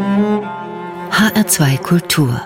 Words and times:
HR2 0.00 1.76
Kultur 1.82 2.40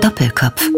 Doppelkopf 0.00 0.70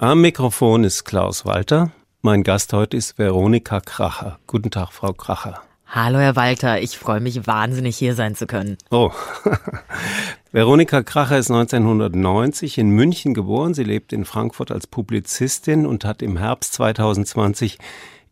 Am 0.00 0.20
Mikrofon 0.20 0.82
ist 0.82 1.04
Klaus 1.04 1.44
Walter. 1.44 1.92
Mein 2.22 2.42
Gast 2.42 2.72
heute 2.72 2.96
ist 2.96 3.20
Veronika 3.20 3.78
Kracher. 3.78 4.40
Guten 4.48 4.72
Tag, 4.72 4.90
Frau 4.90 5.12
Kracher. 5.12 5.62
Hallo, 5.86 6.18
Herr 6.18 6.34
Walter. 6.34 6.80
Ich 6.80 6.98
freue 6.98 7.20
mich 7.20 7.46
wahnsinnig, 7.46 7.96
hier 7.96 8.16
sein 8.16 8.34
zu 8.34 8.48
können. 8.48 8.78
Oh. 8.90 9.12
Veronika 10.50 11.04
Kracher 11.04 11.38
ist 11.38 11.52
1990 11.52 12.78
in 12.78 12.90
München 12.90 13.32
geboren. 13.32 13.74
Sie 13.74 13.84
lebt 13.84 14.12
in 14.12 14.24
Frankfurt 14.24 14.72
als 14.72 14.88
Publizistin 14.88 15.86
und 15.86 16.04
hat 16.04 16.20
im 16.20 16.36
Herbst 16.36 16.72
2020 16.72 17.78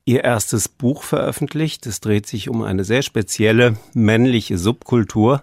ihr 0.05 0.25
erstes 0.25 0.69
Buch 0.69 1.03
veröffentlicht. 1.03 1.87
Es 1.87 2.01
dreht 2.01 2.27
sich 2.27 2.49
um 2.49 2.63
eine 2.63 2.85
sehr 2.85 3.03
spezielle 3.03 3.77
männliche 3.95 4.59
Subkultur. 4.59 5.43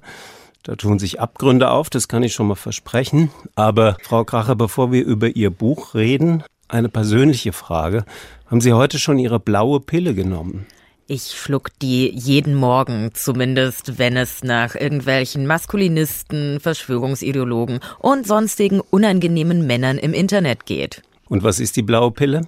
Da 0.63 0.75
tun 0.75 0.99
sich 0.99 1.19
Abgründe 1.19 1.71
auf, 1.71 1.89
das 1.89 2.07
kann 2.07 2.21
ich 2.21 2.33
schon 2.33 2.47
mal 2.47 2.55
versprechen. 2.55 3.31
Aber 3.55 3.97
Frau 4.03 4.23
Kracher, 4.23 4.55
bevor 4.55 4.91
wir 4.91 5.03
über 5.03 5.35
Ihr 5.35 5.49
Buch 5.49 5.95
reden, 5.95 6.43
eine 6.67 6.89
persönliche 6.89 7.51
Frage. 7.51 8.05
Haben 8.45 8.61
Sie 8.61 8.73
heute 8.73 8.99
schon 8.99 9.17
Ihre 9.17 9.39
blaue 9.39 9.79
Pille 9.79 10.13
genommen? 10.13 10.67
Ich 11.07 11.31
schluck 11.31 11.71
die 11.81 12.09
jeden 12.09 12.55
Morgen, 12.55 13.09
zumindest 13.13 13.97
wenn 13.97 14.15
es 14.15 14.43
nach 14.43 14.75
irgendwelchen 14.75 15.45
Maskulinisten, 15.45 16.59
Verschwörungsideologen 16.61 17.79
und 17.99 18.25
sonstigen 18.25 18.79
unangenehmen 18.79 19.67
Männern 19.67 19.97
im 19.97 20.13
Internet 20.13 20.65
geht. 20.65 21.01
Und 21.27 21.43
was 21.43 21.59
ist 21.59 21.75
die 21.75 21.81
blaue 21.81 22.11
Pille? 22.11 22.47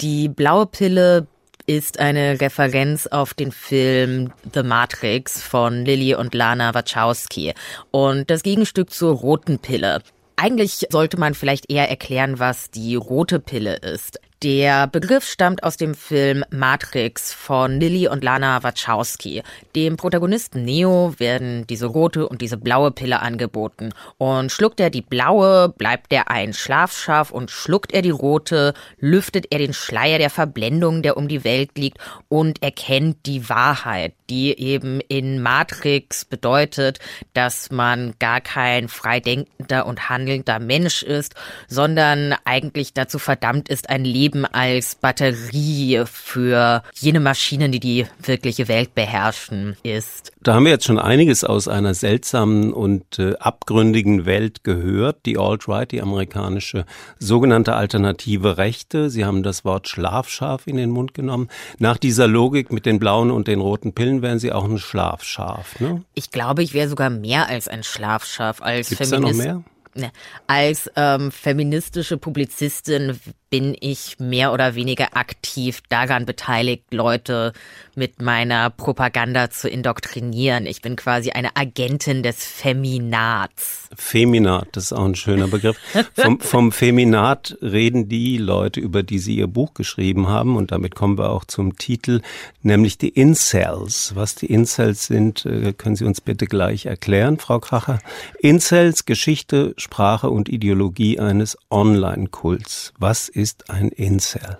Die 0.00 0.28
blaue 0.28 0.66
Pille 0.66 1.28
ist 1.66 1.98
eine 1.98 2.40
Referenz 2.40 3.06
auf 3.06 3.34
den 3.34 3.52
Film 3.52 4.32
The 4.52 4.62
Matrix 4.62 5.42
von 5.42 5.84
Lilly 5.84 6.14
und 6.14 6.34
Lana 6.34 6.74
Wachowski 6.74 7.54
und 7.90 8.30
das 8.30 8.42
Gegenstück 8.42 8.90
zur 8.90 9.16
roten 9.16 9.58
Pille. 9.58 10.02
Eigentlich 10.36 10.86
sollte 10.90 11.18
man 11.18 11.34
vielleicht 11.34 11.70
eher 11.70 11.88
erklären, 11.88 12.38
was 12.38 12.70
die 12.70 12.96
rote 12.96 13.38
Pille 13.38 13.76
ist. 13.76 14.18
Der 14.42 14.88
Begriff 14.88 15.24
stammt 15.24 15.62
aus 15.62 15.76
dem 15.76 15.94
Film 15.94 16.44
Matrix 16.50 17.32
von 17.32 17.78
Lilly 17.78 18.08
und 18.08 18.24
Lana 18.24 18.64
Wachowski. 18.64 19.44
Dem 19.76 19.96
Protagonisten 19.96 20.64
Neo 20.64 21.14
werden 21.18 21.64
diese 21.68 21.86
rote 21.86 22.28
und 22.28 22.40
diese 22.40 22.56
blaue 22.56 22.90
Pille 22.90 23.20
angeboten. 23.20 23.90
Und 24.18 24.50
schluckt 24.50 24.80
er 24.80 24.90
die 24.90 25.00
blaue, 25.00 25.68
bleibt 25.68 26.12
er 26.12 26.28
ein 26.28 26.54
Schlafschaf 26.54 27.30
und 27.30 27.52
schluckt 27.52 27.92
er 27.92 28.02
die 28.02 28.10
rote, 28.10 28.74
lüftet 28.98 29.46
er 29.50 29.58
den 29.58 29.72
Schleier 29.72 30.18
der 30.18 30.30
Verblendung, 30.30 31.02
der 31.02 31.16
um 31.16 31.28
die 31.28 31.44
Welt 31.44 31.78
liegt 31.78 31.98
und 32.28 32.64
erkennt 32.64 33.26
die 33.26 33.48
Wahrheit, 33.48 34.12
die 34.28 34.58
eben 34.58 34.98
in 35.06 35.40
Matrix 35.40 36.24
bedeutet, 36.24 36.98
dass 37.32 37.70
man 37.70 38.14
gar 38.18 38.40
kein 38.40 38.88
freidenkender 38.88 39.86
und 39.86 40.08
handelnder 40.08 40.58
Mensch 40.58 41.04
ist, 41.04 41.36
sondern 41.68 42.34
eigentlich 42.44 42.92
dazu 42.92 43.20
verdammt 43.20 43.68
ist, 43.68 43.88
ein 43.88 44.04
Leben 44.04 44.31
eben 44.32 44.46
als 44.46 44.94
Batterie 44.94 46.04
für 46.06 46.82
jene 46.94 47.20
Maschinen, 47.20 47.70
die 47.70 47.80
die 47.80 48.06
wirkliche 48.22 48.68
Welt 48.68 48.94
beherrschen, 48.94 49.76
ist. 49.82 50.32
Da 50.42 50.54
haben 50.54 50.64
wir 50.64 50.72
jetzt 50.72 50.86
schon 50.86 50.98
einiges 50.98 51.44
aus 51.44 51.68
einer 51.68 51.94
seltsamen 51.94 52.72
und 52.72 53.18
äh, 53.18 53.34
abgründigen 53.36 54.24
Welt 54.24 54.64
gehört. 54.64 55.26
Die 55.26 55.38
Alt-Right, 55.38 55.92
die 55.92 56.00
amerikanische 56.00 56.86
sogenannte 57.18 57.74
alternative 57.74 58.56
Rechte. 58.56 59.10
Sie 59.10 59.24
haben 59.24 59.42
das 59.42 59.64
Wort 59.64 59.88
Schlafschaf 59.88 60.66
in 60.66 60.76
den 60.76 60.90
Mund 60.90 61.14
genommen. 61.14 61.48
Nach 61.78 61.98
dieser 61.98 62.26
Logik 62.26 62.72
mit 62.72 62.86
den 62.86 62.98
blauen 62.98 63.30
und 63.30 63.48
den 63.48 63.60
roten 63.60 63.92
Pillen 63.92 64.22
wären 64.22 64.38
Sie 64.38 64.52
auch 64.52 64.64
ein 64.64 64.78
Schlafschaf, 64.78 65.78
ne? 65.80 66.02
Ich 66.14 66.30
glaube, 66.30 66.62
ich 66.62 66.74
wäre 66.74 66.88
sogar 66.88 67.10
mehr 67.10 67.48
als 67.48 67.68
ein 67.68 67.82
Schlafschaf 67.82 68.62
als 68.62 68.88
Gibt's 68.88 69.10
Feminist. 69.10 69.40
Da 69.40 69.44
noch 69.44 69.54
mehr? 69.54 69.64
Ne, 69.94 70.10
als 70.46 70.90
ähm, 70.96 71.30
feministische 71.30 72.16
Publizistin 72.16 73.18
bin 73.52 73.76
ich 73.78 74.18
mehr 74.18 74.50
oder 74.54 74.76
weniger 74.76 75.14
aktiv 75.14 75.82
daran 75.90 76.24
beteiligt, 76.24 76.84
Leute 76.90 77.52
mit 77.94 78.22
meiner 78.22 78.70
Propaganda 78.70 79.50
zu 79.50 79.68
indoktrinieren. 79.68 80.64
Ich 80.64 80.80
bin 80.80 80.96
quasi 80.96 81.32
eine 81.32 81.54
Agentin 81.54 82.22
des 82.22 82.46
Feminats. 82.46 83.90
Feminat, 83.94 84.68
das 84.72 84.84
ist 84.84 84.92
auch 84.94 85.04
ein 85.04 85.16
schöner 85.16 85.48
Begriff. 85.48 85.76
Vom, 86.14 86.40
vom 86.40 86.72
Feminat 86.72 87.58
reden 87.60 88.08
die 88.08 88.38
Leute, 88.38 88.80
über 88.80 89.02
die 89.02 89.18
Sie 89.18 89.36
Ihr 89.36 89.48
Buch 89.48 89.74
geschrieben 89.74 90.28
haben, 90.28 90.56
und 90.56 90.72
damit 90.72 90.94
kommen 90.94 91.18
wir 91.18 91.28
auch 91.28 91.44
zum 91.44 91.76
Titel, 91.76 92.22
nämlich 92.62 92.96
die 92.96 93.10
Incels. 93.10 94.12
Was 94.14 94.34
die 94.34 94.46
Incels 94.46 95.04
sind, 95.04 95.44
äh, 95.44 95.74
können 95.74 95.96
Sie 95.96 96.06
uns 96.06 96.22
bitte 96.22 96.46
gleich 96.46 96.86
erklären, 96.86 97.38
Frau 97.38 97.60
Kracher. 97.60 97.98
Incels, 98.40 99.04
Geschichte, 99.04 99.74
Sprache 99.76 100.30
und 100.30 100.48
Ideologie 100.48 101.20
eines 101.20 101.58
Online-Kults. 101.68 102.94
Was 102.98 103.28
ist 103.28 103.41
ist 103.42 103.68
ein 103.70 103.88
Incel? 103.88 104.58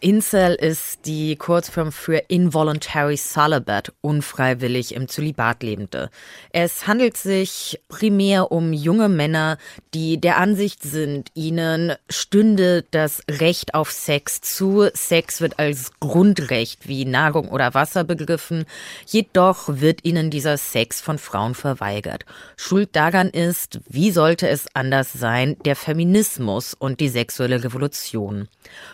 Incel 0.00 0.54
ist 0.54 1.04
die 1.04 1.36
Kurzform 1.36 1.92
für 1.92 2.22
Involuntary 2.28 3.16
Celibate, 3.16 3.92
unfreiwillig 4.00 4.94
im 4.94 5.08
Zölibat 5.08 5.62
lebende. 5.62 6.08
Es 6.52 6.86
handelt 6.86 7.18
sich 7.18 7.78
primär 7.88 8.50
um 8.50 8.72
junge 8.72 9.10
Männer, 9.10 9.58
die 9.92 10.18
der 10.18 10.38
Ansicht 10.38 10.82
sind, 10.82 11.30
ihnen 11.34 11.92
stünde 12.08 12.84
das 12.90 13.22
Recht 13.30 13.74
auf 13.74 13.90
Sex 13.90 14.40
zu. 14.40 14.88
Sex 14.94 15.42
wird 15.42 15.58
als 15.58 15.92
Grundrecht 16.00 16.88
wie 16.88 17.04
Nahrung 17.04 17.48
oder 17.48 17.74
Wasser 17.74 18.04
begriffen, 18.04 18.64
jedoch 19.06 19.64
wird 19.68 20.06
ihnen 20.06 20.30
dieser 20.30 20.56
Sex 20.56 21.02
von 21.02 21.18
Frauen 21.18 21.54
verweigert. 21.54 22.24
Schuld 22.56 22.96
daran 22.96 23.28
ist, 23.28 23.80
wie 23.86 24.12
sollte 24.12 24.48
es 24.48 24.66
anders 24.72 25.12
sein, 25.12 25.56
der 25.66 25.76
Feminismus 25.76 26.72
und 26.72 27.00
die 27.00 27.10
sexuelle 27.10 27.62
Revolution. 27.62 28.48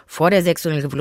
Vor 0.07 0.31
der 0.31 0.43
sexuellen 0.43 0.81
Revolution 0.81 0.96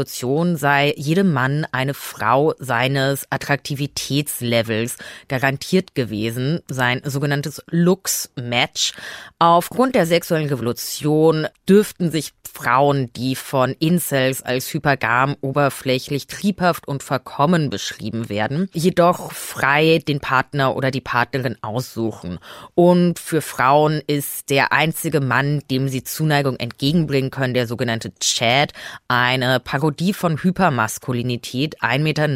sei 0.57 0.93
jedem 0.97 1.31
Mann 1.31 1.65
eine 1.71 1.93
Frau 1.93 2.53
seines 2.59 3.25
Attraktivitätslevels 3.29 4.97
garantiert 5.27 5.95
gewesen, 5.95 6.61
sein 6.67 7.01
sogenanntes 7.05 7.61
Looks-Match. 7.69 8.93
Aufgrund 9.39 9.95
der 9.95 10.05
sexuellen 10.05 10.49
Revolution 10.49 11.47
dürften 11.67 12.11
sich 12.11 12.33
Frauen, 12.55 13.11
die 13.13 13.35
von 13.35 13.75
Incels 13.79 14.41
als 14.41 14.73
hypergam, 14.73 15.35
oberflächlich, 15.41 16.27
triebhaft 16.27 16.87
und 16.87 17.03
verkommen 17.03 17.69
beschrieben 17.69 18.29
werden, 18.29 18.69
jedoch 18.73 19.33
frei 19.33 20.01
den 20.07 20.21
Partner 20.21 20.75
oder 20.75 20.89
die 20.89 21.01
Partnerin 21.01 21.57
aussuchen. 21.61 22.39
Und 22.73 23.19
für 23.19 23.41
Frauen 23.41 24.01
ist 24.07 24.49
der 24.49 24.71
einzige 24.71 25.19
Mann, 25.19 25.63
dem 25.69 25.89
sie 25.89 26.03
Zuneigung 26.03 26.55
entgegenbringen 26.55 27.29
können, 27.29 27.53
der 27.53 27.67
sogenannte 27.67 28.13
Chad, 28.19 28.71
eine 29.09 29.59
Parodie 29.59 29.84
von 30.13 30.37
Hypermaskulinität, 30.41 31.81
1,90 31.81 31.99
Meter 31.99 32.27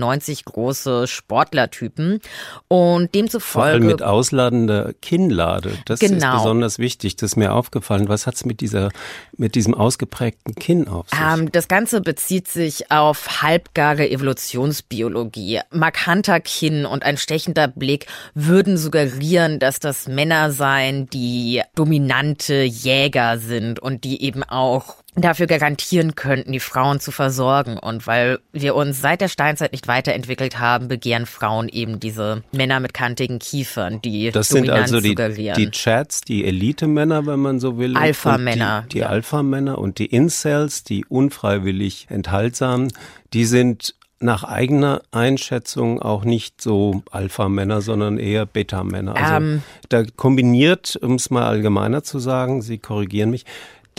große 0.46 1.08
Sportlertypen 1.08 2.20
und 2.68 3.14
demzufolge... 3.16 3.42
Vor 3.42 3.64
allem 3.64 3.86
mit 3.86 4.04
ausladender 4.04 4.94
Kinnlade, 5.02 5.74
das 5.86 6.00
genau. 6.00 6.28
ist 6.28 6.38
besonders 6.38 6.80
wichtig, 6.80 7.16
das 7.16 7.32
ist 7.32 7.36
mir 7.36 7.54
aufgefallen. 7.54 8.10
Was 8.10 8.28
hat's 8.28 8.46
mit 8.46 8.62
dieser, 8.62 8.90
mit 9.38 9.56
diesem 9.56 9.74
ausgeprägten 9.74 10.56
Kinn 10.56 10.88
auf 10.88 11.10
sich? 11.10 11.20
Ähm, 11.20 11.52
das 11.52 11.68
Ganze 11.68 12.02
bezieht 12.02 12.48
sich 12.48 12.92
auf 12.92 13.42
halbgare 13.42 14.10
Evolutionsbiologie. 14.10 15.62
Markanter 15.72 16.40
Kinn 16.40 16.86
und 16.86 17.04
ein 17.04 17.18
stechender 17.18 17.68
Blick 17.68 18.08
würden 18.34 18.78
suggerieren, 18.78 19.60
dass 19.60 19.80
das 19.80 20.08
Männer 20.08 20.52
seien, 20.52 21.08
die 21.08 21.62
dominante 21.76 22.64
Jäger 22.64 23.38
sind 23.38 23.80
und 23.80 24.04
die 24.04 24.24
eben 24.24 24.44
auch 24.44 24.99
dafür 25.16 25.48
garantieren 25.48 26.16
könnten, 26.16 26.52
die 26.52 26.60
Frauen 26.60 27.00
zu 27.00 27.12
versorgen. 27.12 27.78
Und 27.78 28.08
weil 28.08 28.40
wir 28.52 28.76
uns 28.76 29.02
seit 29.02 29.22
der 29.22 29.28
Steinzeit 29.28 29.72
nicht 29.72 29.88
weiterentwickelt 29.88 30.60
haben, 30.60 30.88
begehren 30.88 31.26
Frauen 31.26 31.70
eben 31.70 32.00
diese 32.00 32.44
Männer 32.52 32.80
mit 32.80 32.94
kantigen 32.94 33.40
Kiefern, 33.40 34.02
die 34.02 34.32
das 34.32 34.50
Dominanz 34.50 34.90
sind 34.90 34.96
also 34.96 35.02
die, 35.02 35.10
suggerieren. 35.10 35.56
die 35.58 35.72
Chats, 35.72 36.22
die 36.22 36.46
Elite-Männer, 36.46 37.26
wenn 37.26 37.40
man 37.40 37.60
so 37.60 37.78
will. 37.78 37.98
Alpha-Männer. 37.98 38.84
Die, 38.84 38.90
die 38.90 39.00
ja. 39.00 39.08
Alpha-Männer 39.08 39.78
und 39.78 40.00
die 40.00 40.06
Incels, 40.06 40.84
die 40.84 41.06
unfreiwillig 41.06 42.08
enthaltsamen, 42.10 42.92
die 43.34 43.46
sind 43.46 43.96
nach 44.22 44.44
eigener 44.44 45.02
Einschätzung 45.12 46.02
auch 46.02 46.26
nicht 46.26 46.62
so 46.62 47.04
Alpha-Männer, 47.10 47.82
sondern 47.82 48.18
eher 48.18 48.46
Beta-Männer. 48.46 49.16
Also 49.16 49.34
ähm, 49.36 49.64
da 49.88 50.04
kombiniert, 50.04 50.98
um 51.02 51.16
es 51.16 51.30
mal 51.30 51.46
allgemeiner 51.46 52.04
zu 52.04 52.20
sagen, 52.20 52.62
Sie 52.62 52.80
korrigieren 52.80 53.30
mich, 53.30 53.46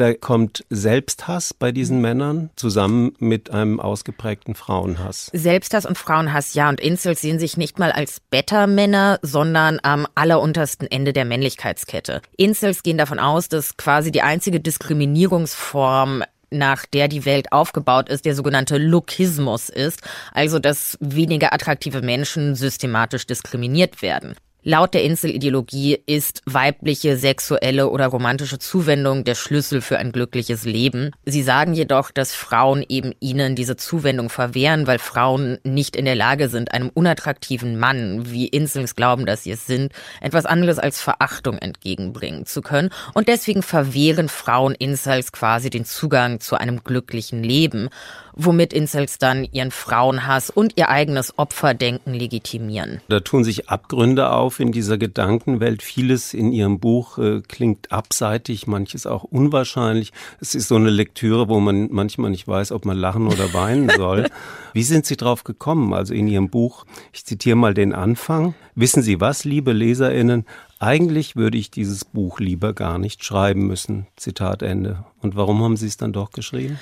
da 0.01 0.15
kommt 0.15 0.65
Selbsthass 0.71 1.53
bei 1.53 1.73
diesen 1.73 2.01
Männern 2.01 2.51
zusammen 2.57 3.13
mit 3.19 3.51
einem 3.51 3.81
ausgeprägten 3.81 4.55
Frauenhass. 4.55 5.31
Selbsthass 5.35 5.85
und 5.85 5.99
Frauenhass, 5.99 6.55
ja. 6.55 6.69
Und 6.69 6.81
Incels 6.81 7.21
sehen 7.21 7.39
sich 7.39 7.57
nicht 7.57 7.79
mal 7.79 7.93
als 7.93 8.21
Beta-Männer, 8.31 9.19
sondern 9.23 9.79
am 9.83 10.07
alleruntersten 10.15 10.91
Ende 10.91 11.13
der 11.13 11.27
Männlichkeitskette. 11.27 12.23
Incels 12.37 12.83
gehen 12.83 12.97
davon 12.97 13.19
aus, 13.19 13.49
dass 13.49 13.77
quasi 13.77 14.11
die 14.11 14.23
einzige 14.23 14.61
Diskriminierungsform 14.61 16.25
nach 16.51 16.87
der 16.87 17.09
die 17.09 17.25
Welt 17.25 17.53
aufgebaut 17.53 18.09
ist, 18.09 18.25
der 18.25 18.35
sogenannte 18.35 18.79
Lookismus 18.79 19.69
ist, 19.69 20.01
also 20.33 20.59
dass 20.59 20.97
weniger 21.01 21.53
attraktive 21.53 22.03
Menschen 22.03 22.55
systematisch 22.55 23.27
diskriminiert 23.27 24.03
werden. 24.03 24.35
Laut 24.63 24.93
der 24.93 25.05
Inselideologie 25.05 26.03
ist 26.05 26.43
weibliche 26.45 27.17
sexuelle 27.17 27.89
oder 27.89 28.09
romantische 28.09 28.59
Zuwendung 28.59 29.25
der 29.25 29.35
Schlüssel 29.35 29.81
für 29.81 29.99
ein 29.99 30.13
glückliches 30.13 30.67
Leben. 30.67 31.13
Sie 31.25 31.43
sagen 31.43 31.73
jedoch, 31.73 32.11
dass 32.11 32.35
Frauen 32.35 32.85
eben 32.87 33.15
ihnen 33.21 33.57
diese 33.57 33.77
Zuwendung 33.77 34.29
verwehren, 34.29 34.87
weil 34.87 34.99
Frauen 34.99 35.57
nicht 35.65 35.97
in 35.97 36.05
der 36.05 36.15
Lage 36.15 36.51
sind, 36.51 36.73
einem 36.75 36.91
unattraktiven 36.91 37.79
Mann, 37.79 38.31
wie 38.31 38.49
Insels 38.49 38.95
glauben, 38.97 39.25
dass 39.25 39.45
sie 39.45 39.53
es 39.53 39.67
sind, 39.67 39.93
etwas 40.21 40.45
anderes 40.45 40.79
als 40.79 41.01
Verachtung 41.01 41.57
entgegenbringen 41.57 42.45
zu 42.45 42.61
können. 42.61 42.91
Und 43.15 43.29
deswegen 43.29 43.63
verwehren 43.63 44.29
Frauen 44.29 44.75
Insels 44.75 45.33
quasi 45.33 45.71
den 45.71 45.87
Zugang 45.87 46.39
zu 46.39 46.57
einem 46.57 46.85
glücklichen 46.85 47.43
Leben 47.43 47.89
womit 48.35 48.73
Incels 48.73 49.19
dann 49.19 49.45
ihren 49.53 49.71
Frauenhass 49.71 50.51
und 50.51 50.75
ihr 50.77 50.89
eigenes 50.89 51.39
Opferdenken 51.39 52.15
legitimieren. 52.15 53.01
Da 53.09 53.21
tun 53.21 53.45
sich 53.45 53.69
Abgründe 53.69 54.33
auf 54.33 54.61
in 54.61 54.73
dieser 54.73 54.99
Gedankenwelt. 54.99 55.83
Vieles 55.83 56.35
in 56.35 56.53
ihrem 56.53 56.81
Buch 56.81 57.19
äh, 57.19 57.43
klingt 57.47 57.93
abseitig, 57.93 58.67
manches 58.67 59.07
auch 59.07 59.25
unwahrscheinlich. 59.25 60.13
Es 60.41 60.55
ist 60.55 60.69
so 60.69 60.77
eine 60.77 60.91
Lektüre, 60.91 61.49
wo 61.49 61.61
man 61.61 61.89
manchmal 61.91 62.31
nicht 62.31 62.47
weiß, 62.47 62.73
ob 62.73 62.85
man 62.85 62.97
lachen 62.97 63.27
oder 63.27 63.53
weinen 63.53 63.91
soll. 63.97 64.27
Wie 64.73 64.83
sind 64.83 65.07
Sie 65.07 65.17
drauf 65.17 65.45
gekommen? 65.45 65.93
Also 65.95 66.15
in 66.15 66.29
Ihrem 66.29 66.51
Buch, 66.51 66.85
ich 67.13 67.25
zitiere 67.25 67.57
mal 67.57 67.75
den 67.75 67.93
Anfang. 67.93 68.55
Wissen 68.75 69.03
Sie 69.03 69.21
was, 69.21 69.45
liebe 69.45 69.73
Leserinnen? 69.73 70.47
Eigentlich 70.79 71.37
würde 71.37 71.59
ich 71.59 71.71
dieses 71.71 72.07
Buch 72.07 72.41
lieber 72.41 72.73
gar 72.73 72.99
nicht 72.99 73.23
schreiben 73.23 73.67
müssen. 73.67 74.07
Zitat 74.17 74.63
Ende. 74.63 75.05
Und 75.21 75.37
warum 75.37 75.63
haben 75.63 75.77
Sie 75.77 75.87
es 75.87 75.99
dann 75.99 76.15
doch 76.15 76.31
geschrieben? 76.31 76.79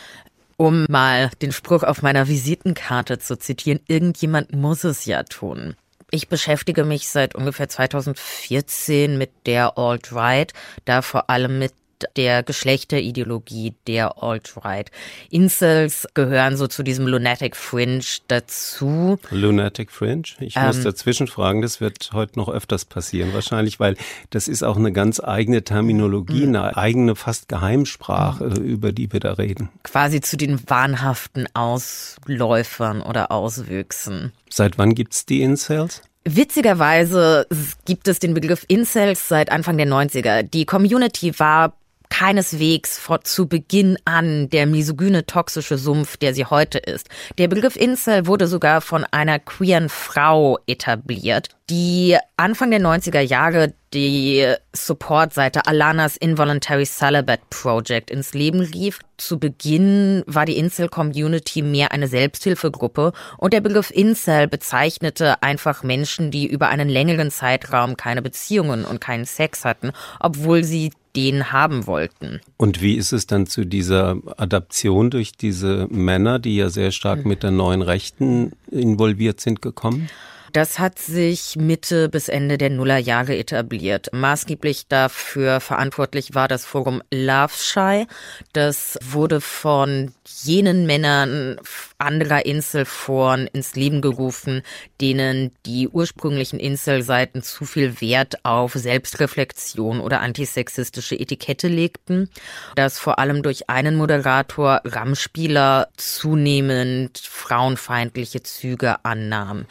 Um 0.60 0.87
mal 0.88 1.31
den 1.40 1.52
Spruch 1.52 1.84
auf 1.84 2.02
meiner 2.02 2.26
Visitenkarte 2.26 3.20
zu 3.20 3.38
zitieren, 3.38 3.78
irgendjemand 3.87 4.52
muss 4.52 4.82
es 4.82 5.05
ja 5.05 5.22
tun. 5.22 5.76
Ich 6.10 6.28
beschäftige 6.28 6.82
mich 6.82 7.08
seit 7.08 7.37
ungefähr 7.37 7.69
2014 7.69 9.16
mit 9.16 9.31
der 9.46 9.78
Alt-Right, 9.78 10.52
da 10.84 11.02
vor 11.02 11.31
allem 11.31 11.60
mit 11.60 11.75
der 12.16 12.42
Geschlechterideologie 12.42 13.74
der 13.86 14.22
Alt-Right. 14.22 14.90
Incels 15.30 16.06
gehören 16.14 16.56
so 16.56 16.66
zu 16.66 16.82
diesem 16.82 17.06
Lunatic 17.06 17.56
Fringe 17.56 18.04
dazu. 18.28 19.18
Lunatic 19.30 19.90
Fringe? 19.90 20.22
Ich 20.40 20.56
ähm, 20.56 20.66
muss 20.66 20.82
dazwischen 20.82 21.26
fragen, 21.26 21.62
das 21.62 21.80
wird 21.80 22.10
heute 22.12 22.38
noch 22.38 22.48
öfters 22.48 22.84
passieren 22.84 23.32
wahrscheinlich, 23.32 23.80
weil 23.80 23.96
das 24.30 24.48
ist 24.48 24.62
auch 24.62 24.76
eine 24.76 24.92
ganz 24.92 25.20
eigene 25.20 25.62
Terminologie, 25.62 26.46
mhm. 26.46 26.56
eine 26.56 26.76
eigene 26.76 27.16
fast 27.16 27.48
Geheimsprache, 27.48 28.44
mhm. 28.44 28.64
über 28.64 28.92
die 28.92 29.12
wir 29.12 29.20
da 29.20 29.32
reden. 29.32 29.68
Quasi 29.82 30.20
zu 30.20 30.36
den 30.36 30.58
wahnhaften 30.68 31.46
Ausläufern 31.54 33.02
oder 33.02 33.32
Auswüchsen. 33.32 34.32
Seit 34.50 34.78
wann 34.78 34.94
gibt's 34.94 35.26
die 35.26 35.42
Incels? 35.42 36.02
Witzigerweise 36.24 37.46
gibt 37.86 38.06
es 38.06 38.18
den 38.18 38.34
Begriff 38.34 38.64
Incels 38.68 39.28
seit 39.28 39.50
Anfang 39.50 39.78
der 39.78 39.86
90er. 39.86 40.42
Die 40.42 40.66
Community 40.66 41.38
war 41.38 41.74
keineswegs 42.10 42.99
vor, 42.99 43.22
zu 43.22 43.46
Beginn 43.46 43.99
an 44.05 44.49
der 44.50 44.66
misogyne 44.66 45.26
toxische 45.26 45.78
Sumpf, 45.78 46.16
der 46.16 46.34
sie 46.34 46.46
heute 46.46 46.78
ist. 46.78 47.08
Der 47.38 47.49
Begriff 47.49 47.76
Incel 47.76 48.26
wurde 48.26 48.46
sogar 48.46 48.81
von 48.81 49.05
einer 49.05 49.38
queeren 49.38 49.88
Frau 49.88 50.58
etabliert, 50.66 51.50
die 51.70 52.16
Anfang 52.37 52.70
der 52.70 52.81
90er 52.81 53.20
Jahre 53.20 53.75
die 53.94 54.46
Supportseite 54.75 55.66
Alanas 55.66 56.16
Involuntary 56.16 56.84
Celibate 56.84 57.43
Project 57.50 58.11
ins 58.11 58.34
Leben 58.34 58.61
rief. 58.61 59.00
Zu 59.16 59.38
Beginn 59.38 60.22
war 60.26 60.44
die 60.44 60.58
Incel-Community 60.58 61.62
mehr 61.62 61.93
eine 61.93 62.06
Selbsthilfegruppe 62.06 63.12
und 63.38 63.52
der 63.52 63.61
Begriff 63.61 63.90
Incel 63.90 64.46
bezeichnete 64.46 65.43
einfach 65.43 65.82
Menschen, 65.82 66.31
die 66.31 66.46
über 66.46 66.69
einen 66.69 66.88
längeren 66.88 67.31
Zeitraum 67.31 67.96
keine 67.96 68.22
Beziehungen 68.22 68.84
und 68.84 69.00
keinen 69.00 69.25
Sex 69.25 69.64
hatten, 69.64 69.93
obwohl 70.20 70.64
sie 70.64 70.90
den 71.18 71.50
haben 71.52 71.86
wollten. 71.86 72.40
Und 72.56 72.80
wie 72.80 72.94
ist 72.94 73.12
es 73.12 73.26
dann 73.26 73.46
zu 73.46 73.64
dieser 73.64 74.16
Adaption 74.36 75.10
durch 75.10 75.32
diese 75.32 75.88
Männer, 75.90 76.38
die 76.38 76.56
ja 76.56 76.70
sehr 76.70 76.92
stark 76.92 77.24
mit 77.24 77.42
der 77.42 77.50
neuen 77.50 77.82
Rechten 77.82 78.52
involviert 78.70 79.40
sind, 79.40 79.60
gekommen? 79.60 80.08
Das 80.52 80.78
hat 80.78 80.98
sich 80.98 81.56
Mitte 81.56 82.08
bis 82.08 82.28
Ende 82.28 82.58
der 82.58 82.70
Nullerjahre 82.70 83.36
etabliert. 83.36 84.08
Maßgeblich 84.12 84.86
dafür 84.88 85.60
verantwortlich 85.60 86.34
war 86.34 86.48
das 86.48 86.64
Forum 86.64 87.02
Love 87.12 87.52
Shy. 87.54 88.06
Das 88.52 88.98
wurde 89.02 89.40
von 89.40 90.12
jenen 90.42 90.86
Männern 90.86 91.58
anderer 91.98 92.46
Inselforen 92.46 93.46
ins 93.48 93.74
Leben 93.74 94.00
gerufen, 94.00 94.62
denen 95.00 95.50
die 95.66 95.88
ursprünglichen 95.88 96.60
Inselseiten 96.60 97.42
zu 97.42 97.64
viel 97.64 98.00
Wert 98.00 98.44
auf 98.44 98.72
Selbstreflexion 98.74 100.00
oder 100.00 100.20
antisexistische 100.20 101.18
Etikette 101.18 101.68
legten, 101.68 102.30
dass 102.76 102.98
vor 102.98 103.18
allem 103.18 103.42
durch 103.42 103.68
einen 103.68 103.96
Moderator 103.96 104.80
Ramspieler 104.84 105.88
zunehmend 105.96 107.18
frauenfeindliche 107.18 108.42
Züge 108.42 109.04
annahm. 109.04 109.66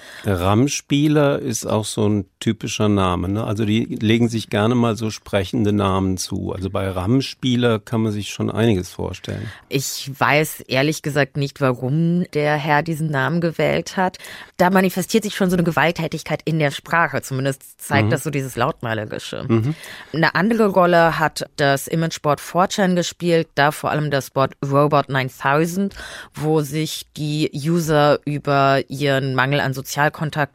Ramspieler 0.67 1.39
ist 1.39 1.65
auch 1.65 1.85
so 1.85 2.09
ein 2.09 2.25
typischer 2.41 2.89
Name. 2.89 3.29
Ne? 3.29 3.43
Also 3.43 3.63
die 3.63 3.85
legen 3.85 4.27
sich 4.27 4.49
gerne 4.49 4.75
mal 4.75 4.97
so 4.97 5.09
sprechende 5.11 5.71
Namen 5.71 6.17
zu. 6.17 6.51
Also 6.51 6.69
bei 6.69 6.89
Ramspieler 6.89 7.79
kann 7.79 8.01
man 8.01 8.11
sich 8.11 8.29
schon 8.29 8.51
einiges 8.51 8.91
vorstellen. 8.91 9.49
Ich 9.69 10.11
weiß 10.17 10.61
ehrlich 10.67 11.03
gesagt 11.03 11.37
nicht, 11.37 11.61
warum 11.61 12.25
der 12.33 12.55
Herr 12.57 12.83
diesen 12.83 13.09
Namen 13.09 13.39
gewählt 13.39 13.95
hat. 13.95 14.17
Da 14.57 14.69
manifestiert 14.69 15.23
sich 15.23 15.35
schon 15.35 15.49
so 15.49 15.55
eine 15.55 15.63
Gewalttätigkeit 15.63 16.41
in 16.43 16.59
der 16.59 16.71
Sprache. 16.71 17.21
Zumindest 17.21 17.81
zeigt 17.81 18.07
mhm. 18.07 18.11
das 18.11 18.23
so 18.23 18.29
dieses 18.29 18.57
Lautmalerische. 18.57 19.45
Mhm. 19.47 19.73
Eine 20.11 20.35
andere 20.35 20.67
Rolle 20.67 21.17
hat 21.17 21.49
das 21.55 21.87
Imageboard 21.87 22.41
4chan 22.41 22.95
gespielt, 22.95 23.47
da 23.55 23.71
vor 23.71 23.89
allem 23.89 24.11
das 24.11 24.31
Board 24.31 24.51
Robot 24.65 25.07
9000, 25.07 25.95
wo 26.33 26.59
sich 26.59 27.05
die 27.15 27.49
User 27.53 28.19
über 28.25 28.81
ihren 28.89 29.33
Mangel 29.33 29.61
an 29.61 29.73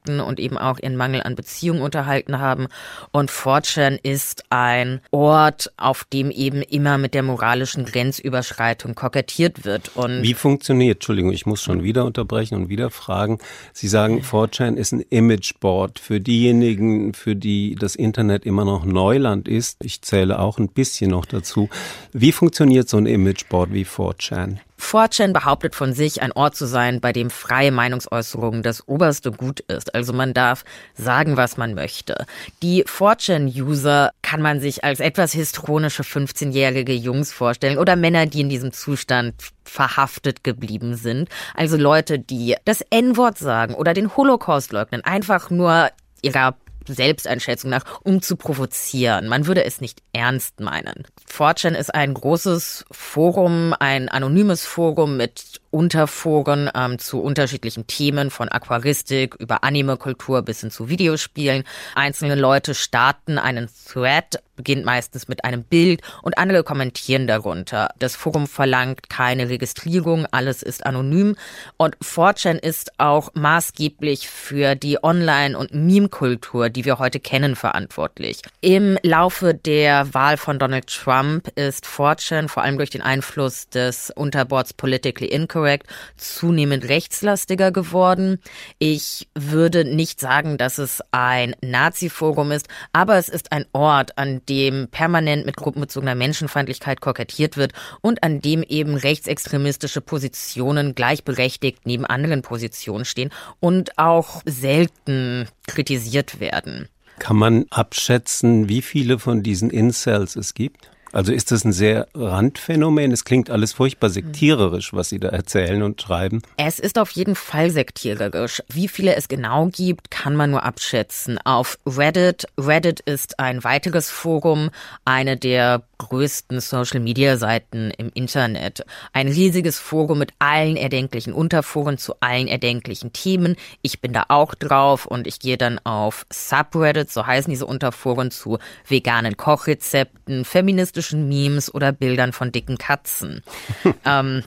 Sozialkontakten 0.02 0.20
und 0.20 0.40
eben 0.40 0.58
auch 0.58 0.78
ihren 0.78 0.96
Mangel 0.96 1.22
an 1.22 1.34
Beziehungen 1.34 1.82
unterhalten 1.82 2.38
haben. 2.38 2.68
Und 3.10 3.30
4chan 3.30 3.98
ist 4.02 4.44
ein 4.50 5.00
Ort, 5.10 5.72
auf 5.76 6.04
dem 6.04 6.30
eben 6.30 6.62
immer 6.62 6.98
mit 6.98 7.14
der 7.14 7.22
moralischen 7.22 7.84
Grenzüberschreitung 7.84 8.94
kokettiert 8.94 9.64
wird. 9.64 9.92
Und 9.96 10.22
Wie 10.22 10.34
funktioniert, 10.34 10.96
Entschuldigung, 10.96 11.32
ich 11.32 11.46
muss 11.46 11.62
schon 11.62 11.82
wieder 11.82 12.04
unterbrechen 12.04 12.56
und 12.56 12.68
wieder 12.68 12.90
fragen. 12.90 13.38
Sie 13.72 13.88
sagen, 13.88 14.20
4chan 14.20 14.76
ist 14.76 14.92
ein 14.92 15.04
Imageboard 15.10 15.98
für 15.98 16.20
diejenigen, 16.20 17.14
für 17.14 17.36
die 17.36 17.76
das 17.78 17.96
Internet 17.96 18.44
immer 18.44 18.64
noch 18.64 18.84
Neuland 18.84 19.48
ist. 19.48 19.84
Ich 19.84 20.02
zähle 20.02 20.38
auch 20.38 20.58
ein 20.58 20.68
bisschen 20.68 21.10
noch 21.10 21.26
dazu. 21.26 21.68
Wie 22.12 22.32
funktioniert 22.32 22.88
so 22.88 22.96
ein 22.96 23.06
Imageboard 23.06 23.72
wie 23.72 23.84
4chan? 23.84 24.58
4chan 24.82 25.32
behauptet 25.32 25.74
von 25.74 25.92
sich, 25.92 26.20
ein 26.22 26.32
Ort 26.32 26.56
zu 26.56 26.66
sein, 26.66 27.00
bei 27.00 27.12
dem 27.12 27.30
freie 27.30 27.70
Meinungsäußerung 27.70 28.62
das 28.62 28.86
oberste 28.88 29.30
Gut 29.30 29.60
ist. 29.60 29.94
Also 29.94 30.12
man 30.12 30.34
darf 30.34 30.64
sagen, 30.94 31.36
was 31.36 31.56
man 31.56 31.74
möchte. 31.74 32.26
Die 32.62 32.84
4chan-User 32.84 34.10
kann 34.22 34.42
man 34.42 34.60
sich 34.60 34.84
als 34.84 35.00
etwas 35.00 35.32
histronische 35.32 36.02
15-jährige 36.02 36.94
Jungs 36.94 37.32
vorstellen 37.32 37.78
oder 37.78 37.96
Männer, 37.96 38.26
die 38.26 38.40
in 38.40 38.48
diesem 38.48 38.72
Zustand 38.72 39.34
verhaftet 39.64 40.44
geblieben 40.44 40.96
sind. 40.96 41.28
Also 41.54 41.76
Leute, 41.76 42.18
die 42.18 42.56
das 42.64 42.82
N-Wort 42.90 43.38
sagen 43.38 43.74
oder 43.74 43.94
den 43.94 44.16
Holocaust 44.16 44.72
leugnen, 44.72 45.02
einfach 45.04 45.50
nur 45.50 45.90
ihrer 46.22 46.56
Selbsteinschätzung 46.86 47.70
nach, 47.70 48.00
um 48.02 48.22
zu 48.22 48.36
provozieren. 48.36 49.28
Man 49.28 49.46
würde 49.46 49.64
es 49.64 49.80
nicht 49.80 50.02
ernst 50.12 50.60
meinen. 50.60 51.04
4chan 51.30 51.74
ist 51.74 51.94
ein 51.94 52.14
großes 52.14 52.84
Forum, 52.90 53.74
ein 53.78 54.08
anonymes 54.08 54.64
Forum 54.64 55.16
mit 55.16 55.61
Unterforen 55.72 56.70
ähm, 56.74 56.98
zu 56.98 57.22
unterschiedlichen 57.22 57.86
Themen 57.86 58.30
von 58.30 58.50
Aquaristik 58.50 59.34
über 59.36 59.64
Anime-Kultur 59.64 60.42
bis 60.42 60.60
hin 60.60 60.70
zu 60.70 60.90
Videospielen. 60.90 61.64
Einzelne 61.94 62.34
Leute 62.34 62.74
starten 62.74 63.38
einen 63.38 63.70
Thread, 63.90 64.42
beginnt 64.54 64.84
meistens 64.84 65.28
mit 65.28 65.44
einem 65.44 65.64
Bild 65.64 66.02
und 66.20 66.36
andere 66.36 66.62
kommentieren 66.62 67.26
darunter. 67.26 67.88
Das 67.98 68.16
Forum 68.16 68.46
verlangt 68.46 69.08
keine 69.08 69.48
Registrierung, 69.48 70.26
alles 70.30 70.62
ist 70.62 70.84
anonym 70.84 71.36
und 71.78 71.96
4chan 71.98 72.58
ist 72.58 72.92
auch 73.00 73.30
maßgeblich 73.32 74.28
für 74.28 74.74
die 74.74 75.02
Online- 75.02 75.56
und 75.56 75.74
Meme-Kultur, 75.74 76.68
die 76.68 76.84
wir 76.84 76.98
heute 76.98 77.18
kennen, 77.18 77.56
verantwortlich. 77.56 78.42
Im 78.60 78.98
Laufe 79.02 79.54
der 79.54 80.12
Wahl 80.12 80.36
von 80.36 80.58
Donald 80.58 80.86
Trump 80.86 81.48
ist 81.54 81.86
4chan 81.86 82.48
vor 82.48 82.62
allem 82.62 82.76
durch 82.76 82.90
den 82.90 83.00
Einfluss 83.00 83.70
des 83.70 84.10
Unterboards 84.10 84.74
Politically 84.74 85.30
Incorrect 85.30 85.61
correct 85.62 85.86
zunehmend 86.16 86.88
rechtslastiger 86.88 87.70
geworden. 87.70 88.40
Ich 88.80 89.28
würde 89.36 89.84
nicht 89.84 90.18
sagen, 90.18 90.58
dass 90.58 90.78
es 90.78 91.00
ein 91.12 91.54
Nazi-Forum 91.62 92.50
ist, 92.50 92.66
aber 92.92 93.16
es 93.16 93.28
ist 93.28 93.52
ein 93.52 93.64
Ort, 93.72 94.18
an 94.18 94.40
dem 94.48 94.88
permanent 94.90 95.46
mit 95.46 95.56
gruppenbezogener 95.56 96.16
Menschenfeindlichkeit 96.16 97.00
kokettiert 97.00 97.56
wird 97.56 97.74
und 98.00 98.24
an 98.24 98.40
dem 98.40 98.64
eben 98.64 98.96
rechtsextremistische 98.96 100.00
Positionen 100.00 100.96
gleichberechtigt 100.96 101.82
neben 101.84 102.06
anderen 102.06 102.42
Positionen 102.42 103.04
stehen 103.04 103.30
und 103.60 103.98
auch 103.98 104.42
selten 104.44 105.46
kritisiert 105.68 106.40
werden. 106.40 106.88
Kann 107.20 107.36
man 107.36 107.66
abschätzen, 107.70 108.68
wie 108.68 108.82
viele 108.82 109.20
von 109.20 109.44
diesen 109.44 109.70
Incels 109.70 110.34
es 110.34 110.54
gibt? 110.54 110.90
Also 111.12 111.32
ist 111.32 111.52
das 111.52 111.64
ein 111.64 111.72
sehr 111.72 112.08
Randphänomen? 112.14 113.12
Es 113.12 113.24
klingt 113.24 113.50
alles 113.50 113.74
furchtbar 113.74 114.08
sektiererisch, 114.08 114.94
was 114.94 115.10
Sie 115.10 115.20
da 115.20 115.28
erzählen 115.28 115.82
und 115.82 116.00
schreiben. 116.00 116.42
Es 116.56 116.78
ist 116.78 116.98
auf 116.98 117.10
jeden 117.10 117.34
Fall 117.34 117.70
sektiererisch. 117.70 118.62
Wie 118.68 118.88
viele 118.88 119.14
es 119.14 119.28
genau 119.28 119.66
gibt, 119.66 120.10
kann 120.10 120.34
man 120.34 120.50
nur 120.50 120.62
abschätzen. 120.62 121.38
Auf 121.44 121.78
Reddit, 121.86 122.46
Reddit 122.58 123.00
ist 123.00 123.38
ein 123.38 123.62
weiteres 123.62 124.10
Forum, 124.10 124.70
eine 125.04 125.36
der 125.36 125.82
größten 126.08 126.60
Social-Media-Seiten 126.60 127.90
im 127.96 128.10
Internet. 128.14 128.84
Ein 129.12 129.28
riesiges 129.28 129.78
Forum 129.78 130.18
mit 130.18 130.32
allen 130.38 130.76
erdenklichen 130.76 131.32
Unterforen 131.32 131.98
zu 131.98 132.14
allen 132.20 132.48
erdenklichen 132.48 133.12
Themen. 133.12 133.56
Ich 133.82 134.00
bin 134.00 134.12
da 134.12 134.24
auch 134.28 134.54
drauf 134.54 135.06
und 135.06 135.26
ich 135.26 135.38
gehe 135.38 135.56
dann 135.56 135.78
auf 135.84 136.26
Subreddit, 136.32 137.10
so 137.10 137.26
heißen 137.26 137.50
diese 137.50 137.66
Unterforen, 137.66 138.30
zu 138.30 138.58
veganen 138.86 139.36
Kochrezepten, 139.36 140.44
feministischen 140.44 141.28
Memes 141.28 141.72
oder 141.72 141.92
Bildern 141.92 142.32
von 142.32 142.52
dicken 142.52 142.78
Katzen. 142.78 143.42
ähm, 144.04 144.42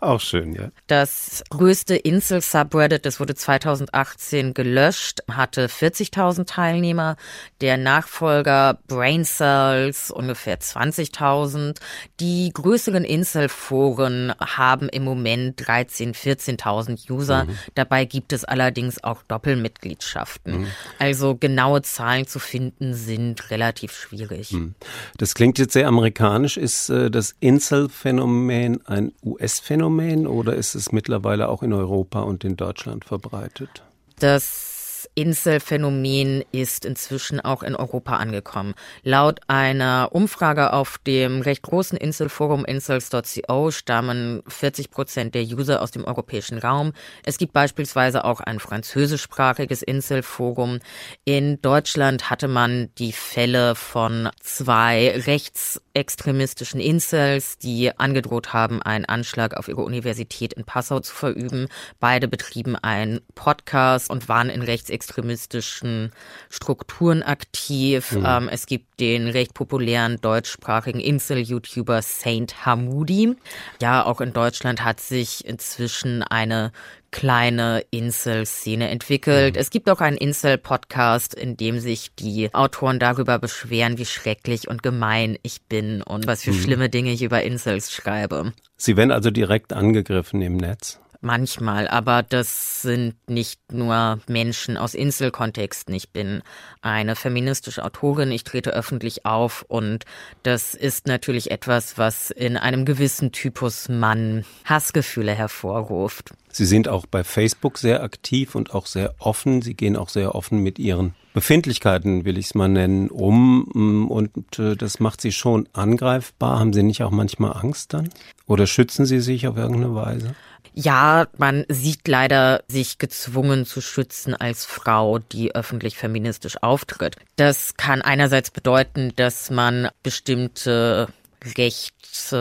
auch 0.00 0.20
schön, 0.20 0.54
ja. 0.54 0.68
Das 0.86 1.42
größte 1.50 1.96
Insel-Subreddit, 1.96 3.06
das 3.06 3.20
wurde 3.20 3.34
2018 3.34 4.54
gelöscht, 4.54 5.22
hatte 5.30 5.66
40.000 5.68 6.46
Teilnehmer. 6.46 7.16
Der 7.60 7.76
Nachfolger 7.76 8.78
Brain 8.88 9.24
Cells 9.24 10.10
ungefähr 10.10 10.60
20 10.60 10.81
20.000. 10.82 11.78
Die 12.20 12.50
größeren 12.52 13.04
Inselforen 13.04 14.32
haben 14.40 14.88
im 14.88 15.04
Moment 15.04 15.60
13.000, 15.60 16.14
14.000 16.14 17.10
User. 17.10 17.44
Mhm. 17.44 17.58
Dabei 17.74 18.04
gibt 18.04 18.32
es 18.32 18.44
allerdings 18.44 19.02
auch 19.02 19.22
Doppelmitgliedschaften. 19.22 20.60
Mhm. 20.60 20.66
Also 20.98 21.36
genaue 21.36 21.82
Zahlen 21.82 22.26
zu 22.26 22.38
finden 22.38 22.94
sind 22.94 23.50
relativ 23.50 23.92
schwierig. 23.92 24.52
Mhm. 24.52 24.74
Das 25.18 25.34
klingt 25.34 25.58
jetzt 25.58 25.72
sehr 25.72 25.88
amerikanisch. 25.88 26.56
Ist 26.56 26.88
äh, 26.88 27.10
das 27.10 27.34
Inselphänomen 27.40 28.84
ein 28.86 29.12
US-Phänomen 29.22 30.26
oder 30.26 30.54
ist 30.54 30.74
es 30.74 30.92
mittlerweile 30.92 31.48
auch 31.48 31.62
in 31.62 31.72
Europa 31.72 32.20
und 32.20 32.44
in 32.44 32.56
Deutschland 32.56 33.04
verbreitet? 33.04 33.82
Das 34.18 34.71
Inselphänomen 35.14 36.42
ist 36.52 36.86
inzwischen 36.86 37.38
auch 37.38 37.62
in 37.62 37.76
Europa 37.76 38.16
angekommen. 38.16 38.72
Laut 39.02 39.40
einer 39.46 40.08
Umfrage 40.12 40.72
auf 40.72 40.96
dem 41.06 41.42
recht 41.42 41.60
großen 41.62 41.98
Inselforum 41.98 42.64
insels.co 42.64 43.70
stammen 43.70 44.42
40 44.48 44.90
Prozent 44.90 45.34
der 45.34 45.42
User 45.42 45.82
aus 45.82 45.90
dem 45.90 46.04
europäischen 46.04 46.56
Raum. 46.56 46.94
Es 47.24 47.36
gibt 47.36 47.52
beispielsweise 47.52 48.24
auch 48.24 48.40
ein 48.40 48.58
französischsprachiges 48.58 49.82
Inselforum. 49.82 50.78
In 51.26 51.60
Deutschland 51.60 52.30
hatte 52.30 52.48
man 52.48 52.88
die 52.96 53.12
Fälle 53.12 53.74
von 53.74 54.30
zwei 54.40 55.10
rechtsextremistischen 55.26 56.80
Insels, 56.80 57.58
die 57.58 57.90
angedroht 57.98 58.54
haben, 58.54 58.80
einen 58.80 59.04
Anschlag 59.04 59.58
auf 59.58 59.68
ihre 59.68 59.82
Universität 59.82 60.54
in 60.54 60.64
Passau 60.64 61.00
zu 61.00 61.14
verüben. 61.14 61.68
Beide 62.00 62.28
betrieben 62.28 62.76
einen 62.76 63.20
Podcast 63.34 64.08
und 64.08 64.30
waren 64.30 64.48
in 64.48 64.62
rechtsextremistischen 64.62 65.01
rechtsextremistischen 65.02 66.12
Strukturen 66.48 67.22
aktiv. 67.22 68.12
Mhm. 68.12 68.24
Ähm, 68.26 68.48
es 68.50 68.66
gibt 68.66 69.00
den 69.00 69.28
recht 69.28 69.54
populären 69.54 70.18
deutschsprachigen 70.20 71.00
Insel-YouTuber 71.00 72.02
Saint 72.02 72.64
Hamoudi. 72.64 73.36
Ja, 73.80 74.04
auch 74.04 74.20
in 74.20 74.32
Deutschland 74.32 74.84
hat 74.84 75.00
sich 75.00 75.44
inzwischen 75.44 76.22
eine 76.22 76.72
kleine 77.10 77.84
Insel-Szene 77.90 78.88
entwickelt. 78.88 79.54
Mhm. 79.54 79.60
Es 79.60 79.70
gibt 79.70 79.90
auch 79.90 80.00
einen 80.00 80.16
Insel-Podcast, 80.16 81.34
in 81.34 81.56
dem 81.56 81.78
sich 81.78 82.14
die 82.14 82.54
Autoren 82.54 82.98
darüber 82.98 83.38
beschweren, 83.38 83.98
wie 83.98 84.06
schrecklich 84.06 84.68
und 84.68 84.82
gemein 84.82 85.36
ich 85.42 85.62
bin 85.62 86.02
und 86.02 86.26
was 86.26 86.42
für 86.42 86.52
mhm. 86.52 86.60
schlimme 86.60 86.88
Dinge 86.88 87.12
ich 87.12 87.22
über 87.22 87.42
Insels 87.42 87.92
schreibe. 87.92 88.52
Sie 88.76 88.96
werden 88.96 89.10
also 89.10 89.30
direkt 89.30 89.72
angegriffen 89.72 90.40
im 90.40 90.56
Netz? 90.56 91.01
Manchmal, 91.22 91.88
aber 91.88 92.22
das 92.22 92.82
sind 92.82 93.14
nicht 93.28 93.60
nur 93.72 94.18
Menschen 94.28 94.76
aus 94.76 94.94
Inselkontexten. 94.94 95.94
Ich 95.94 96.10
bin 96.10 96.42
eine 96.80 97.16
feministische 97.16 97.84
Autorin, 97.84 98.30
ich 98.30 98.44
trete 98.44 98.70
öffentlich 98.70 99.24
auf 99.24 99.64
und 99.68 100.04
das 100.42 100.74
ist 100.74 101.06
natürlich 101.06 101.50
etwas, 101.50 101.98
was 101.98 102.30
in 102.30 102.56
einem 102.56 102.84
gewissen 102.84 103.32
Typus 103.32 103.88
Mann 103.88 104.44
Hassgefühle 104.64 105.32
hervorruft. 105.32 106.34
Sie 106.54 106.66
sind 106.66 106.86
auch 106.86 107.06
bei 107.06 107.24
Facebook 107.24 107.78
sehr 107.78 108.02
aktiv 108.02 108.54
und 108.54 108.74
auch 108.74 108.86
sehr 108.86 109.14
offen. 109.18 109.62
Sie 109.62 109.74
gehen 109.74 109.96
auch 109.96 110.10
sehr 110.10 110.34
offen 110.34 110.58
mit 110.58 110.78
Ihren 110.78 111.14
Befindlichkeiten, 111.32 112.26
will 112.26 112.36
ich 112.36 112.46
es 112.46 112.54
mal 112.54 112.68
nennen, 112.68 113.08
um. 113.08 114.10
Und 114.10 114.58
äh, 114.58 114.76
das 114.76 115.00
macht 115.00 115.22
Sie 115.22 115.32
schon 115.32 115.66
angreifbar. 115.72 116.58
Haben 116.58 116.74
Sie 116.74 116.82
nicht 116.82 117.02
auch 117.02 117.10
manchmal 117.10 117.56
Angst 117.56 117.94
dann? 117.94 118.10
Oder 118.46 118.66
schützen 118.66 119.06
Sie 119.06 119.20
sich 119.20 119.48
auf 119.48 119.56
irgendeine 119.56 119.94
Weise? 119.94 120.34
Ja, 120.74 121.26
man 121.36 121.64
sieht 121.68 122.08
leider 122.08 122.62
sich 122.66 122.98
gezwungen 122.98 123.66
zu 123.66 123.80
schützen 123.80 124.34
als 124.34 124.64
Frau, 124.64 125.18
die 125.18 125.54
öffentlich 125.54 125.96
feministisch 125.96 126.62
auftritt. 126.62 127.16
Das 127.36 127.76
kann 127.76 128.00
einerseits 128.00 128.50
bedeuten, 128.50 129.12
dass 129.16 129.50
man 129.50 129.88
bestimmte 130.02 131.08
rechts 131.56 132.34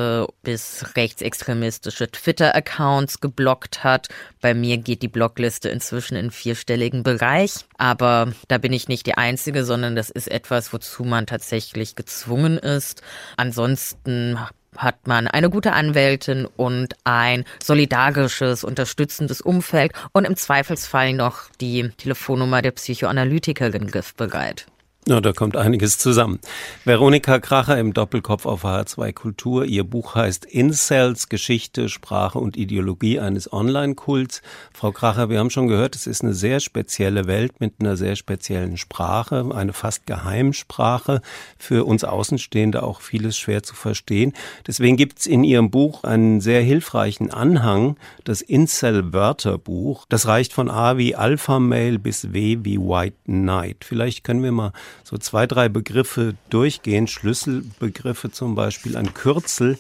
bis 0.44 0.86
rechtsextremistische 0.96 2.12
Twitter-Accounts 2.12 3.22
geblockt 3.22 3.84
hat. 3.84 4.10
Bei 4.42 4.54
mir 4.54 4.78
geht 4.78 5.02
die 5.02 5.08
Blockliste 5.08 5.70
inzwischen 5.70 6.18
in 6.18 6.30
vierstelligen 6.30 7.04
Bereich. 7.04 7.66
Aber 7.78 8.34
da 8.48 8.58
bin 8.58 8.74
ich 8.74 8.90
nicht 8.90 9.06
die 9.06 9.16
Einzige, 9.16 9.64
sondern 9.64 9.96
das 9.96 10.10
ist 10.10 10.30
etwas, 10.30 10.74
wozu 10.74 11.04
man 11.04 11.26
tatsächlich 11.26 11.96
gezwungen 11.96 12.58
ist. 12.58 13.02
Ansonsten 13.38 14.38
hat 14.78 15.08
man 15.08 15.28
eine 15.28 15.50
gute 15.50 15.74
Anwältin 15.74 16.46
und 16.46 16.96
ein 17.04 17.46
solidarisches, 17.64 18.64
unterstützendes 18.64 19.42
Umfeld 19.42 19.92
und 20.14 20.26
im 20.26 20.36
Zweifelsfall 20.36 21.14
noch 21.14 21.50
die 21.60 21.90
Telefonnummer 21.98 22.62
der 22.62 22.72
Psychoanalytikerin 22.72 23.88
griffbereit. 23.88 24.66
Ja, 25.08 25.20
da 25.20 25.34
kommt 25.34 25.58
einiges 25.58 25.98
zusammen. 25.98 26.40
Veronika 26.86 27.40
Kracher 27.40 27.80
im 27.80 27.92
Doppelkopf 27.92 28.46
auf 28.46 28.64
H2 28.64 29.14
Kultur. 29.14 29.66
Ihr 29.66 29.84
Buch 29.84 30.14
heißt 30.14 30.46
Incels, 30.46 31.28
Geschichte, 31.28 31.90
Sprache 31.90 32.38
und 32.38 32.56
Ideologie 32.56 33.20
eines 33.20 33.52
Online-Kults. 33.52 34.44
Frau 34.72 34.92
Kracher, 34.92 35.32
wir 35.32 35.40
haben 35.40 35.50
schon 35.50 35.68
gehört, 35.68 35.96
es 35.96 36.06
ist 36.06 36.22
eine 36.22 36.36
sehr 36.36 36.60
spezielle 36.60 37.26
Welt 37.26 37.60
mit 37.60 37.74
einer 37.80 37.98
sehr 37.98 38.16
speziellen 38.16 38.78
Sprache, 38.78 39.50
eine 39.52 39.74
fast 39.74 40.06
Geheimsprache. 40.06 41.24
Für 41.58 41.88
uns 41.88 42.04
Außenstehende 42.04 42.84
auch 42.84 43.02
vieles 43.02 43.40
schwer 43.40 43.64
zu 43.64 43.74
verstehen. 43.74 44.34
Deswegen 44.68 44.98
gibt's 44.98 45.26
in 45.26 45.44
Ihrem 45.44 45.72
Buch 45.72 46.04
einen 46.04 46.42
sehr 46.42 46.62
hilfreichen 46.62 47.32
Anhang, 47.32 47.98
das 48.24 48.44
Incel-Wörterbuch. 48.44 50.06
Das 50.10 50.28
reicht 50.28 50.54
von 50.54 50.70
A 50.70 50.98
wie 50.98 51.16
Alpha 51.16 51.58
Male 51.58 51.98
bis 51.98 52.34
W 52.34 52.60
wie 52.62 52.78
White 52.78 53.18
Knight. 53.26 53.78
Vielleicht 53.84 54.24
können 54.24 54.44
wir 54.44 54.52
mal 54.52 54.74
so 55.04 55.18
zwei, 55.18 55.48
drei 55.48 55.70
Begriffe 55.70 56.36
durchgehen, 56.50 57.08
Schlüsselbegriffe 57.08 58.32
zum 58.32 58.56
Beispiel, 58.56 58.98
ein 58.98 59.14
Kürzel, 59.14 59.78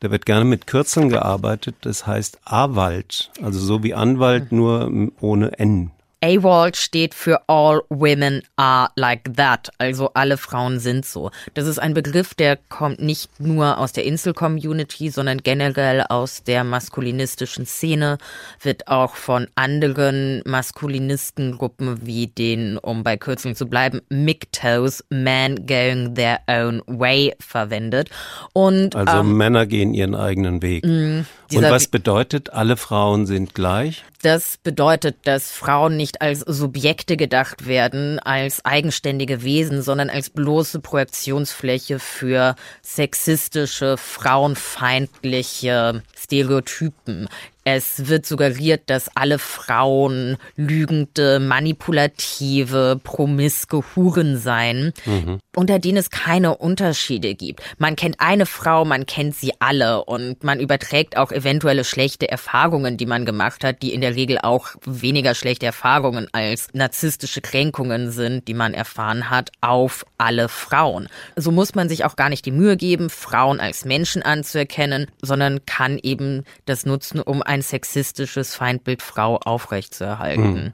da 0.00 0.10
wird 0.10 0.26
gerne 0.26 0.44
mit 0.44 0.66
Kürzeln 0.66 1.08
gearbeitet, 1.08 1.76
das 1.82 2.06
heißt 2.06 2.40
Awald, 2.44 3.30
also 3.40 3.60
so 3.60 3.82
wie 3.84 3.94
Anwalt, 3.94 4.50
nur 4.50 4.90
ohne 5.20 5.58
N. 5.58 5.92
AWOL 6.24 6.74
steht 6.74 7.14
für 7.14 7.40
All 7.48 7.82
Women 7.88 8.42
Are 8.54 8.90
Like 8.94 9.34
That, 9.36 9.70
also 9.78 10.10
alle 10.14 10.36
Frauen 10.36 10.78
sind 10.78 11.04
so. 11.04 11.32
Das 11.54 11.66
ist 11.66 11.80
ein 11.80 11.94
Begriff, 11.94 12.34
der 12.34 12.56
kommt 12.68 13.00
nicht 13.02 13.40
nur 13.40 13.78
aus 13.78 13.92
der 13.92 14.04
Insel-Community, 14.04 15.10
sondern 15.10 15.38
generell 15.38 16.04
aus 16.08 16.44
der 16.44 16.62
maskulinistischen 16.62 17.66
Szene, 17.66 18.18
wird 18.60 18.86
auch 18.86 19.16
von 19.16 19.48
anderen 19.56 20.42
Maskulinistengruppen 20.46 22.06
wie 22.06 22.28
den, 22.28 22.78
um 22.78 23.02
bei 23.02 23.16
Kürzeln 23.16 23.56
zu 23.56 23.66
bleiben, 23.66 24.00
MGTOWs, 24.08 25.04
Men 25.10 25.66
Going 25.66 26.14
Their 26.14 26.38
Own 26.46 26.82
Way 26.86 27.34
verwendet. 27.40 28.10
Und, 28.52 28.94
also 28.94 29.18
ähm, 29.18 29.36
Männer 29.36 29.66
gehen 29.66 29.92
ihren 29.92 30.14
eigenen 30.14 30.62
Weg. 30.62 30.84
Mh, 30.86 31.24
Und 31.56 31.64
was 31.64 31.88
bedeutet, 31.88 32.50
alle 32.50 32.76
Frauen 32.76 33.26
sind 33.26 33.54
gleich? 33.54 34.04
Das 34.22 34.56
bedeutet, 34.62 35.16
dass 35.24 35.50
Frauen 35.50 35.96
nicht 35.96 36.22
als 36.22 36.40
Subjekte 36.40 37.16
gedacht 37.16 37.66
werden, 37.66 38.20
als 38.20 38.64
eigenständige 38.64 39.42
Wesen, 39.42 39.82
sondern 39.82 40.10
als 40.10 40.30
bloße 40.30 40.80
Projektionsfläche 40.80 41.98
für 41.98 42.54
sexistische, 42.82 43.96
frauenfeindliche 43.96 46.02
Stereotypen. 46.16 47.28
Es 47.64 48.08
wird 48.08 48.26
suggeriert, 48.26 48.82
dass 48.86 49.14
alle 49.16 49.38
Frauen 49.38 50.36
lügende, 50.56 51.38
manipulative, 51.38 53.00
promiske 53.02 53.82
Huren 53.94 54.36
seien, 54.36 54.92
mhm. 55.04 55.38
unter 55.54 55.78
denen 55.78 55.98
es 55.98 56.10
keine 56.10 56.56
Unterschiede 56.56 57.34
gibt. 57.34 57.62
Man 57.78 57.94
kennt 57.94 58.16
eine 58.18 58.46
Frau, 58.46 58.84
man 58.84 59.06
kennt 59.06 59.36
sie 59.36 59.52
alle 59.60 60.04
und 60.04 60.42
man 60.42 60.58
überträgt 60.58 61.16
auch 61.16 61.30
eventuelle 61.30 61.84
schlechte 61.84 62.28
Erfahrungen, 62.28 62.96
die 62.96 63.06
man 63.06 63.24
gemacht 63.24 63.62
hat, 63.62 63.82
die 63.82 63.92
in 63.94 64.00
der 64.00 64.16
Regel 64.16 64.38
auch 64.42 64.70
weniger 64.84 65.34
schlechte 65.34 65.66
Erfahrungen 65.66 66.26
als 66.32 66.68
narzisstische 66.72 67.42
Kränkungen 67.42 68.10
sind, 68.10 68.48
die 68.48 68.54
man 68.54 68.74
erfahren 68.74 69.30
hat, 69.30 69.50
auf 69.60 70.04
alle 70.18 70.48
Frauen. 70.48 71.08
So 71.36 71.52
muss 71.52 71.74
man 71.76 71.88
sich 71.88 72.04
auch 72.04 72.16
gar 72.16 72.28
nicht 72.28 72.44
die 72.44 72.50
Mühe 72.50 72.76
geben, 72.76 73.08
Frauen 73.08 73.60
als 73.60 73.84
Menschen 73.84 74.22
anzuerkennen, 74.22 75.06
sondern 75.20 75.64
kann 75.64 75.98
eben 76.02 76.44
das 76.66 76.86
nutzen, 76.86 77.20
um 77.20 77.42
ein 77.52 77.62
sexistisches 77.62 78.54
Feindbild 78.54 79.02
Frau 79.02 79.36
aufrechtzuerhalten. 79.36 80.56
Hm. 80.56 80.72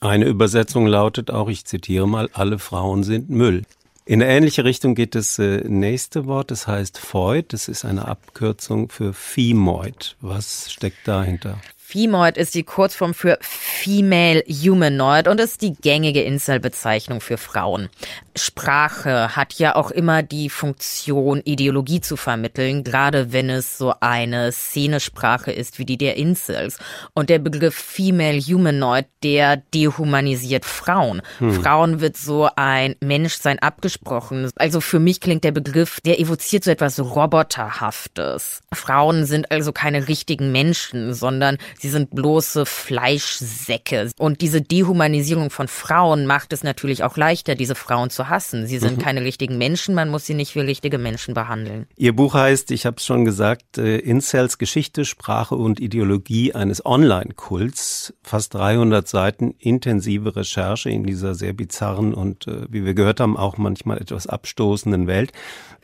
Eine 0.00 0.26
Übersetzung 0.26 0.86
lautet 0.86 1.30
auch, 1.30 1.48
ich 1.48 1.64
zitiere 1.64 2.06
mal, 2.06 2.28
alle 2.32 2.58
Frauen 2.58 3.02
sind 3.02 3.30
Müll. 3.30 3.62
In 4.04 4.20
eine 4.20 4.32
ähnliche 4.32 4.64
Richtung 4.64 4.94
geht 4.96 5.14
das 5.14 5.38
äh, 5.38 5.62
nächste 5.64 6.26
Wort, 6.26 6.50
das 6.50 6.66
heißt 6.66 6.98
Feud, 6.98 7.52
das 7.52 7.68
ist 7.68 7.84
eine 7.84 8.08
Abkürzung 8.08 8.88
für 8.88 9.12
Femoid. 9.12 10.16
Was 10.20 10.72
steckt 10.72 11.06
dahinter? 11.06 11.60
Femoid 11.76 12.36
ist 12.36 12.54
die 12.54 12.64
Kurzform 12.64 13.14
für 13.14 13.38
Female 13.42 14.42
Humanoid 14.48 15.28
und 15.28 15.38
ist 15.38 15.62
die 15.62 15.74
gängige 15.74 16.22
Inselbezeichnung 16.22 17.20
für 17.20 17.36
Frauen. 17.36 17.90
Sprache 18.36 19.36
hat 19.36 19.54
ja 19.54 19.76
auch 19.76 19.90
immer 19.90 20.22
die 20.22 20.48
Funktion, 20.48 21.40
Ideologie 21.44 22.00
zu 22.00 22.16
vermitteln, 22.16 22.84
gerade 22.84 23.32
wenn 23.32 23.50
es 23.50 23.78
so 23.78 23.94
eine 24.00 24.52
Szenesprache 24.52 25.52
ist 25.52 25.78
wie 25.78 25.84
die 25.84 25.98
der 25.98 26.16
Incels. 26.16 26.78
Und 27.14 27.30
der 27.30 27.38
Begriff 27.38 27.74
Female 27.74 28.40
Humanoid, 28.40 29.06
der 29.22 29.56
dehumanisiert 29.56 30.64
Frauen. 30.64 31.22
Hm. 31.38 31.52
Frauen 31.52 32.00
wird 32.00 32.16
so 32.16 32.48
ein 32.56 32.96
Menschsein 33.00 33.58
abgesprochen. 33.58 34.50
Also 34.56 34.80
für 34.80 34.98
mich 34.98 35.20
klingt 35.20 35.44
der 35.44 35.52
Begriff, 35.52 36.00
der 36.00 36.20
evoziert 36.20 36.64
so 36.64 36.70
etwas 36.70 36.98
Roboterhaftes. 37.00 38.60
Frauen 38.72 39.26
sind 39.26 39.50
also 39.50 39.72
keine 39.72 40.08
richtigen 40.08 40.52
Menschen, 40.52 41.14
sondern 41.14 41.58
Sie 41.78 41.88
sind 41.88 42.10
bloße 42.10 42.66
Fleischsäcke. 42.66 44.10
Und 44.18 44.40
diese 44.40 44.60
Dehumanisierung 44.60 45.50
von 45.50 45.68
Frauen 45.68 46.26
macht 46.26 46.52
es 46.52 46.62
natürlich 46.62 47.04
auch 47.04 47.16
leichter, 47.16 47.54
diese 47.54 47.74
Frauen 47.74 48.10
zu 48.10 48.21
hassen. 48.28 48.66
Sie 48.66 48.78
sind 48.78 48.98
mhm. 48.98 49.02
keine 49.02 49.22
richtigen 49.22 49.58
Menschen, 49.58 49.94
man 49.94 50.08
muss 50.08 50.26
sie 50.26 50.34
nicht 50.34 50.54
wie 50.54 50.60
richtige 50.60 50.98
Menschen 50.98 51.34
behandeln. 51.34 51.86
Ihr 51.96 52.14
Buch 52.14 52.34
heißt, 52.34 52.70
ich 52.70 52.86
habe 52.86 52.96
es 52.98 53.06
schon 53.06 53.24
gesagt, 53.24 53.78
äh, 53.78 53.98
Incels 53.98 54.58
Geschichte, 54.58 55.04
Sprache 55.04 55.54
und 55.54 55.80
Ideologie 55.80 56.54
eines 56.54 56.84
Online-Kults. 56.84 58.14
Fast 58.22 58.54
300 58.54 59.06
Seiten 59.06 59.54
intensive 59.58 60.36
Recherche 60.36 60.90
in 60.90 61.04
dieser 61.04 61.34
sehr 61.34 61.52
bizarren 61.52 62.14
und, 62.14 62.46
äh, 62.46 62.66
wie 62.68 62.84
wir 62.84 62.94
gehört 62.94 63.20
haben, 63.20 63.36
auch 63.36 63.58
manchmal 63.58 63.98
etwas 63.98 64.26
abstoßenden 64.26 65.06
Welt. 65.06 65.32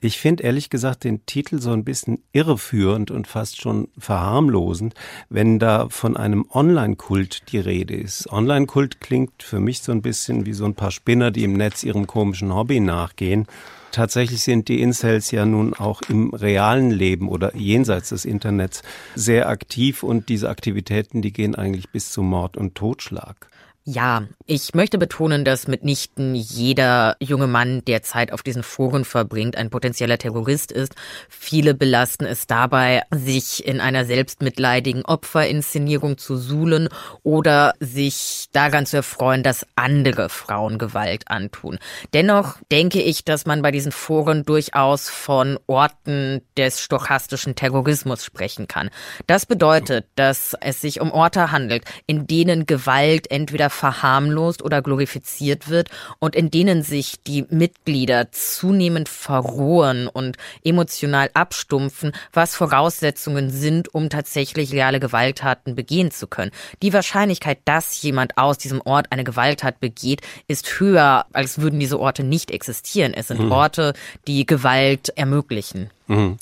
Ich 0.01 0.19
finde 0.19 0.45
ehrlich 0.45 0.71
gesagt 0.71 1.03
den 1.03 1.27
Titel 1.27 1.61
so 1.61 1.73
ein 1.73 1.85
bisschen 1.85 2.23
irreführend 2.33 3.11
und 3.11 3.27
fast 3.27 3.61
schon 3.61 3.89
verharmlosend, 3.99 4.95
wenn 5.29 5.59
da 5.59 5.89
von 5.89 6.17
einem 6.17 6.47
Online-Kult 6.53 7.51
die 7.51 7.59
Rede 7.59 7.97
ist. 7.97 8.31
Online-Kult 8.31 9.01
klingt 9.01 9.43
für 9.43 9.59
mich 9.59 9.83
so 9.83 9.91
ein 9.91 10.03
bisschen 10.03 10.47
wie 10.47 10.53
so 10.53 10.67
ein 10.67 10.75
paar 10.75 10.93
Spinner, 10.93 11.33
die 11.33 11.43
im 11.43 11.55
Netz 11.55 11.83
ihrem 11.83 12.07
komischen 12.07 12.28
Hobby 12.55 12.81
nachgehen. 12.81 13.47
Tatsächlich 13.91 14.43
sind 14.43 14.69
die 14.69 14.83
Incels 14.83 15.31
ja 15.31 15.47
nun 15.47 15.75
auch 15.75 16.03
im 16.09 16.31
realen 16.35 16.91
Leben 16.91 17.29
oder 17.29 17.57
jenseits 17.57 18.11
des 18.11 18.25
Internets 18.25 18.83
sehr 19.15 19.49
aktiv 19.49 20.03
und 20.03 20.29
diese 20.29 20.51
Aktivitäten, 20.51 21.23
die 21.23 21.33
gehen 21.33 21.55
eigentlich 21.55 21.89
bis 21.89 22.13
zu 22.13 22.23
Mord 22.23 22.57
und 22.57 22.75
Totschlag. 22.75 23.49
Ja, 23.91 24.25
ich 24.45 24.75
möchte 24.75 24.99
betonen, 24.99 25.47
dass 25.47 25.67
mitnichten 25.67 26.35
jeder 26.35 27.17
junge 27.21 27.47
Mann, 27.47 27.83
der 27.87 28.03
Zeit 28.03 28.35
auf 28.35 28.43
diesen 28.43 28.63
Foren 28.63 29.07
verbringt, 29.07 29.57
ein 29.57 29.71
potenzieller 29.71 30.19
Terrorist 30.19 30.73
ist. 30.73 30.95
Viele 31.31 31.73
belasten 31.73 32.27
es 32.27 32.47
dabei, 32.47 33.03
sich 33.11 33.67
in 33.67 33.81
einer 33.81 34.05
selbstmitleidigen 34.05 35.07
Opferinszenierung 35.07 36.19
zu 36.19 36.37
suhlen 36.37 36.91
oder 37.23 37.73
sich 37.81 38.49
daran 38.53 38.85
zu 38.85 38.99
erfreuen, 38.99 39.43
dass 39.43 39.67
andere 39.75 40.29
Frauen 40.29 40.77
Gewalt 40.77 41.31
antun. 41.31 41.79
Dennoch 42.13 42.59
denke 42.71 43.01
ich, 43.01 43.25
dass 43.25 43.47
man 43.47 43.63
bei 43.63 43.71
diesen 43.71 43.93
Foren 43.93 44.43
durchaus 44.43 45.09
von 45.09 45.59
Orten 45.67 46.43
des 46.59 46.83
stochastischen 46.83 47.55
Terrorismus 47.55 48.23
sprechen 48.23 48.69
kann. 48.69 48.91
Das 49.27 49.47
bedeutet, 49.47 50.05
dass 50.15 50.55
es 50.61 50.83
sich 50.83 51.01
um 51.01 51.11
Orte 51.11 51.53
handelt, 51.53 51.85
in 52.07 52.27
denen 52.27 52.67
Gewalt 52.67 53.31
entweder 53.31 53.71
verharmlost 53.79 54.63
oder 54.63 54.83
glorifiziert 54.83 55.69
wird 55.69 55.89
und 56.19 56.35
in 56.35 56.51
denen 56.51 56.83
sich 56.83 57.23
die 57.27 57.47
Mitglieder 57.49 58.31
zunehmend 58.33 59.09
verrohren 59.09 60.09
und 60.09 60.37
emotional 60.65 61.31
abstumpfen, 61.33 62.13
was 62.33 62.57
Voraussetzungen 62.57 63.51
sind, 63.51 63.95
um 63.95 64.11
tatsächlich 64.11 64.73
reale 64.73 65.01
Gewalttaten 65.01 65.77
begehen 65.77 66.11
zu 66.11 66.27
können. 66.27 66.51
Die 66.83 66.93
Wahrscheinlichkeit, 66.93 67.59
dass 67.65 68.03
jemand 68.03 68.37
aus 68.37 68.59
diesem 68.59 68.81
Ort 68.85 69.07
eine 69.11 69.25
Gewalttat 69.25 69.81
begeht, 69.81 70.23
ist 70.49 70.81
höher, 70.81 71.27
als 71.33 71.61
würden 71.61 71.79
diese 71.79 72.01
Orte 72.01 72.25
nicht 72.25 72.51
existieren. 72.51 73.15
Es 73.15 73.29
sind 73.29 73.41
mhm. 73.41 73.53
Orte, 73.53 73.93
die 74.27 74.45
Gewalt 74.45 75.11
ermöglichen. 75.11 75.91
Mhm. 76.09 76.39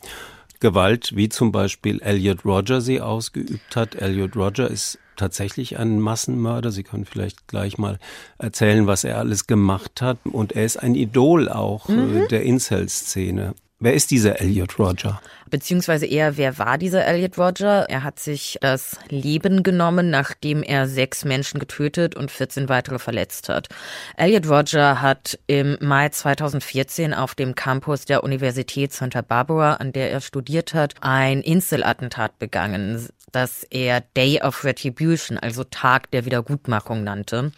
Gewalt, 0.60 1.14
wie 1.14 1.28
zum 1.28 1.52
Beispiel 1.52 2.00
Elliot 2.00 2.46
Roger 2.46 2.80
sie 2.80 3.02
ausgeübt 3.02 3.76
hat. 3.76 3.94
Elliot 3.94 4.36
Roger 4.36 4.70
ist 4.70 4.98
tatsächlich 5.16 5.78
ein 5.78 6.00
Massenmörder. 6.00 6.70
Sie 6.70 6.82
können 6.82 7.04
vielleicht 7.04 7.48
gleich 7.48 7.78
mal 7.78 7.98
erzählen, 8.38 8.86
was 8.86 9.04
er 9.04 9.18
alles 9.18 9.46
gemacht 9.46 10.02
hat. 10.02 10.18
Und 10.24 10.52
er 10.52 10.64
ist 10.64 10.76
ein 10.76 10.94
Idol 10.94 11.48
auch 11.48 11.88
äh, 11.88 11.92
mhm. 11.92 12.28
der 12.28 12.42
Incel-Szene. 12.42 13.54
Wer 13.78 13.92
ist 13.92 14.10
dieser 14.10 14.40
Elliot 14.40 14.78
Roger? 14.78 15.20
Beziehungsweise 15.50 16.06
eher, 16.06 16.38
wer 16.38 16.58
war 16.58 16.78
dieser 16.78 17.04
Elliot 17.04 17.36
Roger? 17.36 17.84
Er 17.90 18.04
hat 18.04 18.18
sich 18.18 18.56
das 18.62 18.98
Leben 19.10 19.62
genommen, 19.62 20.08
nachdem 20.08 20.62
er 20.62 20.88
sechs 20.88 21.26
Menschen 21.26 21.60
getötet 21.60 22.14
und 22.14 22.30
14 22.30 22.70
weitere 22.70 22.98
verletzt 22.98 23.50
hat. 23.50 23.68
Elliot 24.16 24.48
Roger 24.48 25.02
hat 25.02 25.38
im 25.46 25.76
Mai 25.82 26.08
2014 26.08 27.12
auf 27.12 27.34
dem 27.34 27.54
Campus 27.54 28.06
der 28.06 28.24
Universität 28.24 28.94
Santa 28.94 29.20
Barbara, 29.20 29.74
an 29.74 29.92
der 29.92 30.10
er 30.10 30.22
studiert 30.22 30.72
hat, 30.72 30.94
ein 31.02 31.42
Inselattentat 31.42 32.38
begangen 32.38 33.06
das 33.32 33.64
er 33.70 34.02
Day 34.16 34.40
of 34.40 34.64
Retribution, 34.64 35.36
also 35.38 35.64
Tag 35.64 36.10
der 36.10 36.24
Wiedergutmachung 36.24 37.04
nannte 37.04 37.52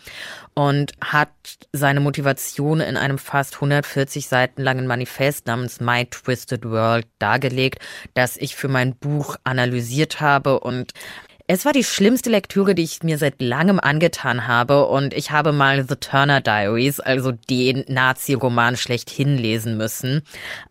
und 0.55 0.93
hat 1.01 1.31
seine 1.73 2.01
Motivation 2.01 2.81
in 2.81 2.97
einem 2.97 3.19
fast 3.19 3.57
140 3.57 4.29
Seiten 4.29 4.63
langen 4.63 4.87
Manifest 4.87 5.47
namens 5.47 5.81
My 5.81 6.07
Twisted 6.07 6.65
World 6.65 7.07
dargelegt, 7.19 7.81
das 8.15 8.37
ich 8.37 8.57
für 8.57 8.69
mein 8.69 8.97
Buch 8.97 9.37
analysiert 9.45 10.21
habe 10.21 10.61
und 10.61 10.93
es 11.51 11.65
war 11.65 11.73
die 11.73 11.85
schlimmste 11.85 12.29
Lektüre, 12.29 12.75
die 12.75 12.83
ich 12.83 13.03
mir 13.03 13.17
seit 13.17 13.41
langem 13.41 13.81
angetan 13.81 14.47
habe 14.47 14.85
und 14.87 15.15
ich 15.15 15.31
habe 15.31 15.53
mal 15.53 15.87
The 15.89 15.97
Turner 15.97 16.43
Diaries, 16.43 17.01
also 17.01 17.33
den 17.33 17.87
Nazi-Roman 17.89 18.77
schlechthin 18.77 19.39
lesen 19.39 19.79
müssen. 19.79 20.23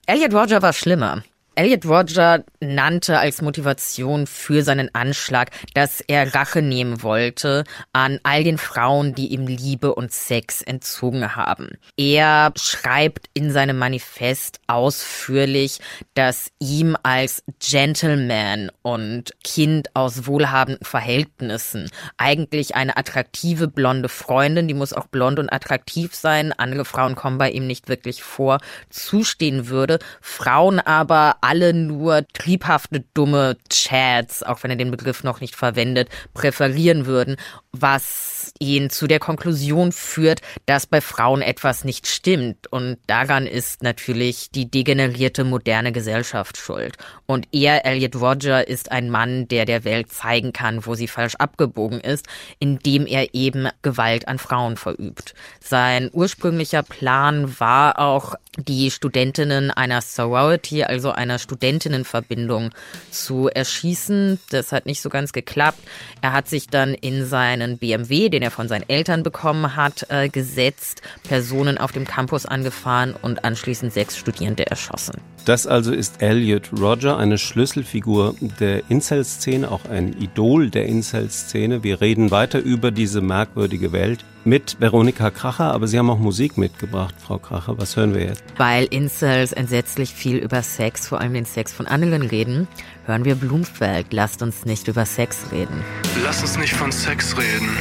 Elliot 0.05 0.35
Roger 0.35 0.61
war 0.61 0.73
schlimmer. 0.73 1.23
Elliot 1.57 1.85
Roger 1.85 2.43
nannte 2.59 3.17
als 3.17 3.41
Motivation 3.41 4.27
für 4.27 4.61
seinen 4.61 4.93
Anschlag, 4.93 5.49
dass 5.73 6.01
er 6.01 6.35
Rache 6.35 6.61
nehmen 6.61 7.01
wollte 7.01 7.63
an 7.93 8.19
all 8.21 8.43
den 8.43 8.59
Frauen, 8.59 9.15
die 9.15 9.33
ihm 9.33 9.47
Liebe 9.47 9.95
und 9.95 10.11
Sex 10.11 10.61
entzogen 10.61 11.35
haben. 11.35 11.69
Er 11.97 12.53
schreibt 12.55 13.25
in 13.33 13.49
seinem 13.49 13.79
Manifest 13.79 14.59
ausführlich, 14.67 15.79
dass 16.13 16.51
ihm 16.59 16.95
als 17.01 17.43
Gentleman 17.57 18.69
und 18.83 19.31
Kind 19.43 19.95
aus 19.95 20.27
wohlhabenden 20.27 20.85
Verhältnissen 20.85 21.89
eigentlich 22.17 22.75
eine 22.75 22.97
attraktive 22.97 23.67
blonde 23.67 24.09
Freundin, 24.09 24.67
die 24.67 24.75
muss 24.75 24.93
auch 24.93 25.07
blond 25.07 25.39
und 25.39 25.51
attraktiv 25.51 26.13
sein, 26.13 26.53
andere 26.53 26.85
Frauen 26.85 27.15
kommen 27.15 27.39
bei 27.39 27.49
ihm 27.49 27.65
nicht 27.65 27.89
wirklich 27.89 28.21
vor, 28.21 28.59
zustehen 28.91 29.69
würde. 29.69 29.97
Frauen 30.21 30.79
aber 30.79 31.37
alle 31.47 31.73
nur 31.73 32.27
triebhafte, 32.33 33.05
dumme 33.13 33.55
Chats, 33.69 34.43
auch 34.43 34.63
wenn 34.63 34.71
er 34.71 34.75
den 34.75 34.91
Begriff 34.91 35.23
noch 35.23 35.39
nicht 35.39 35.55
verwendet, 35.55 36.09
präferieren 36.33 37.05
würden, 37.05 37.37
was 37.71 38.51
ihn 38.59 38.89
zu 38.89 39.07
der 39.07 39.19
Konklusion 39.19 39.93
führt, 39.93 40.41
dass 40.65 40.87
bei 40.87 40.99
Frauen 40.99 41.41
etwas 41.41 41.85
nicht 41.85 42.07
stimmt. 42.07 42.67
Und 42.67 42.97
daran 43.07 43.47
ist 43.47 43.81
natürlich 43.81 44.51
die 44.51 44.69
degenerierte 44.69 45.45
moderne 45.45 45.93
Gesellschaft 45.93 46.57
schuld. 46.57 46.97
Und 47.25 47.47
er, 47.53 47.85
Elliot 47.85 48.17
Roger, 48.17 48.67
ist 48.67 48.91
ein 48.91 49.09
Mann, 49.09 49.47
der 49.47 49.63
der 49.63 49.85
Welt 49.85 50.11
zeigen 50.11 50.51
kann, 50.51 50.85
wo 50.85 50.95
sie 50.95 51.07
falsch 51.07 51.35
abgebogen 51.35 52.01
ist, 52.01 52.25
indem 52.59 53.05
er 53.07 53.33
eben 53.33 53.69
Gewalt 53.83 54.27
an 54.27 54.37
Frauen 54.37 54.75
verübt. 54.75 55.33
Sein 55.61 56.09
ursprünglicher 56.11 56.83
Plan 56.83 57.57
war 57.59 57.99
auch, 57.99 58.35
die 58.57 58.89
Studentinnen 58.89 59.69
einer 59.69 60.01
Sorority, 60.01 60.83
also 60.83 61.11
einer 61.11 61.36
einer 61.37 61.39
Studentinnenverbindung 61.39 62.71
zu 63.11 63.47
erschießen. 63.47 64.39
Das 64.49 64.71
hat 64.71 64.85
nicht 64.85 65.01
so 65.01 65.09
ganz 65.09 65.31
geklappt. 65.31 65.79
Er 66.21 66.33
hat 66.33 66.47
sich 66.47 66.67
dann 66.67 66.93
in 66.93 67.25
seinen 67.25 67.77
BMW, 67.77 68.29
den 68.29 68.41
er 68.41 68.51
von 68.51 68.67
seinen 68.67 68.89
Eltern 68.89 69.23
bekommen 69.23 69.75
hat, 69.75 70.07
äh, 70.09 70.29
gesetzt, 70.29 71.01
Personen 71.23 71.77
auf 71.77 71.91
dem 71.91 72.05
Campus 72.05 72.45
angefahren 72.45 73.13
und 73.21 73.45
anschließend 73.45 73.93
sechs 73.93 74.17
Studierende 74.17 74.67
erschossen. 74.67 75.21
Das 75.45 75.65
also 75.65 75.93
ist 75.93 76.21
Elliot 76.21 76.71
Roger, 76.77 77.17
eine 77.17 77.37
Schlüsselfigur 77.37 78.35
der 78.59 78.89
Incel-Szene, 78.89 79.71
auch 79.71 79.85
ein 79.85 80.13
Idol 80.19 80.69
der 80.69 80.87
Incel-Szene. 80.87 81.83
Wir 81.83 82.01
reden 82.01 82.31
weiter 82.31 82.59
über 82.59 82.91
diese 82.91 83.21
merkwürdige 83.21 83.93
Welt 83.93 84.25
mit 84.47 84.79
Veronika 84.79 85.29
Kracher, 85.29 85.73
aber 85.73 85.87
Sie 85.87 85.99
haben 85.99 86.09
auch 86.09 86.19
Musik 86.19 86.57
mitgebracht, 86.57 87.15
Frau 87.19 87.37
Kracher. 87.37 87.77
Was 87.77 87.97
hören 87.97 88.13
wir 88.13 88.23
jetzt? 88.23 88.43
Weil 88.55 88.85
Incels 88.85 89.51
entsetzlich 89.51 90.13
viel 90.13 90.37
über 90.37 90.63
Sex, 90.63 91.07
vor 91.07 91.19
allem 91.19 91.26
den 91.33 91.45
Sex 91.45 91.73
von 91.73 91.87
anderen 91.87 92.21
reden, 92.21 92.67
hören 93.05 93.25
wir 93.25 93.35
Blumfeld. 93.35 94.07
Lasst 94.11 94.41
uns 94.41 94.65
nicht 94.65 94.87
über 94.87 95.05
Sex 95.05 95.37
reden. 95.51 95.83
Lass 96.23 96.41
uns 96.41 96.57
nicht 96.57 96.73
von 96.73 96.91
Sex 96.91 97.37
reden. 97.37 97.75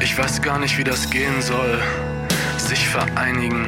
Ich 0.00 0.16
weiß 0.16 0.42
gar 0.42 0.58
nicht, 0.58 0.78
wie 0.78 0.84
das 0.84 1.10
gehen 1.10 1.40
soll. 1.40 1.78
Sich 2.56 2.88
vereinigen 2.88 3.66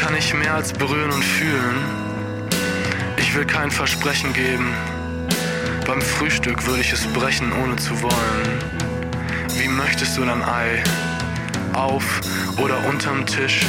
kann 0.00 0.16
ich 0.16 0.32
mehr 0.34 0.54
als 0.54 0.72
berühren 0.72 1.10
und 1.10 1.24
fühlen. 1.24 1.76
Ich 3.18 3.34
will 3.34 3.44
kein 3.44 3.70
Versprechen 3.70 4.32
geben. 4.32 4.72
Beim 5.86 6.00
Frühstück 6.00 6.66
würde 6.66 6.80
ich 6.80 6.92
es 6.92 7.06
brechen, 7.08 7.52
ohne 7.62 7.76
zu 7.76 8.00
wollen. 8.02 8.58
Wie 9.58 9.68
möchtest 9.68 10.16
du 10.16 10.24
dein 10.24 10.42
Ei? 10.42 10.82
Auf 11.72 12.20
oder 12.58 12.78
unterm 12.88 13.26
Tisch? 13.26 13.66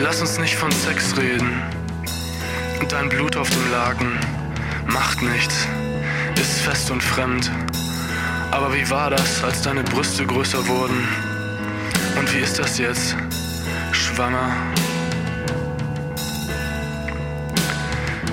Lass 0.00 0.20
uns 0.20 0.38
nicht 0.38 0.56
von 0.56 0.70
Sex 0.70 1.16
reden. 1.16 1.62
Dein 2.88 3.08
Blut 3.08 3.36
auf 3.36 3.50
dem 3.50 3.70
Laken 3.70 4.18
macht 4.86 5.22
nichts 5.22 5.68
ist 6.40 6.60
fest 6.60 6.90
und 6.90 7.02
fremd. 7.02 7.50
Aber 8.50 8.72
wie 8.74 8.88
war 8.90 9.10
das, 9.10 9.42
als 9.42 9.62
deine 9.62 9.82
Brüste 9.82 10.24
größer 10.24 10.66
wurden? 10.68 11.06
Und 12.18 12.32
wie 12.34 12.38
ist 12.38 12.58
das 12.58 12.78
jetzt? 12.78 13.16
Schwanger? 13.92 14.52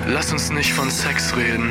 Lass 0.06 0.32
uns 0.32 0.50
nicht 0.50 0.72
von 0.72 0.90
Sex 0.90 1.36
reden. 1.36 1.70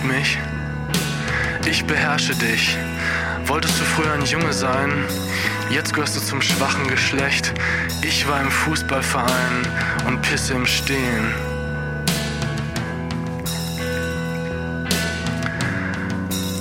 Brauchst 0.00 0.04
mich. 0.04 0.38
Ich 1.66 1.84
beherrsche 1.84 2.34
dich. 2.34 2.76
Wolltest 3.46 3.78
du 3.80 3.84
früher 3.84 4.12
ein 4.12 4.24
Junge 4.24 4.52
sein? 4.52 5.04
Jetzt 5.70 5.92
gehörst 5.92 6.16
du 6.16 6.20
zum 6.20 6.40
schwachen 6.40 6.86
Geschlecht. 6.88 7.52
Ich 8.02 8.26
war 8.28 8.40
im 8.40 8.50
Fußballverein 8.50 9.66
und 10.06 10.22
pisse 10.22 10.54
im 10.54 10.66
Stehen. 10.66 11.34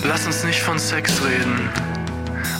Lass 0.03 0.25
uns 0.25 0.43
nicht 0.43 0.61
von 0.61 0.79
Sex 0.79 1.21
reden. 1.23 1.69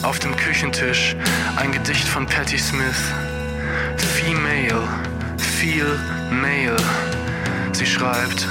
Auf 0.02 0.18
dem 0.18 0.34
Küchentisch 0.36 1.16
ein 1.56 1.72
Gedicht 1.72 2.08
von 2.08 2.26
Patti 2.26 2.58
Smith. 2.58 3.12
Female 3.96 4.88
viel 5.38 5.98
Mail. 6.30 6.76
Sie 7.72 7.86
schreibt 7.86 8.46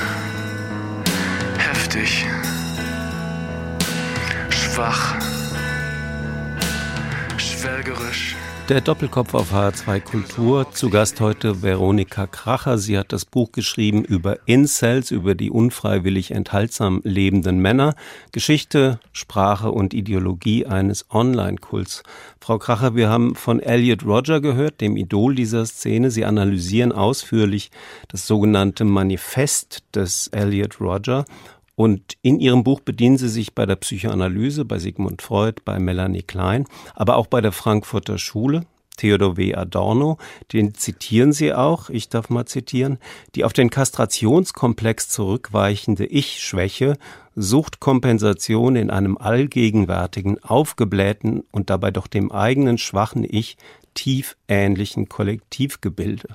heftig, 1.89 2.25
schwach, 4.49 5.15
schwelgerisch. 7.37 8.35
Der 8.67 8.81
Doppelkopf 8.81 9.33
auf 9.33 9.51
H2 9.51 9.99
Kultur. 9.99 10.71
Zu 10.71 10.91
Gast 10.91 11.19
heute 11.19 11.63
Veronika 11.63 12.27
Kracher. 12.27 12.77
Sie 12.77 12.99
hat 12.99 13.11
das 13.11 13.25
Buch 13.25 13.51
geschrieben 13.51 14.03
über 14.03 14.37
Incels, 14.45 15.09
über 15.09 15.33
die 15.33 15.49
unfreiwillig 15.49 16.29
enthaltsam 16.29 17.01
lebenden 17.03 17.57
Männer. 17.57 17.95
Geschichte, 18.31 18.99
Sprache 19.11 19.71
und 19.71 19.95
Ideologie 19.95 20.67
eines 20.67 21.07
Online-Kults. 21.09 22.03
Frau 22.39 22.59
Kracher, 22.59 22.95
wir 22.95 23.09
haben 23.09 23.33
von 23.33 23.59
Elliot 23.59 24.05
Roger 24.05 24.39
gehört, 24.41 24.81
dem 24.81 24.95
Idol 24.95 25.33
dieser 25.33 25.65
Szene. 25.65 26.11
Sie 26.11 26.25
analysieren 26.25 26.91
ausführlich 26.91 27.71
das 28.07 28.27
sogenannte 28.27 28.85
Manifest 28.85 29.83
des 29.95 30.27
Elliot 30.27 30.79
Roger 30.79 31.25
und 31.79 32.17
in 32.21 32.41
ihrem 32.41 32.65
Buch 32.65 32.81
bedienen 32.81 33.17
sie 33.17 33.29
sich 33.29 33.55
bei 33.55 33.65
der 33.65 33.77
Psychoanalyse, 33.77 34.65
bei 34.65 34.79
Sigmund 34.79 35.21
Freud, 35.21 35.61
bei 35.63 35.79
Melanie 35.79 36.23
Klein, 36.23 36.65
aber 36.93 37.15
auch 37.15 37.27
bei 37.27 37.39
der 37.39 37.53
Frankfurter 37.53 38.17
Schule. 38.17 38.65
Theodor 38.97 39.37
W. 39.37 39.55
Adorno, 39.55 40.17
den 40.51 40.73
zitieren 40.73 41.31
sie 41.31 41.53
auch, 41.53 41.89
ich 41.89 42.09
darf 42.09 42.29
mal 42.29 42.45
zitieren, 42.45 42.97
die 43.33 43.45
auf 43.45 43.53
den 43.53 43.69
Kastrationskomplex 43.69 45.07
zurückweichende 45.07 46.05
Ich-Schwäche 46.05 46.97
sucht 47.33 47.79
Kompensation 47.79 48.75
in 48.75 48.89
einem 48.89 49.17
allgegenwärtigen, 49.17 50.43
aufgeblähten 50.43 51.45
und 51.53 51.69
dabei 51.69 51.91
doch 51.91 52.07
dem 52.07 52.29
eigenen 52.33 52.77
schwachen 52.77 53.23
Ich 53.23 53.55
tief 53.93 54.35
ähnlichen 54.49 55.07
Kollektivgebilde. 55.07 56.27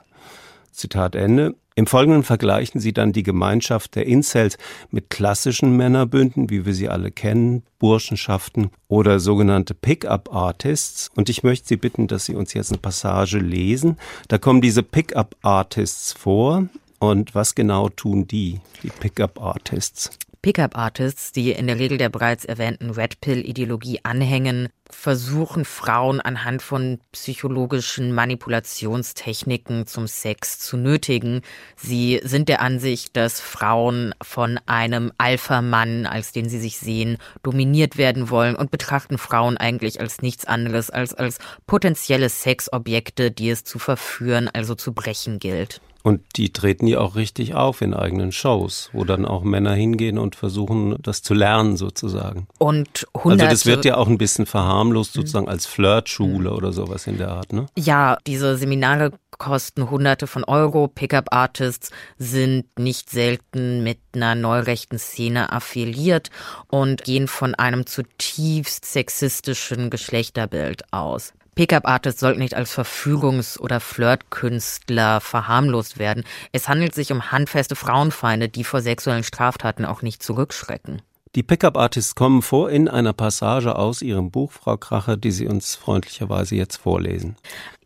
Zitat 0.74 1.14
Ende. 1.14 1.54
Im 1.76 1.88
Folgenden 1.88 2.22
vergleichen 2.22 2.80
sie 2.80 2.92
dann 2.92 3.12
die 3.12 3.24
Gemeinschaft 3.24 3.96
der 3.96 4.06
Incels 4.06 4.58
mit 4.90 5.10
klassischen 5.10 5.76
Männerbünden, 5.76 6.48
wie 6.48 6.64
wir 6.64 6.72
sie 6.72 6.88
alle 6.88 7.10
kennen, 7.10 7.64
Burschenschaften 7.80 8.70
oder 8.86 9.18
sogenannte 9.18 9.74
Pickup-Artists. 9.74 11.10
Und 11.16 11.28
ich 11.28 11.42
möchte 11.42 11.66
Sie 11.66 11.76
bitten, 11.76 12.06
dass 12.06 12.26
Sie 12.26 12.36
uns 12.36 12.54
jetzt 12.54 12.70
eine 12.70 12.78
Passage 12.78 13.38
lesen. 13.38 13.98
Da 14.28 14.38
kommen 14.38 14.60
diese 14.60 14.84
Pickup-Artists 14.84 16.12
vor. 16.12 16.68
Und 17.00 17.34
was 17.34 17.56
genau 17.56 17.88
tun 17.88 18.28
die, 18.28 18.60
die 18.84 18.90
Pickup-Artists? 18.90 20.10
Pickup-Artists, 20.44 21.32
die 21.32 21.52
in 21.52 21.68
der 21.68 21.78
Regel 21.78 21.96
der 21.96 22.10
bereits 22.10 22.44
erwähnten 22.44 22.90
Red 22.90 23.18
Pill-Ideologie 23.22 24.00
anhängen, 24.02 24.68
versuchen 24.90 25.64
Frauen 25.64 26.20
anhand 26.20 26.60
von 26.60 26.98
psychologischen 27.12 28.12
Manipulationstechniken 28.12 29.86
zum 29.86 30.06
Sex 30.06 30.58
zu 30.58 30.76
nötigen. 30.76 31.40
Sie 31.76 32.20
sind 32.24 32.50
der 32.50 32.60
Ansicht, 32.60 33.16
dass 33.16 33.40
Frauen 33.40 34.14
von 34.22 34.60
einem 34.66 35.12
Alpha-Mann, 35.16 36.04
als 36.04 36.32
den 36.32 36.50
sie 36.50 36.60
sich 36.60 36.76
sehen, 36.76 37.16
dominiert 37.42 37.96
werden 37.96 38.28
wollen 38.28 38.54
und 38.54 38.70
betrachten 38.70 39.16
Frauen 39.16 39.56
eigentlich 39.56 39.98
als 39.98 40.20
nichts 40.20 40.44
anderes 40.44 40.90
als 40.90 41.14
als 41.14 41.38
potenzielle 41.66 42.28
Sexobjekte, 42.28 43.30
die 43.30 43.48
es 43.48 43.64
zu 43.64 43.78
verführen, 43.78 44.50
also 44.52 44.74
zu 44.74 44.92
brechen 44.92 45.38
gilt. 45.38 45.80
Und 46.04 46.20
die 46.36 46.52
treten 46.52 46.86
ja 46.86 47.00
auch 47.00 47.16
richtig 47.16 47.54
auf 47.54 47.80
in 47.80 47.94
eigenen 47.94 48.30
Shows, 48.30 48.90
wo 48.92 49.04
dann 49.04 49.24
auch 49.24 49.42
Männer 49.42 49.72
hingehen 49.72 50.18
und 50.18 50.36
versuchen, 50.36 50.96
das 51.00 51.22
zu 51.22 51.32
lernen 51.32 51.78
sozusagen. 51.78 52.46
Und 52.58 53.06
hunderte, 53.14 53.44
Also 53.44 53.54
das 53.54 53.66
wird 53.66 53.86
ja 53.86 53.96
auch 53.96 54.06
ein 54.06 54.18
bisschen 54.18 54.44
verharmlost 54.44 55.14
sozusagen 55.14 55.48
als 55.48 55.64
Flirtschule 55.64 56.52
oder 56.52 56.74
sowas 56.74 57.06
in 57.06 57.16
der 57.16 57.30
Art, 57.30 57.54
ne? 57.54 57.66
Ja, 57.74 58.18
diese 58.26 58.58
Seminare 58.58 59.12
kosten 59.38 59.90
hunderte 59.90 60.26
von 60.26 60.44
Euro. 60.44 60.88
Pickup-Artists 60.88 61.90
sind 62.18 62.66
nicht 62.78 63.08
selten 63.08 63.82
mit 63.82 63.98
einer 64.14 64.34
neurechten 64.34 64.98
Szene 64.98 65.52
affiliiert 65.52 66.28
und 66.68 67.02
gehen 67.02 67.28
von 67.28 67.54
einem 67.54 67.86
zutiefst 67.86 68.84
sexistischen 68.84 69.88
Geschlechterbild 69.88 70.92
aus. 70.92 71.32
Pickup-Artists 71.54 72.20
sollten 72.20 72.40
nicht 72.40 72.54
als 72.54 72.76
Verfügungs- 72.76 73.58
oder 73.58 73.80
Flirtkünstler 73.80 75.20
verharmlost 75.20 75.98
werden. 75.98 76.24
Es 76.52 76.68
handelt 76.68 76.94
sich 76.94 77.12
um 77.12 77.30
handfeste 77.30 77.76
Frauenfeinde, 77.76 78.48
die 78.48 78.64
vor 78.64 78.80
sexuellen 78.80 79.24
Straftaten 79.24 79.84
auch 79.84 80.02
nicht 80.02 80.22
zurückschrecken. 80.22 81.02
Die 81.34 81.42
Pickup-Artists 81.42 82.14
kommen 82.14 82.42
vor 82.42 82.70
in 82.70 82.88
einer 82.88 83.12
Passage 83.12 83.76
aus 83.76 84.02
Ihrem 84.02 84.30
Buch, 84.30 84.52
Frau 84.52 84.76
Kracher, 84.76 85.16
die 85.16 85.32
Sie 85.32 85.48
uns 85.48 85.74
freundlicherweise 85.74 86.54
jetzt 86.54 86.76
vorlesen. 86.76 87.36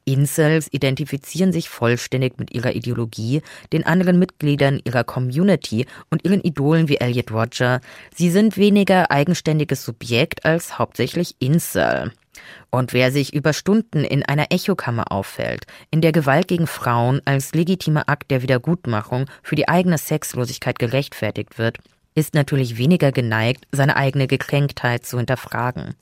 Incels 0.04 0.68
identifizieren 0.72 1.52
sich 1.52 1.68
vollständig 1.68 2.38
mit 2.38 2.54
ihrer 2.54 2.74
Ideologie, 2.74 3.42
den 3.72 3.84
anderen 3.84 4.18
Mitgliedern 4.18 4.80
ihrer 4.84 5.04
Community 5.04 5.86
und 6.10 6.24
ihren 6.24 6.42
Idolen 6.42 6.88
wie 6.88 6.96
Elliot 6.96 7.30
Roger. 7.30 7.80
Sie 8.14 8.30
sind 8.30 8.56
weniger 8.56 9.10
eigenständiges 9.10 9.84
Subjekt 9.84 10.46
als 10.46 10.78
hauptsächlich 10.78 11.36
Incel. 11.40 12.12
Und 12.70 12.92
wer 12.92 13.12
sich 13.12 13.34
über 13.34 13.52
Stunden 13.52 14.04
in 14.04 14.24
einer 14.24 14.46
Echokammer 14.50 15.10
auffällt, 15.10 15.66
in 15.90 16.00
der 16.00 16.12
Gewalt 16.12 16.48
gegen 16.48 16.66
Frauen 16.66 17.20
als 17.24 17.54
legitimer 17.54 18.08
Akt 18.08 18.30
der 18.30 18.42
Wiedergutmachung 18.42 19.26
für 19.42 19.56
die 19.56 19.68
eigene 19.68 19.98
Sexlosigkeit 19.98 20.78
gerechtfertigt 20.78 21.58
wird, 21.58 21.78
ist 22.14 22.34
natürlich 22.34 22.78
weniger 22.78 23.12
geneigt, 23.12 23.66
seine 23.70 23.96
eigene 23.96 24.26
Gekränktheit 24.26 25.06
zu 25.06 25.18
hinterfragen. 25.18 25.94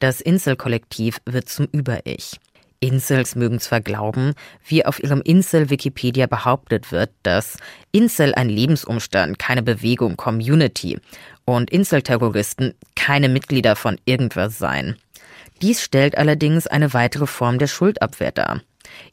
Das 0.00 0.20
Insel-Kollektiv 0.20 1.18
wird 1.24 1.48
zum 1.48 1.66
Über-Ich. 1.72 2.38
Incels 2.80 3.34
mögen 3.34 3.58
zwar 3.58 3.80
glauben, 3.80 4.34
wie 4.66 4.84
auf 4.84 5.02
ihrem 5.02 5.22
Incel-Wikipedia 5.22 6.26
behauptet 6.26 6.92
wird, 6.92 7.10
dass 7.22 7.56
Incel 7.92 8.34
ein 8.34 8.50
Lebensumstand, 8.50 9.38
keine 9.38 9.62
Bewegung, 9.62 10.16
Community 10.16 10.98
und 11.44 11.70
Incel-Terroristen 11.70 12.74
keine 12.94 13.28
Mitglieder 13.28 13.76
von 13.76 13.98
irgendwas 14.04 14.58
seien. 14.58 14.96
Dies 15.62 15.82
stellt 15.82 16.18
allerdings 16.18 16.66
eine 16.66 16.92
weitere 16.92 17.26
Form 17.26 17.58
der 17.58 17.66
Schuldabwehr 17.66 18.32
dar. 18.32 18.60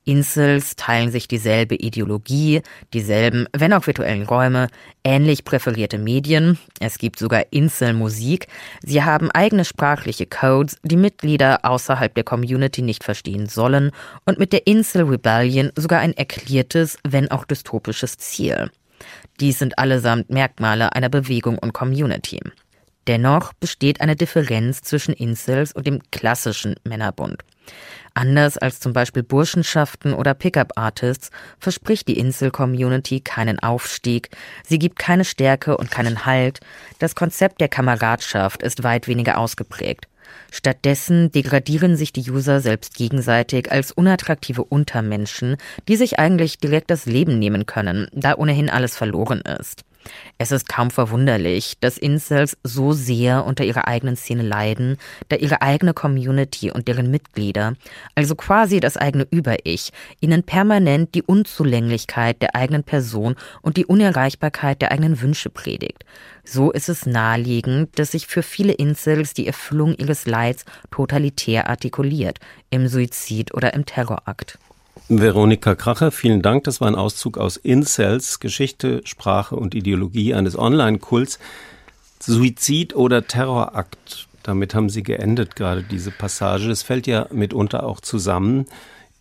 Incels 0.06 0.76
teilen 0.76 1.12
sich 1.12 1.28
dieselbe 1.28 1.76
Ideologie, 1.76 2.62
dieselben, 2.94 3.48
wenn 3.54 3.74
auch 3.74 3.88
virtuellen 3.88 4.24
Räume, 4.24 4.68
ähnlich 5.04 5.46
präferierte 5.46 5.98
Medien, 5.98 6.58
es 6.80 6.98
gibt 6.98 7.20
sogar 7.20 7.46
Incel-Musik, 7.52 8.48
sie 8.84 9.04
haben 9.04 9.32
eigene 9.32 9.66
sprachliche 9.66 10.26
Codes, 10.26 10.78
die 10.84 10.98
Mitglieder 10.98 11.64
außerhalb 11.64 12.14
der 12.14 12.24
Community 12.24 12.82
nicht 12.82 13.04
verstehen 13.04 13.48
sollen 13.48 13.92
und 14.26 14.40
mit 14.40 14.54
der 14.54 14.68
Incel-Rebellion 14.68 15.72
sogar 15.76 16.00
ein 16.00 16.16
erklärtes, 16.16 16.98
wenn 17.04 17.32
auch 17.32 17.46
dystopisches 17.46 18.18
Ziel. 18.18 18.70
Dies 19.40 19.60
sind 19.60 19.80
allesamt 19.80 20.30
Merkmale 20.30 20.94
einer 20.94 21.10
Bewegung 21.10 21.58
und 21.58 21.74
Community. 21.74 22.40
Dennoch 23.08 23.54
besteht 23.54 24.02
eine 24.02 24.16
Differenz 24.16 24.82
zwischen 24.82 25.14
Incels 25.14 25.74
und 25.74 25.88
dem 25.88 26.00
klassischen 26.12 26.76
Männerbund. 26.84 27.44
Anders 28.14 28.58
als 28.58 28.80
zum 28.80 28.94
Beispiel 28.94 29.24
Burschenschaften 29.24 30.14
oder 30.14 30.34
Pickup-Artists 30.34 31.32
verspricht 31.60 32.08
die 32.08 32.18
Insel-Community 32.18 33.22
keinen 33.22 33.60
Aufstieg, 33.60 34.30
sie 34.66 34.80
gibt 34.80 35.00
keine 35.00 35.26
Stärke 35.26 35.78
und 35.78 35.90
keinen 35.90 36.26
Halt, 36.26 36.60
das 37.00 37.16
Konzept 37.16 37.60
der 37.60 37.70
Kameradschaft 37.70 38.62
ist 38.62 38.84
weit 38.84 39.08
weniger 39.08 39.38
ausgeprägt. 39.38 40.08
Stattdessen 40.52 41.32
degradieren 41.32 41.96
sich 41.96 42.14
die 42.14 42.30
User 42.30 42.62
selbst 42.62 42.96
gegenseitig 42.96 43.72
als 43.72 43.92
unattraktive 43.92 44.64
Untermenschen, 44.64 45.58
die 45.88 45.96
sich 45.96 46.20
eigentlich 46.20 46.60
direkt 46.60 46.92
das 46.92 47.06
Leben 47.06 47.40
nehmen 47.40 47.66
können, 47.66 48.08
da 48.14 48.36
ohnehin 48.36 48.70
alles 48.70 48.96
verloren 48.96 49.42
ist. 49.42 49.84
Es 50.38 50.52
ist 50.52 50.68
kaum 50.68 50.92
verwunderlich, 50.92 51.76
dass 51.80 51.98
Incels 51.98 52.58
so 52.64 52.92
sehr 52.92 53.46
unter 53.46 53.64
ihrer 53.64 53.88
eigenen 53.88 54.16
Szene 54.16 54.44
leiden, 54.44 54.98
da 55.30 55.36
ihre 55.36 55.62
eigene 55.62 55.94
Community 55.94 56.72
und 56.72 56.88
deren 56.88 57.12
Mitglieder, 57.12 57.76
also 58.16 58.36
quasi 58.36 58.80
das 58.80 58.98
eigene 58.98 59.28
Über-Ich, 59.30 59.92
ihnen 60.20 60.44
permanent 60.44 61.16
die 61.16 61.24
Unzulänglichkeit 61.24 62.42
der 62.42 62.56
eigenen 62.56 62.84
Person 62.84 63.36
und 63.62 63.78
die 63.78 63.86
Unerreichbarkeit 63.86 64.82
der 64.82 64.92
eigenen 64.92 65.22
Wünsche 65.22 65.50
predigt. 65.50 66.04
So 66.44 66.72
ist 66.72 66.90
es 66.90 67.06
naheliegend, 67.06 67.98
dass 67.98 68.12
sich 68.12 68.28
für 68.28 68.44
viele 68.44 68.74
Incels 68.74 69.34
die 69.34 69.48
Erfüllung 69.48 69.96
ihres 69.96 70.26
Leids 70.26 70.66
totalitär 70.92 71.70
artikuliert, 71.70 72.40
im 72.70 72.88
Suizid 72.88 73.54
oder 73.54 73.74
im 73.74 73.86
Terrorakt. 73.86 74.58
Veronika 75.10 75.76
Kracher, 75.76 76.12
vielen 76.12 76.42
Dank. 76.42 76.64
Das 76.64 76.82
war 76.82 76.88
ein 76.88 76.96
Auszug 76.96 77.38
aus 77.38 77.58
Incels, 77.58 78.40
Geschichte, 78.40 79.02
Sprache 79.06 79.56
und 79.56 79.76
Ideologie 79.76 80.34
eines 80.34 80.58
Online-Kults. 80.58 81.40
Suizid 82.20 82.96
oder 82.96 83.28
Terrorakt, 83.28 84.28
damit 84.44 84.74
haben 84.76 84.90
Sie 84.90 85.04
geendet 85.04 85.56
gerade 85.56 85.84
diese 85.84 86.12
Passage. 86.12 86.70
Das 86.70 86.82
fällt 86.82 87.06
ja 87.06 87.28
mitunter 87.32 87.86
auch 87.86 88.00
zusammen 88.00 88.66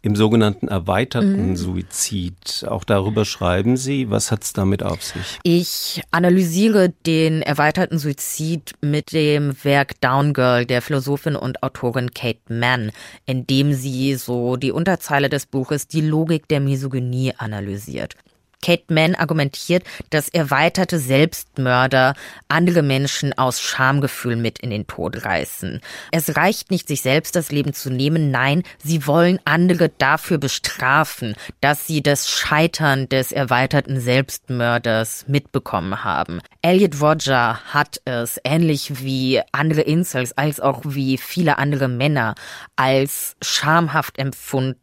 im 0.02 0.16
sogenannten 0.16 0.66
erweiterten 0.66 1.50
mhm. 1.50 1.56
Suizid. 1.56 2.66
Auch 2.68 2.82
darüber 2.82 3.24
schreiben 3.24 3.76
Sie. 3.76 4.10
Was 4.10 4.32
hat 4.32 4.42
es 4.42 4.52
damit 4.52 4.82
auf 4.82 5.02
sich? 5.02 5.38
Ich 5.44 6.02
analysiere 6.10 6.92
den 7.06 7.40
erweiterten 7.40 7.98
Suizid 7.98 8.72
mit 8.80 9.12
dem 9.12 9.54
Werk 9.62 10.00
Down 10.00 10.34
Girl 10.34 10.66
der 10.66 10.82
Philosophin 10.82 11.36
und 11.36 11.62
Autorin 11.62 12.10
Kate 12.12 12.40
Mann, 12.48 12.90
in 13.26 13.46
dem 13.46 13.72
sie 13.72 14.16
so 14.16 14.56
die 14.56 14.72
Unterzeile 14.72 15.28
des 15.28 15.46
Buches 15.46 15.86
Die 15.86 16.00
Logik 16.00 16.48
der 16.48 16.58
Misogynie 16.60 17.34
analysiert. 17.38 18.16
Kate 18.62 18.92
Mann 18.94 19.14
argumentiert, 19.14 19.84
dass 20.10 20.28
erweiterte 20.28 20.98
Selbstmörder 20.98 22.14
andere 22.48 22.82
Menschen 22.82 23.36
aus 23.36 23.60
Schamgefühl 23.60 24.36
mit 24.36 24.60
in 24.60 24.70
den 24.70 24.86
Tod 24.86 25.24
reißen. 25.24 25.80
Es 26.10 26.36
reicht 26.36 26.70
nicht, 26.70 26.88
sich 26.88 27.02
selbst 27.02 27.36
das 27.36 27.50
Leben 27.50 27.74
zu 27.74 27.90
nehmen, 27.90 28.30
nein, 28.30 28.62
sie 28.82 29.06
wollen 29.06 29.40
andere 29.44 29.90
dafür 29.90 30.38
bestrafen, 30.38 31.34
dass 31.60 31.86
sie 31.86 32.02
das 32.02 32.30
Scheitern 32.30 33.08
des 33.08 33.32
erweiterten 33.32 34.00
Selbstmörders 34.00 35.26
mitbekommen 35.28 36.04
haben. 36.04 36.40
Elliot 36.62 37.00
Roger 37.00 37.58
hat 37.66 38.00
es, 38.04 38.40
ähnlich 38.44 39.02
wie 39.02 39.40
andere 39.50 39.80
Incels, 39.82 40.36
als 40.38 40.60
auch 40.60 40.82
wie 40.84 41.18
viele 41.18 41.58
andere 41.58 41.88
Männer, 41.88 42.34
als 42.76 43.36
schamhaft 43.42 44.18
empfunden, 44.18 44.78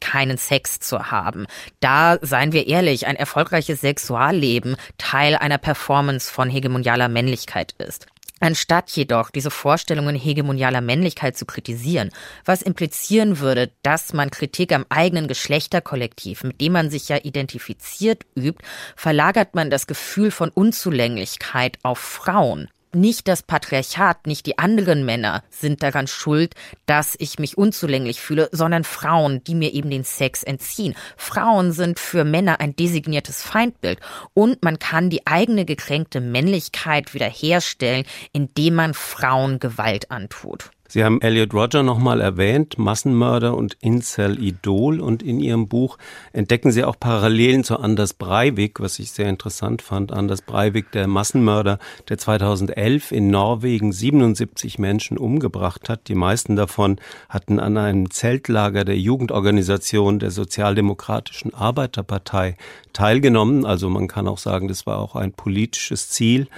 keinen 0.00 0.38
Sex 0.38 0.80
zu 0.80 1.10
haben. 1.10 1.46
Da, 1.80 2.18
seien 2.22 2.52
wir 2.52 2.66
ehrlich, 2.66 3.06
ein 3.06 3.16
erfolgreiches 3.16 3.80
Sexualleben 3.80 4.76
Teil 4.98 5.34
einer 5.34 5.58
Performance 5.58 6.32
von 6.32 6.48
hegemonialer 6.48 7.08
Männlichkeit 7.08 7.72
ist. 7.78 8.06
Anstatt 8.42 8.90
jedoch 8.92 9.30
diese 9.30 9.50
Vorstellungen 9.50 10.16
hegemonialer 10.16 10.80
Männlichkeit 10.80 11.36
zu 11.36 11.44
kritisieren, 11.44 12.10
was 12.46 12.62
implizieren 12.62 13.38
würde, 13.38 13.70
dass 13.82 14.14
man 14.14 14.30
Kritik 14.30 14.72
am 14.72 14.86
eigenen 14.88 15.28
Geschlechterkollektiv, 15.28 16.42
mit 16.44 16.58
dem 16.60 16.72
man 16.72 16.88
sich 16.88 17.10
ja 17.10 17.18
identifiziert, 17.18 18.24
übt, 18.34 18.64
verlagert 18.96 19.54
man 19.54 19.68
das 19.68 19.86
Gefühl 19.86 20.30
von 20.30 20.48
Unzulänglichkeit 20.48 21.78
auf 21.82 21.98
Frauen 21.98 22.70
nicht 22.94 23.28
das 23.28 23.42
Patriarchat, 23.42 24.26
nicht 24.26 24.46
die 24.46 24.58
anderen 24.58 25.04
Männer 25.04 25.42
sind 25.50 25.82
daran 25.82 26.06
schuld, 26.06 26.54
dass 26.86 27.16
ich 27.18 27.38
mich 27.38 27.56
unzulänglich 27.56 28.20
fühle, 28.20 28.48
sondern 28.52 28.84
Frauen, 28.84 29.42
die 29.44 29.54
mir 29.54 29.72
eben 29.72 29.90
den 29.90 30.04
Sex 30.04 30.42
entziehen. 30.42 30.94
Frauen 31.16 31.72
sind 31.72 31.98
für 31.98 32.24
Männer 32.24 32.60
ein 32.60 32.74
designiertes 32.76 33.42
Feindbild 33.42 34.00
und 34.34 34.62
man 34.62 34.78
kann 34.78 35.10
die 35.10 35.26
eigene 35.26 35.64
gekränkte 35.64 36.20
Männlichkeit 36.20 37.14
wiederherstellen, 37.14 38.04
indem 38.32 38.74
man 38.74 38.94
Frauen 38.94 39.58
Gewalt 39.58 40.10
antut. 40.10 40.70
Sie 40.92 41.04
haben 41.04 41.20
Elliot 41.20 41.54
Roger 41.54 41.84
nochmal 41.84 42.20
erwähnt, 42.20 42.76
Massenmörder 42.76 43.56
und 43.56 43.76
Incel-Idol. 43.80 44.98
Und 44.98 45.22
in 45.22 45.38
Ihrem 45.38 45.68
Buch 45.68 45.98
entdecken 46.32 46.72
Sie 46.72 46.82
auch 46.82 46.98
Parallelen 46.98 47.62
zu 47.62 47.78
Anders 47.78 48.12
Breivik, 48.12 48.80
was 48.80 48.98
ich 48.98 49.12
sehr 49.12 49.28
interessant 49.28 49.82
fand. 49.82 50.10
Anders 50.10 50.42
Breivik, 50.42 50.90
der 50.90 51.06
Massenmörder, 51.06 51.78
der 52.08 52.18
2011 52.18 53.12
in 53.12 53.30
Norwegen 53.30 53.92
77 53.92 54.80
Menschen 54.80 55.16
umgebracht 55.16 55.88
hat. 55.88 56.08
Die 56.08 56.16
meisten 56.16 56.56
davon 56.56 56.98
hatten 57.28 57.60
an 57.60 57.76
einem 57.76 58.10
Zeltlager 58.10 58.84
der 58.84 58.98
Jugendorganisation 58.98 60.18
der 60.18 60.32
Sozialdemokratischen 60.32 61.54
Arbeiterpartei 61.54 62.56
teilgenommen. 62.92 63.64
Also 63.64 63.88
man 63.90 64.08
kann 64.08 64.26
auch 64.26 64.38
sagen, 64.38 64.66
das 64.66 64.86
war 64.86 64.98
auch 64.98 65.14
ein 65.14 65.30
politisches 65.30 66.10
Ziel. 66.10 66.48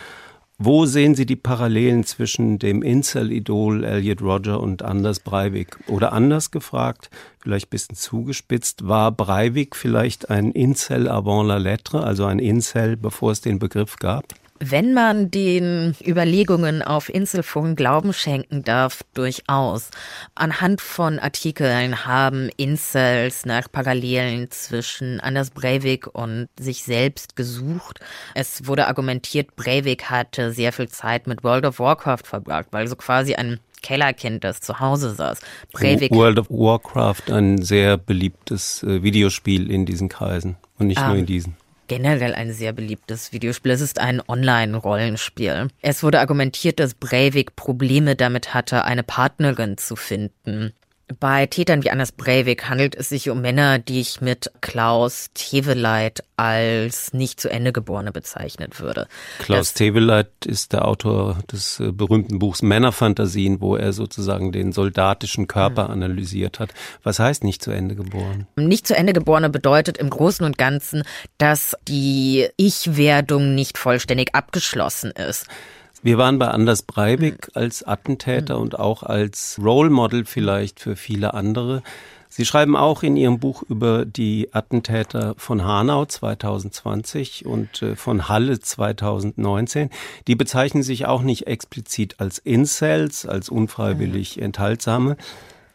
Wo 0.65 0.87
sehen 0.87 1.17
Sie 1.17 1.27
die 1.27 1.35
Parallelen 1.35 2.05
zwischen 2.05 2.61
dem 2.61 2.83
Incel-Idol 2.83 3.83
Elliot 3.83 4.23
Roger 4.23 4.61
und 4.61 4.85
Anders 4.85 5.19
Breivik? 5.19 5.77
Oder 5.89 6.13
anders 6.13 6.53
gefragt, 6.53 7.11
vielleicht 7.41 7.67
ein 7.67 7.71
bisschen 7.71 7.97
zugespitzt, 7.97 8.87
war 8.87 9.11
Breivik 9.11 9.75
vielleicht 9.75 10.31
ein 10.31 10.53
Incel 10.53 11.09
avant 11.09 11.49
la 11.49 11.57
lettre, 11.57 12.05
also 12.05 12.27
ein 12.27 12.39
Incel, 12.39 12.97
bevor 12.97 13.33
es 13.33 13.41
den 13.41 13.59
Begriff 13.59 13.97
gab? 13.97 14.23
Wenn 14.65 14.95
man 14.95 15.29
den 15.29 15.97
Überlegungen 16.07 16.83
auf 16.83 17.09
Inselfunk 17.09 17.77
Glauben 17.77 18.13
schenken 18.13 18.63
darf, 18.63 19.03
durchaus. 19.13 19.91
Anhand 20.37 20.81
von 20.81 21.19
Artikeln 21.19 22.07
haben 22.07 22.49
Incels 22.57 23.45
nach 23.45 23.67
Parallelen 23.73 24.53
zwischen 24.53 25.19
Anders 25.19 25.51
Breivik 25.51 26.07
und 26.15 26.47
sich 26.57 26.85
selbst 26.85 27.35
gesucht. 27.35 27.99
Es 28.37 28.65
wurde 28.69 28.87
argumentiert, 28.87 29.57
Breivik 29.57 30.11
hatte 30.11 30.53
sehr 30.53 30.73
viel 30.73 30.89
Zeit 30.89 31.27
mit 31.27 31.43
World 31.43 31.67
of 31.67 31.81
Warcraft 31.81 32.23
verbracht, 32.23 32.69
weil 32.71 32.87
so 32.87 32.95
quasi 32.95 33.35
ein 33.35 33.59
Kellerkind, 33.83 34.45
das 34.45 34.61
zu 34.61 34.79
Hause 34.79 35.13
saß. 35.13 35.41
Breivik. 35.73 36.13
World 36.13 36.39
of 36.39 36.49
Warcraft, 36.51 37.33
ein 37.33 37.61
sehr 37.61 37.97
beliebtes 37.97 38.85
äh, 38.85 39.03
Videospiel 39.03 39.73
in 39.73 39.87
diesen 39.87 40.09
Kreisen 40.09 40.55
und 40.79 40.87
nicht 40.87 41.01
um, 41.01 41.09
nur 41.09 41.17
in 41.17 41.27
diesen 41.27 41.57
generell 41.93 42.35
ein 42.35 42.53
sehr 42.53 42.73
beliebtes 42.73 43.33
Videospiel. 43.33 43.71
Es 43.71 43.83
ist 43.83 44.01
ein 44.01 44.23
Online-Rollenspiel. 44.27 45.69
Es 45.83 46.03
wurde 46.03 46.21
argumentiert, 46.21 46.81
dass 46.81 46.95
Breivik 46.95 47.55
Probleme 47.55 48.17
damit 48.17 48.55
hatte, 48.55 48.87
eine 48.87 49.03
Partnerin 49.03 49.77
zu 49.77 49.95
finden. 49.95 50.73
Bei 51.19 51.47
Tätern 51.47 51.83
wie 51.85 51.91
Anders 51.91 52.13
Breivik 52.13 52.69
handelt 52.69 52.95
es 52.95 53.09
sich 53.09 53.31
um 53.31 53.41
Männer, 53.41 53.79
die 53.79 54.01
ich 54.01 54.21
mit 54.21 54.51
Klaus 54.61 55.31
Teveleit 55.35 56.25
als 56.37 57.13
nicht 57.13 57.41
zu 57.41 57.51
Ende 57.51 57.73
geborene 57.73 58.13
bezeichnet 58.13 58.81
würde. 58.81 59.07
Klaus 59.39 59.75
Teveleit 59.75 60.47
ist 60.47 60.73
der 60.73 60.87
Autor 60.87 61.39
des 61.51 61.81
äh, 61.81 61.93
berühmten 61.93 62.39
Buchs 62.39 62.63
Männerfantasien, 62.63 63.61
wo 63.61 63.77
er 63.77 63.93
sozusagen 63.93 64.53
den 64.53 64.73
soldatischen 64.73 65.47
Körper 65.47 65.85
mhm. 65.85 65.93
analysiert 65.93 66.59
hat. 66.59 66.71
Was 67.03 67.19
heißt 67.19 67.45
nicht 67.45 67.63
zu 67.63 67.71
Ende 67.71 67.95
geboren? 67.95 68.47
Nicht 68.57 68.87
zu 68.87 68.97
Ende 68.97 69.13
geborene 69.13 69.51
bedeutet 69.51 69.99
im 69.99 70.11
Großen 70.11 70.45
und 70.45 70.59
Ganzen, 70.59 71.03
dass 71.39 71.77
die 71.89 72.49
Ich-Werdung 72.57 73.55
nicht 73.55 73.79
vollständig 73.79 74.35
abgeschlossen 74.35 75.11
ist. 75.11 75.47
Wir 76.03 76.19
waren 76.19 76.41
bei 76.41 76.49
Anders 76.49 76.83
Breivik 76.83 77.49
mhm. 77.49 77.63
als 77.63 77.85
Attentäter 77.85 78.57
mhm. 78.57 78.63
und 78.63 78.79
auch 78.79 79.05
als 79.05 79.59
Role 79.63 79.91
Model 79.91 80.25
vielleicht 80.25 80.81
für 80.81 80.97
viele 80.97 81.33
andere. 81.35 81.83
Sie 82.29 82.47
schreiben 82.47 82.77
auch 82.77 83.03
in 83.03 83.17
Ihrem 83.17 83.39
Buch 83.39 83.63
über 83.63 84.07
die 84.07 84.49
Attentäter 84.53 85.35
von 85.37 85.65
Hanau 85.65 86.07
2020 86.07 87.45
und 87.45 87.83
äh, 87.83 87.95
von 87.95 88.29
Halle 88.29 88.59
2019. 88.59 89.91
Die 90.27 90.35
bezeichnen 90.35 90.83
sich 90.83 91.07
auch 91.07 91.23
nicht 91.23 91.47
explizit 91.47 92.17
als 92.19 92.39
Incels, 92.39 93.27
als 93.27 93.49
unfreiwillig. 93.51 94.41
Enthaltsame, 94.41 95.19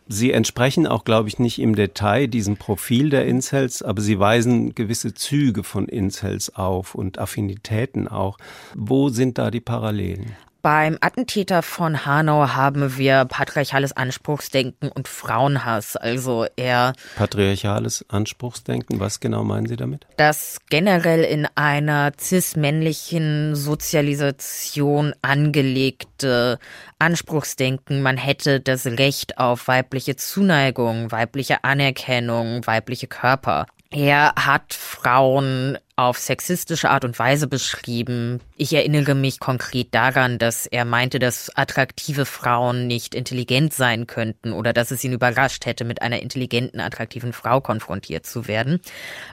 Sie 0.08 0.32
entsprechen 0.32 0.88
auch, 0.88 1.04
glaube 1.04 1.28
ich, 1.28 1.38
nicht 1.38 1.60
im 1.60 1.76
Detail 1.76 2.28
diesem 2.28 2.56
Profil 2.56 3.10
der 3.10 3.26
Incels, 3.26 3.82
aber 3.82 4.02
sie 4.02 4.20
weisen 4.20 4.74
gewisse 4.74 5.14
Züge 5.14 5.64
von 5.64 5.88
Incels 5.90 6.56
auf 6.56 6.96
und 6.96 7.20
Affinitäten 7.20 8.08
auch. 8.08 8.38
Wo 8.74 9.10
sind 9.10 9.38
da 9.38 9.52
die 9.52 9.60
Parallelen? 9.60 10.36
Beim 10.62 10.98
Attentäter 11.02 11.62
von 11.62 12.06
Hanau 12.06 12.50
haben 12.50 12.98
wir 12.98 13.26
patriarchales 13.26 13.92
Anspruchsdenken 13.94 14.90
und 14.90 15.08
Frauenhass. 15.08 15.96
Also 15.96 16.46
er. 16.56 16.94
Patriarchales 17.16 18.06
Anspruchsdenken, 18.10 19.00
was 19.00 19.20
genau 19.20 19.44
meinen 19.44 19.68
Sie 19.68 19.76
damit? 19.76 20.06
Das 20.18 20.58
generell 20.70 21.24
in 21.24 21.48
einer 21.56 22.12
cis-männlichen 22.20 23.56
Sozialisation 23.56 25.14
angelegte 25.22 26.60
Anspruchsdenken, 27.00 28.02
man 28.02 28.18
hätte 28.18 28.60
das 28.60 28.86
Recht 28.86 29.38
auf 29.38 29.68
weibliche 29.68 30.16
Zuneigung, 30.16 31.12
weibliche 31.12 31.64
Anerkennung, 31.64 32.66
weibliche 32.66 33.08
Körper. 33.08 33.68
Er 33.90 34.34
hat 34.36 34.74
Frauen 34.74 35.78
auf 35.98 36.20
sexistische 36.20 36.92
Art 36.92 37.04
und 37.04 37.18
Weise 37.18 37.48
beschrieben. 37.48 38.40
Ich 38.56 38.72
erinnere 38.72 39.16
mich 39.16 39.40
konkret 39.40 39.96
daran, 39.96 40.38
dass 40.38 40.68
er 40.68 40.86
meinte, 40.86 41.18
dass 41.18 41.50
attraktive 41.56 42.26
Frauen 42.26 42.86
nicht 42.86 43.16
intelligent 43.16 43.74
sein 43.74 44.06
könnten 44.06 44.54
oder 44.54 44.74
dass 44.74 44.92
es 44.92 45.04
ihn 45.04 45.12
überrascht 45.12 45.66
hätte, 45.66 45.86
mit 45.86 46.04
einer 46.04 46.22
intelligenten, 46.22 46.80
attraktiven 46.80 47.34
Frau 47.34 47.62
konfrontiert 47.62 48.28
zu 48.28 48.48
werden. 48.48 48.80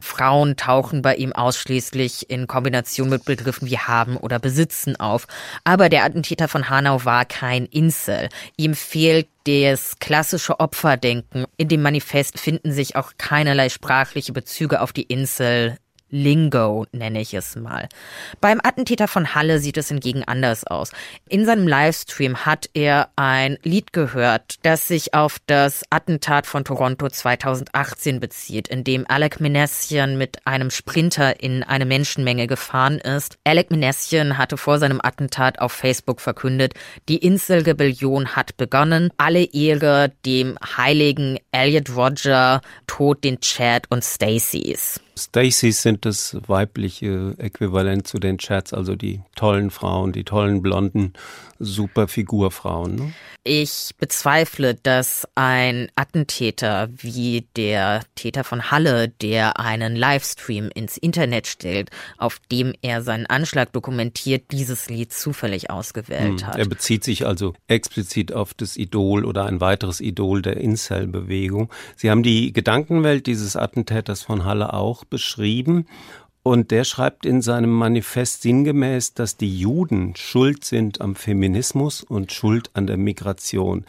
Frauen 0.01 0.57
tauchen 0.57 1.03
bei 1.03 1.17
ihm 1.17 1.35
ausschließlich 1.35 2.31
in 2.31 2.47
Kombination 2.47 3.11
mit 3.11 3.27
Begriffen 3.27 3.69
wie 3.69 3.79
haben 3.79 4.17
oder 4.17 4.39
besitzen 4.39 4.99
auf. 4.99 5.27
Aber 5.65 5.91
der 5.91 6.05
Attentäter 6.05 6.49
von 6.49 6.71
Hanau 6.71 7.05
war 7.05 7.27
kein 7.27 7.67
Insel. 7.67 8.31
Ihm 8.57 8.75
fehlt 8.75 9.29
das 9.47 9.99
klassische 9.99 10.59
Opferdenken. 10.61 11.45
In 11.59 11.69
dem 11.69 11.83
Manifest 11.83 12.41
finden 12.41 12.73
sich 12.73 12.97
auch 12.97 13.13
keinerlei 13.19 13.69
sprachliche 13.69 14.33
Bezüge 14.33 14.81
auf 14.81 14.95
die 14.95 15.03
Insel 15.03 15.77
Lingo, 16.15 16.87
nenne 16.93 17.21
ich 17.21 17.35
es 17.35 17.57
mal. 17.57 17.89
Beim 18.41 18.61
Attentäter 18.63 19.09
von 19.09 19.35
Halle 19.35 19.59
sieht 19.59 19.77
es 19.77 19.89
hingegen 19.89 20.23
anders 20.23 20.65
aus. 20.65 20.93
In 21.29 21.45
seinem 21.45 21.67
Livestream 21.67 22.47
hat 22.47 22.71
er 22.73 23.09
ein 23.17 23.59
Lied 23.65 23.93
gehört, 23.93 24.55
das 24.63 24.87
sich 24.87 25.13
auf 25.13 25.39
das 25.47 25.83
Attentat 25.91 26.47
von 26.47 26.65
Toronto 26.65 27.09
2018 27.09 28.21
bezieht, 28.21 28.69
in 28.69 28.85
dem 28.85 29.05
Alec 29.09 29.41
Minessian 29.41 30.17
mit 30.17 30.47
einem 30.47 30.71
Sprinter 30.71 31.43
in 31.43 31.65
eine 31.65 31.85
Menschenmenge 31.85 32.47
gefahren 32.47 33.01
ist. 33.01 33.37
Alec 33.43 33.73
Minessian 33.73 34.39
hatte 34.39 34.57
vor 34.57 34.79
seinem 34.79 35.01
Attentat 35.03 35.59
auf 35.59 35.73
Facebook 35.73 36.21
verkündet, 36.21 36.75
die 37.09 37.19
Inselrebellion 37.19 38.37
hat 38.37 38.57
begonnen. 38.57 39.11
Alle 39.17 39.43
Ehre 39.53 40.13
dem 40.25 40.57
heiligen 40.77 41.41
Elliot 41.51 41.91
Roger, 41.97 42.61
Tod 42.87 43.25
den 43.25 43.41
Chad 43.41 43.87
und 43.91 44.05
Stacys. 44.05 45.01
Stacys 45.17 45.83
sind 45.83 46.05
das 46.05 46.37
weibliche 46.47 47.35
Äquivalent 47.39 48.07
zu 48.07 48.19
den 48.19 48.39
Chats, 48.39 48.73
also 48.73 48.97
die 48.97 49.23
tollen 49.37 49.71
Frauen, 49.71 50.13
die 50.13 50.25
tollen 50.25 50.61
blonden 50.61 51.13
Superfigurfrauen. 51.59 52.95
Ne? 52.97 53.13
Ich 53.47 53.91
bezweifle, 53.99 54.75
dass 54.75 55.29
ein 55.35 55.89
Attentäter 55.97 56.89
wie 56.97 57.47
der 57.57 58.03
Täter 58.15 58.43
von 58.43 58.71
Halle, 58.71 59.09
der 59.09 59.61
einen 59.61 59.97
Livestream 59.97 60.71
ins 60.75 60.97
Internet 60.97 61.47
stellt, 61.47 61.91
auf 62.17 62.41
dem 62.51 62.73
er 62.81 63.03
seinen 63.03 63.27
Anschlag 63.27 63.73
dokumentiert, 63.73 64.45
dieses 64.51 64.89
Lied 64.89 65.13
zufällig 65.13 65.69
ausgewählt 65.69 66.41
hm. 66.41 66.47
hat. 66.47 66.57
Er 66.57 66.67
bezieht 66.67 67.05
sich 67.05 67.27
also 67.27 67.55
explizit 67.69 68.33
auf 68.33 68.55
das 68.55 68.79
Idol 68.79 69.27
oder 69.27 69.45
ein 69.45 69.61
weiteres 69.61 70.01
Idol 70.01 70.41
der 70.41 70.57
Incel-Bewegung. 70.57 71.71
Sie 71.97 72.11
haben 72.11 72.23
die 72.23 72.53
Gedankenwelt 72.53 73.27
dieses 73.27 73.57
Attentäters 73.57 74.23
von 74.23 74.45
Halle 74.47 74.73
auch 74.73 75.05
beschrieben 75.05 75.87
und 76.45 76.71
der 76.71 76.85
schreibt 76.85 77.25
in 77.25 77.41
seinem 77.41 77.73
Manifest 77.73 78.43
sinngemäß, 78.43 79.15
dass 79.15 79.39
die 79.39 79.59
Juden 79.59 80.15
schuld 80.15 80.65
sind 80.65 81.01
am 81.01 81.17
Feminismus 81.17 82.03
und 82.03 82.33
schuld 82.33 82.71
an 82.75 82.87
der 82.87 82.99
Migration. 82.99 83.87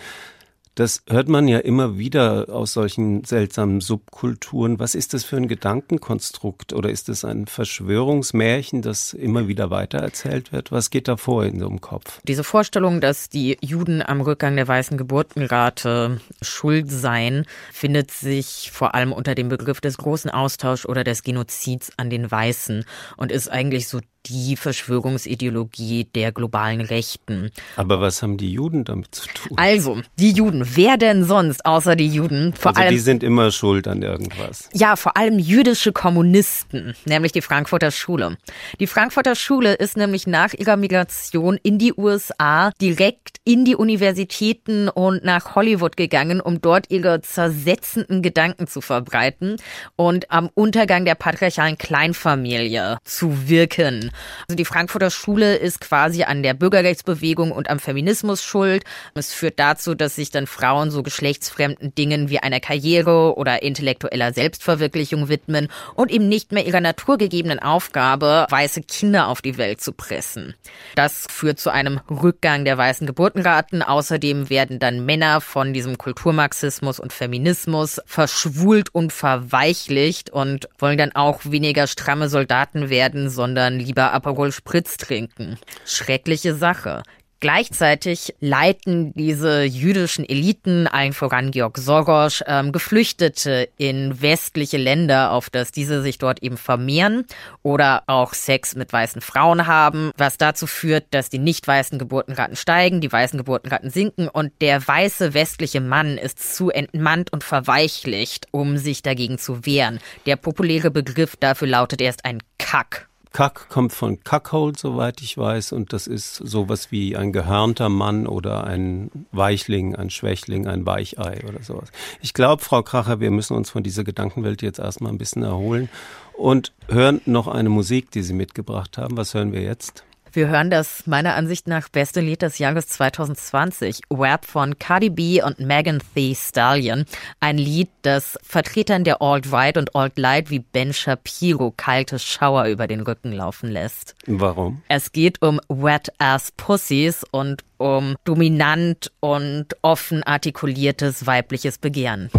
Das 0.75 1.03
hört 1.07 1.29
man 1.29 1.47
ja 1.47 1.59
immer 1.59 1.97
wieder 1.97 2.49
aus 2.49 2.73
solchen 2.73 3.23
seltsamen 3.23 3.79
Subkulturen. 3.79 4.77
Was 4.77 4.93
ist 4.93 5.13
das 5.13 5.23
für 5.23 5.38
ein 5.38 5.47
Gedankenkonstrukt 5.47 6.73
oder 6.73 6.89
ist 6.89 7.07
es 7.07 7.23
ein 7.23 7.47
Verschwörungsmärchen, 7.47 8.81
das 8.81 9.13
immer 9.13 9.47
wieder 9.47 9.69
weitererzählt 9.69 10.51
wird? 10.51 10.73
Was 10.73 10.89
geht 10.89 11.07
da 11.07 11.15
vor 11.15 11.45
in 11.45 11.61
so 11.61 11.69
einem 11.69 11.79
Kopf? 11.79 12.19
Diese 12.27 12.43
Vorstellung, 12.43 12.99
dass 12.99 13.29
die 13.29 13.57
Juden 13.61 14.01
am 14.01 14.19
Rückgang 14.19 14.57
der 14.57 14.67
weißen 14.67 14.97
Geburtenrate 14.97 16.19
schuld 16.41 16.91
seien, 16.91 17.45
findet 17.71 18.11
sich 18.11 18.69
vor 18.73 18.95
allem 18.95 19.13
unter 19.13 19.33
dem 19.33 19.47
Begriff 19.47 19.79
des 19.79 19.97
großen 19.97 20.29
Austauschs 20.29 20.85
oder 20.85 21.05
des 21.05 21.23
Genozids 21.23 21.93
an 21.95 22.09
den 22.09 22.29
Weißen 22.29 22.83
und 23.15 23.31
ist 23.31 23.49
eigentlich 23.49 23.88
so 23.88 24.01
die 24.29 24.55
Verschwörungsideologie 24.55 26.07
der 26.15 26.31
globalen 26.31 26.81
Rechten. 26.81 27.51
Aber 27.75 28.01
was 28.01 28.21
haben 28.21 28.38
die 28.38 28.51
Juden 28.51 28.83
damit 28.83 29.13
zu 29.13 29.27
tun? 29.27 29.57
Also, 29.57 30.01
die 30.17 30.31
Juden, 30.31 30.65
wer 30.75 30.97
denn 30.97 31.23
sonst 31.23 31.65
außer 31.65 31.95
die 31.95 32.07
Juden? 32.07 32.53
Vor 32.53 32.71
also 32.71 32.81
allem, 32.81 32.91
die 32.91 32.99
sind 32.99 33.23
immer 33.23 33.51
schuld 33.51 33.88
an 33.88 34.01
irgendwas. 34.01 34.69
Ja, 34.73 34.95
vor 34.95 35.17
allem 35.17 35.39
jüdische 35.39 35.91
Kommunisten, 35.91 36.95
nämlich 37.05 37.31
die 37.31 37.41
Frankfurter 37.41 37.91
Schule. 37.91 38.38
Die 38.79 38.88
Frankfurter 38.88 39.35
Schule 39.35 39.73
ist 39.73 39.97
nämlich 39.97 40.27
nach 40.27 40.53
ihrer 40.53 40.77
Migration 40.77 41.59
in 41.61 41.77
die 41.77 41.93
USA 41.93 42.71
direkt 42.81 43.38
in 43.43 43.63
die 43.63 43.75
Universitäten 43.75 44.89
und 44.89 45.23
nach 45.23 45.55
Hollywood 45.55 45.97
gegangen, 45.97 46.41
um 46.41 46.61
dort 46.61 46.89
ihre 46.89 47.21
zersetzenden 47.21 48.21
Gedanken 48.21 48.67
zu 48.67 48.81
verbreiten 48.81 49.57
und 49.95 50.31
am 50.31 50.49
Untergang 50.53 51.05
der 51.05 51.15
patriarchalen 51.15 51.77
Kleinfamilie 51.77 52.97
zu 53.03 53.47
wirken. 53.47 54.11
Also 54.47 54.56
die 54.56 54.65
Frankfurter 54.65 55.10
Schule 55.10 55.56
ist 55.56 55.82
quasi 55.82 56.23
an 56.23 56.43
der 56.43 56.54
Bürgerrechtsbewegung 56.54 57.51
und 57.51 57.69
am 57.69 57.80
Feminismus 57.80 58.43
schuld. 58.43 58.84
Es 59.13 59.34
führt 59.34 59.60
dazu, 59.60 59.95
dass 59.95 60.15
sich 60.15 60.30
dann 60.32 60.47
Frauen 60.47 60.91
so 60.91 61.04
geschlechtsfremden 61.04 61.95
Dingen 61.95 62.30
wie 62.30 62.39
einer 62.39 62.60
Karriere 62.60 63.38
oder 63.38 63.63
intellektueller 63.63 64.34
Selbstverwirklichung 64.34 65.30
widmen 65.30 65.67
und 65.95 66.12
eben 66.12 66.28
nicht 66.28 66.51
mehr 66.51 66.65
ihrer 66.65 66.82
naturgegebenen 66.82 67.60
Aufgabe, 67.60 68.45
weiße 68.49 68.82
Kinder 68.84 69.28
auf 69.28 69.41
die 69.41 69.58
Welt 69.58 69.82
zu 69.82 69.93
pressen. 69.93 70.56
Das 70.95 71.28
führt 71.30 71.60
zu 71.60 71.69
einem 71.69 71.99
Rückgang 72.10 72.65
der 72.65 72.78
weißen 72.78 73.08
Geburtenraten. 73.08 73.82
Außerdem 73.82 74.49
werden 74.49 74.80
dann 74.80 75.06
Männer 75.06 75.41
von 75.41 75.73
diesem 75.73 75.97
Kulturmarxismus 75.97 76.99
und 76.99 77.13
Feminismus 77.13 78.01
verschwult 78.06 78.93
und 78.93 79.13
verweichlicht 79.13 80.30
und 80.30 80.69
wollen 80.80 80.97
dann 80.97 81.15
auch 81.15 81.41
weniger 81.43 81.88
stramme 81.88 82.30
Soldaten 82.30 82.89
werden, 82.89 83.30
sondern 83.30 83.80
lieber 83.80 84.05
Aperol 84.14 84.51
Spritz 84.51 84.97
trinken. 84.97 85.58
Schreckliche 85.86 86.56
Sache 86.56 87.03
Gleichzeitig 87.41 88.34
leiten 88.39 89.14
diese 89.14 89.64
jüdischen 89.64 90.28
Eliten, 90.28 90.88
allen 90.88 91.12
voran 91.12 91.51
Georg 91.51 91.78
Soros, 91.78 92.41
ähm, 92.47 92.72
Geflüchtete 92.72 93.70
in 93.78 94.22
westliche 94.22 94.78
Länder, 94.78 95.32
auf 95.32 95.49
dass 95.49 95.72
diese 95.72 96.01
sich 96.01 96.18
dort 96.18 96.41
eben 96.41 96.58
vermehren 96.58 97.26
oder 97.62 98.03
auch 98.08 98.34
Sex 98.34 98.76
mit 98.76 98.91
weißen 98.91 99.22
Frauen 99.22 99.68
haben, 99.68 100.12
was 100.18 100.38
dazu 100.38 100.66
führt, 100.66 101.06
dass 101.12 101.30
die 101.30 101.38
nicht 101.38 101.68
weißen 101.68 101.99
Geburtenraten 101.99 102.56
steigen, 102.56 102.99
die 102.99 103.12
weißen 103.12 103.38
Geburtenraten 103.38 103.89
sinken 103.89 104.30
und 104.30 104.53
der 104.62 104.88
weiße 104.88 105.34
westliche 105.34 105.82
Mann 105.82 106.18
ist 106.18 106.56
zu 106.56 106.72
entmannt 106.72 107.34
und 107.34 107.43
verweichlicht, 107.43 108.47
um 108.51 108.78
sich 108.78 109.03
dagegen 109.03 109.38
zu 109.38 109.66
wehren. 109.66 109.99
Der 110.26 110.38
populäre 110.38 110.89
Begriff 110.89 111.36
dafür 111.36 111.68
lautet 111.68 112.01
erst 112.01 112.24
ein 112.24 112.41
Kack. 112.58 113.10
Kack 113.36 113.67
kommt 113.67 113.91
von 113.91 114.23
Cuckold, 114.23 114.79
soweit 114.79 115.21
ich 115.21 115.38
weiß, 115.38 115.73
und 115.73 115.91
das 115.91 116.07
ist 116.07 116.36
sowas 116.36 116.93
wie 116.93 117.17
ein 117.17 117.33
gehörnter 117.33 117.89
Mann 117.89 118.27
oder 118.27 118.63
ein 118.63 119.11
Weichling, 119.33 119.93
ein 119.93 120.09
Schwächling, 120.09 120.67
ein 120.67 120.86
Weichei 120.86 121.43
oder 121.45 121.61
sowas. 121.61 121.89
Ich 122.21 122.33
glaube, 122.33 122.63
Frau 122.63 122.81
Kracher, 122.81 123.19
wir 123.19 123.31
müssen 123.31 123.57
uns 123.57 123.69
von 123.69 123.83
dieser 123.83 124.05
Gedankenwelt 124.05 124.61
jetzt 124.61 124.79
erstmal 124.79 125.11
ein 125.11 125.17
bisschen 125.17 125.43
erholen 125.43 125.89
und 126.38 126.71
hören 126.88 127.19
noch 127.25 127.49
eine 127.49 127.67
Musik, 127.67 128.09
die 128.09 128.21
Sie 128.21 128.33
mitgebracht 128.33 128.97
haben. 128.97 129.17
Was 129.17 129.33
hören 129.33 129.51
wir 129.51 129.63
jetzt? 129.63 130.05
Wir 130.36 130.49
hören 130.49 130.69
das 130.69 131.07
meiner 131.07 131.36
Ansicht 131.36 131.65
nach 131.69 131.88
beste 131.88 132.19
Lied 132.19 132.41
des 132.41 132.57
Jahres 132.57 132.88
2020, 132.88 134.01
Web 134.09 134.43
von 134.43 134.77
Cardi 134.77 135.09
B 135.09 135.41
und 135.41 135.61
Megan 135.61 136.01
Thee 136.13 136.36
Stallion. 136.36 137.05
Ein 137.39 137.57
Lied, 137.57 137.88
das 138.01 138.38
Vertretern 138.43 139.05
der 139.05 139.21
Alt-Right 139.21 139.77
und 139.77 139.95
Alt-Light 139.95 140.49
wie 140.49 140.59
Ben 140.59 140.91
Shapiro 140.91 141.73
kalte 141.77 142.19
Schauer 142.19 142.65
über 142.65 142.86
den 142.86 142.99
Rücken 142.99 143.31
laufen 143.31 143.69
lässt. 143.69 144.13
Warum? 144.27 144.81
Es 144.89 145.13
geht 145.13 145.41
um 145.41 145.61
Wet-Ass 145.69 146.51
Pussies 146.57 147.23
und 147.31 147.63
um 147.77 148.17
dominant 148.25 149.13
und 149.21 149.67
offen 149.83 150.21
artikuliertes 150.21 151.25
weibliches 151.25 151.77
Begehren. 151.77 152.29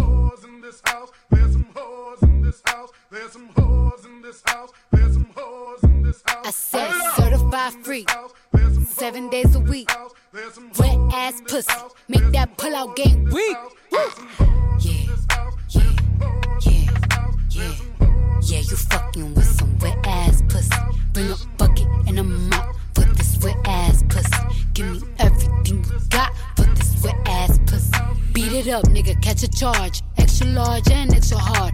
I 6.45 6.51
said 6.51 6.91
certified 7.15 7.73
free, 7.83 8.05
seven 8.85 9.29
days 9.29 9.55
a 9.55 9.59
week. 9.59 9.89
Wet 10.77 10.97
ass 11.13 11.41
pussy, 11.47 11.73
make 12.07 12.31
that 12.33 12.55
pull 12.57 12.75
out 12.75 12.95
game 12.95 13.25
weak. 13.25 13.57
Yeah, 13.91 14.09
yeah, 14.79 15.95
yeah, 16.61 16.91
yeah. 17.51 17.73
Yeah, 18.41 18.59
you 18.59 18.75
fucking 18.75 19.33
with 19.33 19.45
some 19.45 19.79
wet 19.79 19.97
ass 20.05 20.43
pussy. 20.47 20.69
Bring 21.13 21.31
a 21.31 21.35
bucket 21.57 21.87
and 22.07 22.19
a 22.19 22.23
mop 22.23 22.75
for 22.93 23.01
this 23.01 23.39
wet 23.43 23.57
ass 23.65 24.03
pussy. 24.09 24.29
Give 24.73 25.01
me 25.01 25.09
everything 25.17 25.83
you 25.85 25.99
got 26.09 26.31
for 26.55 26.65
this 26.75 27.03
wet 27.03 27.15
ass 27.25 27.57
pussy. 27.65 27.91
Beat 28.33 28.53
it 28.53 28.67
up, 28.67 28.83
nigga, 28.85 29.19
catch 29.23 29.41
a 29.41 29.47
charge. 29.47 30.03
Extra 30.17 30.47
large 30.47 30.89
and 30.91 31.13
extra 31.15 31.39
hard. 31.39 31.73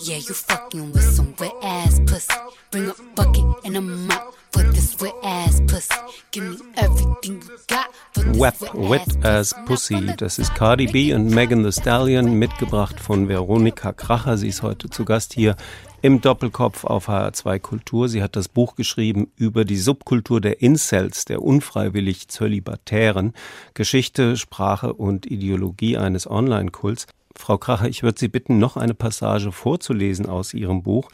Yeah, 0.00 0.16
you 0.16 0.34
fucking 0.34 0.92
with 0.92 1.04
some 1.04 1.34
wet 1.38 1.52
ass 1.62 2.00
pussy. 2.06 2.34
Bring 2.70 2.88
a 2.88 2.94
bucket 3.14 3.44
and 3.64 3.76
a 3.76 3.80
mop 3.80 4.34
for 4.50 4.62
this 4.64 4.98
wet 5.00 5.14
ass 5.22 5.60
pussy. 5.66 5.94
Give 6.32 6.44
me 6.44 6.56
everything 6.76 7.42
you 7.42 7.58
got. 7.68 7.94
Wet, 8.36 8.54
Wet 8.74 9.24
Ass 9.24 9.54
Pussy, 9.66 10.14
das 10.16 10.38
ist 10.38 10.54
Cardi 10.54 10.86
B 10.86 11.14
und 11.14 11.28
Megan 11.28 11.62
Thee 11.62 11.72
Stallion, 11.72 12.38
mitgebracht 12.38 12.98
von 12.98 13.28
Veronika 13.28 13.92
Kracher. 13.92 14.36
Sie 14.36 14.48
ist 14.48 14.62
heute 14.62 14.88
zu 14.88 15.04
Gast 15.04 15.34
hier 15.34 15.56
im 16.02 16.20
Doppelkopf 16.20 16.84
auf 16.84 17.08
HR2 17.08 17.58
Kultur. 17.60 18.08
Sie 18.08 18.22
hat 18.22 18.34
das 18.34 18.48
Buch 18.48 18.76
geschrieben 18.76 19.30
über 19.36 19.64
die 19.64 19.76
Subkultur 19.76 20.40
der 20.40 20.62
Incels, 20.62 21.24
der 21.24 21.42
unfreiwillig 21.42 22.28
Zölibatären, 22.28 23.34
Geschichte, 23.74 24.36
Sprache 24.36 24.92
und 24.92 25.26
Ideologie 25.26 25.96
eines 25.96 26.28
Online-Kults. 26.28 27.06
Frau 27.36 27.58
Kracher, 27.58 27.88
ich 27.88 28.02
würde 28.02 28.18
Sie 28.18 28.28
bitten, 28.28 28.58
noch 28.58 28.76
eine 28.76 28.94
Passage 28.94 29.52
vorzulesen 29.52 30.26
aus 30.26 30.54
Ihrem 30.54 30.82
Buch, 30.82 31.10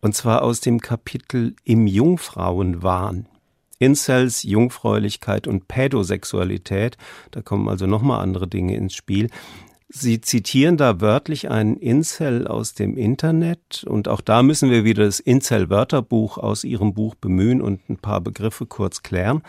und 0.00 0.14
zwar 0.14 0.42
aus 0.42 0.60
dem 0.60 0.80
Kapitel 0.80 1.54
Im 1.64 1.86
Jungfrauenwahn. 1.86 3.26
Incels, 3.78 4.42
Jungfräulichkeit 4.44 5.46
und 5.46 5.66
Pädosexualität, 5.68 6.96
da 7.32 7.42
kommen 7.42 7.68
also 7.68 7.86
nochmal 7.86 8.20
andere 8.20 8.46
Dinge 8.46 8.76
ins 8.76 8.94
Spiel. 8.94 9.28
Sie 9.88 10.20
zitieren 10.20 10.78
da 10.78 11.00
wörtlich 11.02 11.50
einen 11.50 11.76
Incel 11.76 12.46
aus 12.46 12.72
dem 12.72 12.96
Internet 12.96 13.84
und 13.86 14.08
auch 14.08 14.22
da 14.22 14.42
müssen 14.42 14.70
wir 14.70 14.84
wieder 14.84 15.04
das 15.04 15.20
Incel-Wörterbuch 15.20 16.38
aus 16.38 16.64
Ihrem 16.64 16.94
Buch 16.94 17.14
bemühen 17.14 17.60
und 17.60 17.90
ein 17.90 17.98
paar 17.98 18.22
Begriffe 18.22 18.64
kurz 18.64 19.02
klären. 19.02 19.42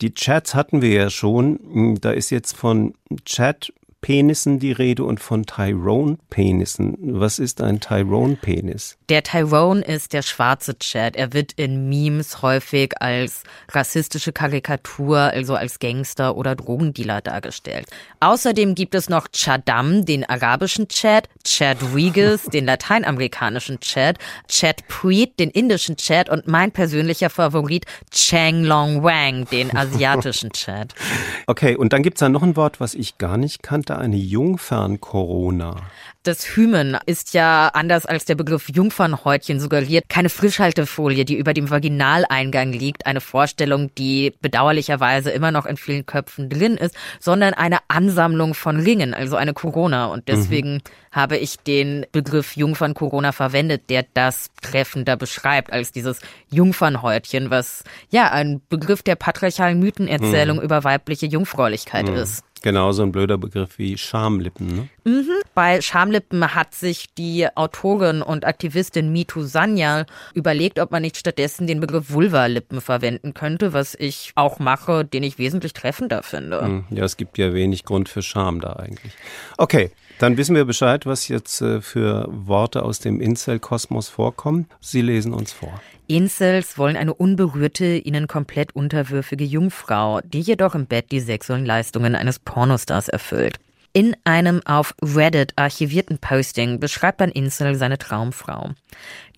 Die 0.00 0.14
Chats 0.14 0.54
hatten 0.54 0.82
wir 0.82 0.90
ja 0.90 1.10
schon. 1.10 1.96
Da 2.00 2.10
ist 2.10 2.30
jetzt 2.30 2.56
von 2.56 2.94
Chat 3.24 3.72
Penissen 4.00 4.60
die 4.60 4.70
Rede 4.70 5.02
und 5.02 5.18
von 5.18 5.44
Tyrone-Penissen. 5.44 6.96
Was 7.00 7.40
ist 7.40 7.60
ein 7.60 7.80
Tyrone-Penis? 7.80 8.96
Der 9.08 9.24
Tyrone 9.24 9.82
ist 9.82 10.12
der 10.12 10.22
schwarze 10.22 10.78
Chat. 10.78 11.16
Er 11.16 11.32
wird 11.32 11.52
in 11.54 11.88
Memes 11.88 12.40
häufig 12.40 12.92
als 13.02 13.42
rassistische 13.72 14.32
Karikatur, 14.32 15.18
also 15.18 15.56
als 15.56 15.80
Gangster 15.80 16.36
oder 16.36 16.54
Drogendealer 16.54 17.22
dargestellt. 17.22 17.86
Außerdem 18.20 18.76
gibt 18.76 18.94
es 18.94 19.08
noch 19.08 19.26
Chadam, 19.32 20.04
den 20.04 20.24
arabischen 20.24 20.88
Chat, 20.88 21.28
Chadwiges, 21.44 22.44
den 22.44 22.66
lateinamerikanischen 22.66 23.80
Chat, 23.80 24.18
Chat 24.46 24.86
Preet, 24.86 25.40
den 25.40 25.50
indischen 25.50 25.96
Chat 25.96 26.28
und 26.28 26.46
mein 26.46 26.70
persönlicher 26.70 27.30
Favorit 27.30 27.84
Chang 28.12 28.62
Long 28.62 29.02
Wang, 29.02 29.46
den 29.50 29.76
asiatischen 29.76 30.50
Chat. 30.50 30.94
Okay, 31.46 31.76
und 31.76 31.92
dann 31.92 32.02
gibt 32.02 32.18
es 32.18 32.20
da 32.20 32.28
noch 32.28 32.42
ein 32.42 32.56
Wort, 32.56 32.78
was 32.78 32.94
ich 32.94 33.16
gar 33.16 33.38
nicht 33.38 33.62
kannte 33.62 33.87
darstellte 33.88 33.98
eine 33.98 34.16
Jungfern-Corona. 34.16 35.76
Das 36.24 36.56
Hymen 36.56 36.98
ist 37.06 37.32
ja 37.32 37.68
anders 37.68 38.04
als 38.04 38.26
der 38.26 38.34
Begriff 38.34 38.68
Jungfernhäutchen 38.68 39.60
suggeriert 39.60 40.04
keine 40.08 40.28
Frischhaltefolie, 40.28 41.24
die 41.24 41.36
über 41.36 41.54
dem 41.54 41.70
Vaginaleingang 41.70 42.72
liegt, 42.72 43.06
eine 43.06 43.20
Vorstellung, 43.20 43.94
die 43.96 44.34
bedauerlicherweise 44.42 45.30
immer 45.30 45.52
noch 45.52 45.64
in 45.64 45.76
vielen 45.76 46.04
Köpfen 46.04 46.50
drin 46.50 46.76
ist, 46.76 46.94
sondern 47.18 47.54
eine 47.54 47.78
Ansammlung 47.88 48.54
von 48.54 48.80
Ringen, 48.80 49.14
also 49.14 49.36
eine 49.36 49.54
Corona. 49.54 50.06
Und 50.06 50.28
deswegen 50.28 50.74
mhm. 50.74 50.80
habe 51.12 51.38
ich 51.38 51.60
den 51.60 52.04
Begriff 52.12 52.56
Jungfern-Corona 52.56 53.32
verwendet, 53.32 53.88
der 53.88 54.04
das 54.12 54.50
treffender 54.60 55.16
beschreibt 55.16 55.72
als 55.72 55.92
dieses 55.92 56.20
Jungfernhäutchen, 56.50 57.50
was 57.50 57.84
ja 58.10 58.30
ein 58.30 58.60
Begriff 58.68 59.02
der 59.02 59.14
patriarchalen 59.14 59.78
Mythenerzählung 59.78 60.58
mhm. 60.58 60.62
über 60.64 60.84
weibliche 60.84 61.26
Jungfräulichkeit 61.26 62.08
mhm. 62.08 62.16
ist. 62.16 62.44
Genauso 62.62 63.02
ein 63.02 63.12
blöder 63.12 63.38
Begriff 63.38 63.78
wie 63.78 63.96
Schamlippen. 63.96 64.66
Ne? 64.66 64.88
Mhm. 65.04 65.30
Bei 65.54 65.80
Schamlippen 65.80 66.54
hat 66.54 66.74
sich 66.74 67.06
die 67.16 67.46
Autorin 67.56 68.22
und 68.22 68.44
Aktivistin 68.44 69.12
Mitu 69.12 69.42
Sanyal 69.42 70.06
überlegt, 70.34 70.78
ob 70.78 70.90
man 70.90 71.02
nicht 71.02 71.16
stattdessen 71.16 71.66
den 71.66 71.80
Begriff 71.80 72.10
Vulva-Lippen 72.10 72.80
verwenden 72.80 73.34
könnte, 73.34 73.72
was 73.72 73.94
ich 73.94 74.32
auch 74.34 74.58
mache, 74.58 75.04
den 75.04 75.22
ich 75.22 75.38
wesentlich 75.38 75.72
treffender 75.72 76.22
finde. 76.22 76.62
Mhm. 76.62 76.84
Ja, 76.90 77.04
es 77.04 77.16
gibt 77.16 77.38
ja 77.38 77.52
wenig 77.52 77.84
Grund 77.84 78.08
für 78.08 78.22
Scham 78.22 78.60
da 78.60 78.74
eigentlich. 78.74 79.12
Okay, 79.56 79.90
dann 80.18 80.36
wissen 80.36 80.54
wir 80.54 80.64
Bescheid, 80.64 81.06
was 81.06 81.28
jetzt 81.28 81.60
äh, 81.60 81.80
für 81.80 82.26
Worte 82.28 82.82
aus 82.82 82.98
dem 82.98 83.20
Incel-Kosmos 83.20 84.08
vorkommen. 84.08 84.66
Sie 84.80 85.02
lesen 85.02 85.32
uns 85.32 85.52
vor. 85.52 85.80
Incels 86.06 86.78
wollen 86.78 86.96
eine 86.96 87.14
unberührte, 87.14 87.96
ihnen 87.96 88.26
komplett 88.28 88.74
unterwürfige 88.74 89.44
Jungfrau, 89.44 90.20
die 90.22 90.40
jedoch 90.40 90.74
im 90.74 90.86
Bett 90.86 91.12
die 91.12 91.20
sexuellen 91.20 91.66
Leistungen 91.66 92.14
eines 92.14 92.38
Pornostars 92.38 93.08
erfüllt. 93.08 93.58
In 93.94 94.14
einem 94.24 94.60
auf 94.66 94.94
Reddit 95.02 95.54
archivierten 95.56 96.18
Posting 96.18 96.78
beschreibt 96.78 97.22
ein 97.22 97.30
Insel 97.30 97.74
seine 97.74 97.96
Traumfrau. 97.96 98.72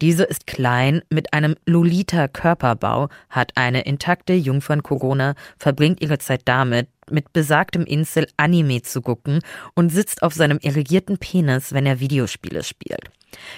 Diese 0.01 0.25
ist 0.25 0.47
klein, 0.47 1.03
mit 1.09 1.33
einem 1.33 1.55
Lolita-Körperbau, 1.67 3.09
hat 3.29 3.53
eine 3.57 3.83
intakte 3.83 4.33
Jungfern-Corona, 4.33 5.35
verbringt 5.57 6.01
ihre 6.03 6.19
Zeit 6.19 6.43
damit, 6.47 6.89
mit 7.11 7.33
besagtem 7.33 7.85
Insel 7.85 8.27
Anime 8.37 8.83
zu 8.83 9.03
gucken 9.03 9.39
und 9.75 9.91
sitzt 9.91 10.23
auf 10.23 10.35
seinem 10.35 10.59
irrigierten 10.61 11.19
Penis, 11.19 11.73
wenn 11.73 11.87
er 11.87 12.01
Videospiele 12.01 12.65
spielt. 12.65 13.11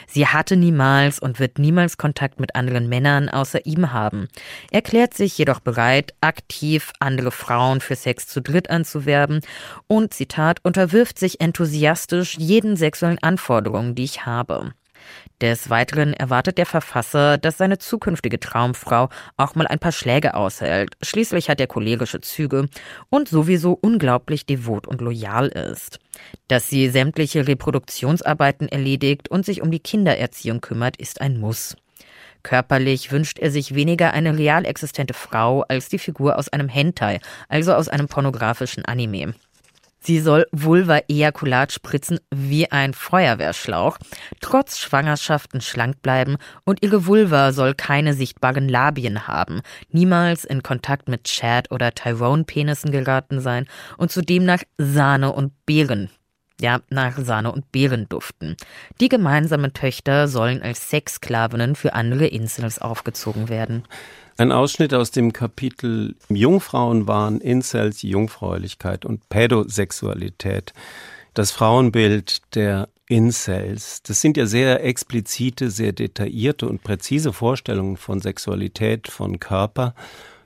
Sie 0.06 0.26
hatte 0.26 0.56
niemals 0.56 1.18
und 1.18 1.38
wird 1.38 1.58
niemals 1.58 1.96
Kontakt 1.96 2.40
mit 2.40 2.54
anderen 2.54 2.88
Männern 2.88 3.28
außer 3.28 3.64
ihm 3.66 3.92
haben, 3.92 4.28
erklärt 4.70 5.14
sich 5.14 5.36
jedoch 5.38 5.60
bereit, 5.60 6.14
aktiv 6.20 6.92
andere 7.00 7.30
Frauen 7.30 7.80
für 7.80 7.96
Sex 7.96 8.26
zu 8.26 8.40
dritt 8.40 8.70
anzuwerben 8.70 9.40
und, 9.86 10.14
Zitat, 10.14 10.60
unterwirft 10.62 11.18
sich 11.18 11.40
enthusiastisch 11.40 12.36
jeden 12.38 12.76
sexuellen 12.76 13.22
Anforderungen, 13.22 13.94
die 13.94 14.04
ich 14.04 14.26
habe. 14.26 14.72
Des 15.42 15.70
Weiteren 15.70 16.14
erwartet 16.14 16.56
der 16.56 16.66
Verfasser, 16.66 17.36
dass 17.36 17.58
seine 17.58 17.78
zukünftige 17.78 18.38
Traumfrau 18.38 19.08
auch 19.36 19.56
mal 19.56 19.66
ein 19.66 19.80
paar 19.80 19.90
Schläge 19.90 20.34
aushält. 20.34 20.94
Schließlich 21.02 21.50
hat 21.50 21.58
er 21.58 21.66
cholerische 21.66 22.20
Züge 22.20 22.68
und 23.10 23.26
sowieso 23.28 23.72
unglaublich 23.72 24.46
devot 24.46 24.86
und 24.86 25.00
loyal 25.00 25.48
ist. 25.48 25.98
Dass 26.46 26.68
sie 26.68 26.88
sämtliche 26.90 27.48
Reproduktionsarbeiten 27.48 28.68
erledigt 28.68 29.30
und 29.30 29.44
sich 29.44 29.62
um 29.62 29.72
die 29.72 29.80
Kindererziehung 29.80 30.60
kümmert, 30.60 30.96
ist 30.98 31.20
ein 31.20 31.40
Muss. 31.40 31.76
Körperlich 32.44 33.10
wünscht 33.10 33.40
er 33.40 33.50
sich 33.50 33.74
weniger 33.74 34.12
eine 34.12 34.38
real 34.38 34.64
existente 34.64 35.12
Frau 35.12 35.62
als 35.62 35.88
die 35.88 35.98
Figur 35.98 36.38
aus 36.38 36.50
einem 36.50 36.68
Hentai, 36.68 37.18
also 37.48 37.74
aus 37.74 37.88
einem 37.88 38.06
pornografischen 38.06 38.84
Anime. 38.84 39.34
Sie 40.02 40.18
soll 40.18 40.46
Vulva-Ejakulat 40.50 41.72
spritzen 41.72 42.18
wie 42.34 42.70
ein 42.72 42.92
Feuerwehrschlauch, 42.92 43.98
trotz 44.40 44.78
Schwangerschaften 44.78 45.60
schlank 45.60 46.02
bleiben 46.02 46.38
und 46.64 46.82
ihre 46.82 47.06
Vulva 47.06 47.52
soll 47.52 47.74
keine 47.74 48.12
sichtbaren 48.14 48.68
Labien 48.68 49.28
haben, 49.28 49.60
niemals 49.90 50.44
in 50.44 50.64
Kontakt 50.64 51.08
mit 51.08 51.24
Chad 51.24 51.70
oder 51.70 51.92
Tyrone-Penissen 51.92 52.90
geraten 52.90 53.40
sein 53.40 53.66
und 53.96 54.10
zudem 54.10 54.44
nach 54.44 54.62
Sahne 54.76 55.32
und 55.32 55.52
Beeren 55.66 56.10
ja, 56.60 56.80
nach 56.90 57.18
Sahne 57.18 57.52
und 57.52 57.72
Beeren 57.72 58.08
duften. 58.08 58.56
Die 59.00 59.08
gemeinsamen 59.08 59.72
Töchter 59.72 60.28
sollen 60.28 60.62
als 60.62 60.90
Sexsklavinnen 60.90 61.74
für 61.74 61.94
andere 61.94 62.26
Insels 62.26 62.78
aufgezogen 62.80 63.48
werden. 63.48 63.84
Ein 64.38 64.52
Ausschnitt 64.52 64.94
aus 64.94 65.10
dem 65.10 65.32
Kapitel 65.32 66.16
Jungfrauenwahn, 66.28 67.40
Incels, 67.40 68.02
Jungfräulichkeit 68.02 69.04
und 69.04 69.28
Pädosexualität. 69.28 70.72
Das 71.34 71.50
Frauenbild 71.50 72.54
der 72.54 72.88
Incels. 73.08 74.02
Das 74.02 74.20
sind 74.20 74.36
ja 74.38 74.46
sehr 74.46 74.84
explizite, 74.84 75.70
sehr 75.70 75.92
detaillierte 75.92 76.66
und 76.66 76.82
präzise 76.82 77.32
Vorstellungen 77.32 77.98
von 77.98 78.20
Sexualität, 78.20 79.08
von 79.08 79.38
Körper. 79.38 79.94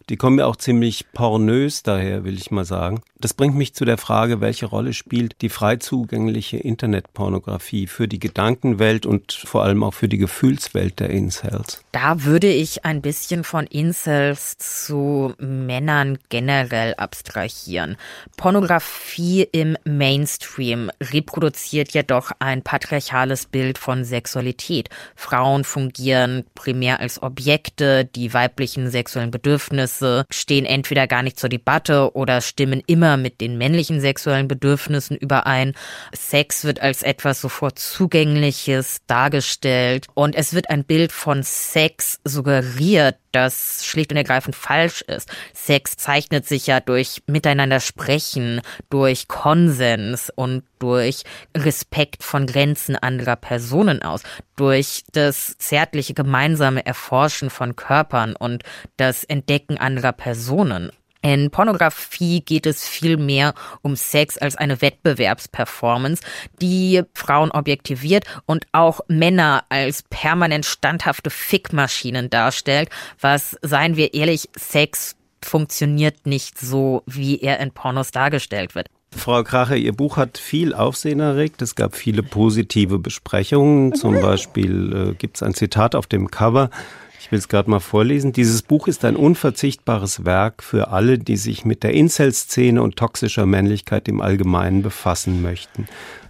Die 0.08 0.16
kommen 0.16 0.38
ja 0.38 0.46
auch 0.46 0.54
ziemlich 0.54 1.12
pornös 1.12 1.82
daher, 1.82 2.22
will 2.22 2.38
ich 2.38 2.52
mal 2.52 2.64
sagen. 2.64 3.00
Das 3.18 3.34
bringt 3.34 3.56
mich 3.56 3.74
zu 3.74 3.84
der 3.84 3.98
Frage, 3.98 4.40
welche 4.40 4.66
Rolle 4.66 4.92
spielt 4.92 5.40
die 5.42 5.48
frei 5.48 5.76
zugängliche 5.76 6.58
Internetpornografie 6.58 7.88
für 7.88 8.06
die 8.06 8.20
Gedankenwelt 8.20 9.04
und 9.04 9.32
vor 9.32 9.64
allem 9.64 9.82
auch 9.82 9.94
für 9.94 10.08
die 10.08 10.18
Gefühlswelt 10.18 11.00
der 11.00 11.10
Incels? 11.10 11.82
Da 11.90 12.22
würde 12.22 12.52
ich 12.52 12.84
ein 12.84 13.02
bisschen 13.02 13.42
von 13.42 13.66
Incels 13.66 14.58
zu 14.58 15.34
Männern 15.38 16.18
generell 16.28 16.94
abstrahieren. 16.94 17.96
Pornografie 18.36 19.48
im 19.50 19.76
Mainstream 19.84 20.90
reproduziert 21.02 21.94
jedoch 21.94 22.30
ein 22.38 22.62
patriarchales 22.62 23.46
Bild 23.46 23.78
von 23.78 24.04
Sexualität. 24.04 24.88
Frauen 25.16 25.64
fungieren 25.64 26.44
primär 26.54 27.00
als 27.00 27.20
Objekte, 27.22 28.04
die 28.04 28.34
weiblichen 28.34 28.90
sexuellen 28.90 29.32
Bedürfnisse 29.32 29.95
Bedürfnisse 29.96 30.26
stehen 30.30 30.64
entweder 30.64 31.06
gar 31.06 31.22
nicht 31.22 31.38
zur 31.38 31.48
Debatte 31.48 32.14
oder 32.14 32.40
stimmen 32.40 32.82
immer 32.86 33.16
mit 33.16 33.40
den 33.40 33.58
männlichen 33.58 34.00
sexuellen 34.00 34.48
Bedürfnissen 34.48 35.16
überein. 35.16 35.74
Sex 36.14 36.64
wird 36.64 36.80
als 36.80 37.02
etwas 37.02 37.40
sofort 37.40 37.78
Zugängliches 37.78 38.98
dargestellt 39.06 40.06
und 40.14 40.34
es 40.34 40.54
wird 40.54 40.70
ein 40.70 40.84
Bild 40.84 41.12
von 41.12 41.42
Sex 41.42 42.20
suggeriert, 42.24 43.16
das 43.32 43.84
schlicht 43.84 44.10
und 44.10 44.16
ergreifend 44.16 44.56
falsch 44.56 45.02
ist. 45.02 45.28
Sex 45.52 45.96
zeichnet 45.96 46.46
sich 46.46 46.66
ja 46.66 46.80
durch 46.80 47.22
Miteinander 47.26 47.80
sprechen, 47.80 48.60
durch 48.88 49.28
Konsens 49.28 50.32
und 50.34 50.62
durch 50.78 51.22
Respekt 51.56 52.22
von 52.22 52.46
Grenzen 52.46 52.96
anderer 52.96 53.36
Personen 53.36 54.02
aus, 54.02 54.22
durch 54.56 55.04
das 55.12 55.56
zärtliche 55.58 56.14
gemeinsame 56.14 56.84
Erforschen 56.84 57.50
von 57.50 57.76
Körpern 57.76 58.36
und 58.36 58.62
das 58.96 59.24
Entdecken 59.24 59.78
anderer 59.78 60.12
Personen. 60.12 60.90
In 61.22 61.50
Pornografie 61.50 62.40
geht 62.40 62.66
es 62.66 62.86
viel 62.86 63.16
mehr 63.16 63.54
um 63.82 63.96
Sex 63.96 64.38
als 64.38 64.54
eine 64.54 64.80
Wettbewerbsperformance, 64.80 66.22
die 66.60 67.02
Frauen 67.14 67.50
objektiviert 67.50 68.24
und 68.46 68.66
auch 68.70 69.00
Männer 69.08 69.64
als 69.68 70.04
permanent 70.04 70.64
standhafte 70.64 71.30
Fickmaschinen 71.30 72.30
darstellt, 72.30 72.90
was, 73.20 73.56
seien 73.62 73.96
wir 73.96 74.14
ehrlich, 74.14 74.48
Sex 74.56 75.16
funktioniert 75.42 76.26
nicht 76.26 76.58
so, 76.58 77.02
wie 77.06 77.40
er 77.40 77.58
in 77.58 77.72
Pornos 77.72 78.12
dargestellt 78.12 78.76
wird. 78.76 78.88
Frau 79.16 79.42
Krache, 79.42 79.76
Ihr 79.76 79.92
Buch 79.92 80.16
hat 80.16 80.38
viel 80.38 80.74
Aufsehen 80.74 81.20
erregt. 81.20 81.62
Es 81.62 81.74
gab 81.74 81.96
viele 81.96 82.22
positive 82.22 82.98
Besprechungen. 82.98 83.94
Zum 83.94 84.20
Beispiel 84.20 85.10
äh, 85.10 85.14
gibt 85.14 85.36
es 85.36 85.42
ein 85.42 85.54
Zitat 85.54 85.94
auf 85.94 86.06
dem 86.06 86.30
Cover. 86.30 86.70
Ich 87.18 87.32
will 87.32 87.38
es 87.38 87.48
gerade 87.48 87.68
mal 87.68 87.80
vorlesen. 87.80 88.32
Dieses 88.32 88.62
Buch 88.62 88.86
ist 88.86 89.04
ein 89.04 89.16
unverzichtbares 89.16 90.24
Werk 90.24 90.62
für 90.62 90.92
alle, 90.92 91.18
die 91.18 91.36
sich 91.36 91.64
mit 91.64 91.82
der 91.82 91.92
Incel-Szene 91.92 92.80
und 92.80 92.96
toxischer 92.96 93.46
Männlichkeit 93.46 94.06
im 94.06 94.20
Allgemeinen 94.20 94.82
befassen 94.82 95.42
möchten. 95.42 95.86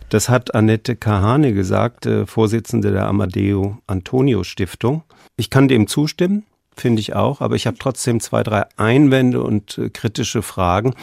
Das 0.09 0.29
hat 0.29 0.55
Annette 0.55 0.97
Kahane 0.97 1.53
gesagt, 1.53 2.07
äh, 2.07 2.25
Vorsitzende 2.27 2.93
der 2.93 3.07
Amadeo 3.07 3.79
Antonio 3.87 4.45
Stiftung. 4.45 5.03
Ich 5.37 5.51
kann 5.51 5.69
dem 5.69 5.87
zustimmen 5.87 6.45
finde 6.77 7.01
ich 7.01 7.15
auch, 7.15 7.41
aber 7.41 7.57
ich 7.57 7.67
habe 7.67 7.79
trotzdem 7.79 8.21
zwei, 8.21 8.43
drei 8.43 8.65
Einwände 8.77 9.43
und 9.43 9.79
äh, 9.79 9.91
kritische 9.91 10.43
Fragen. 10.43 10.95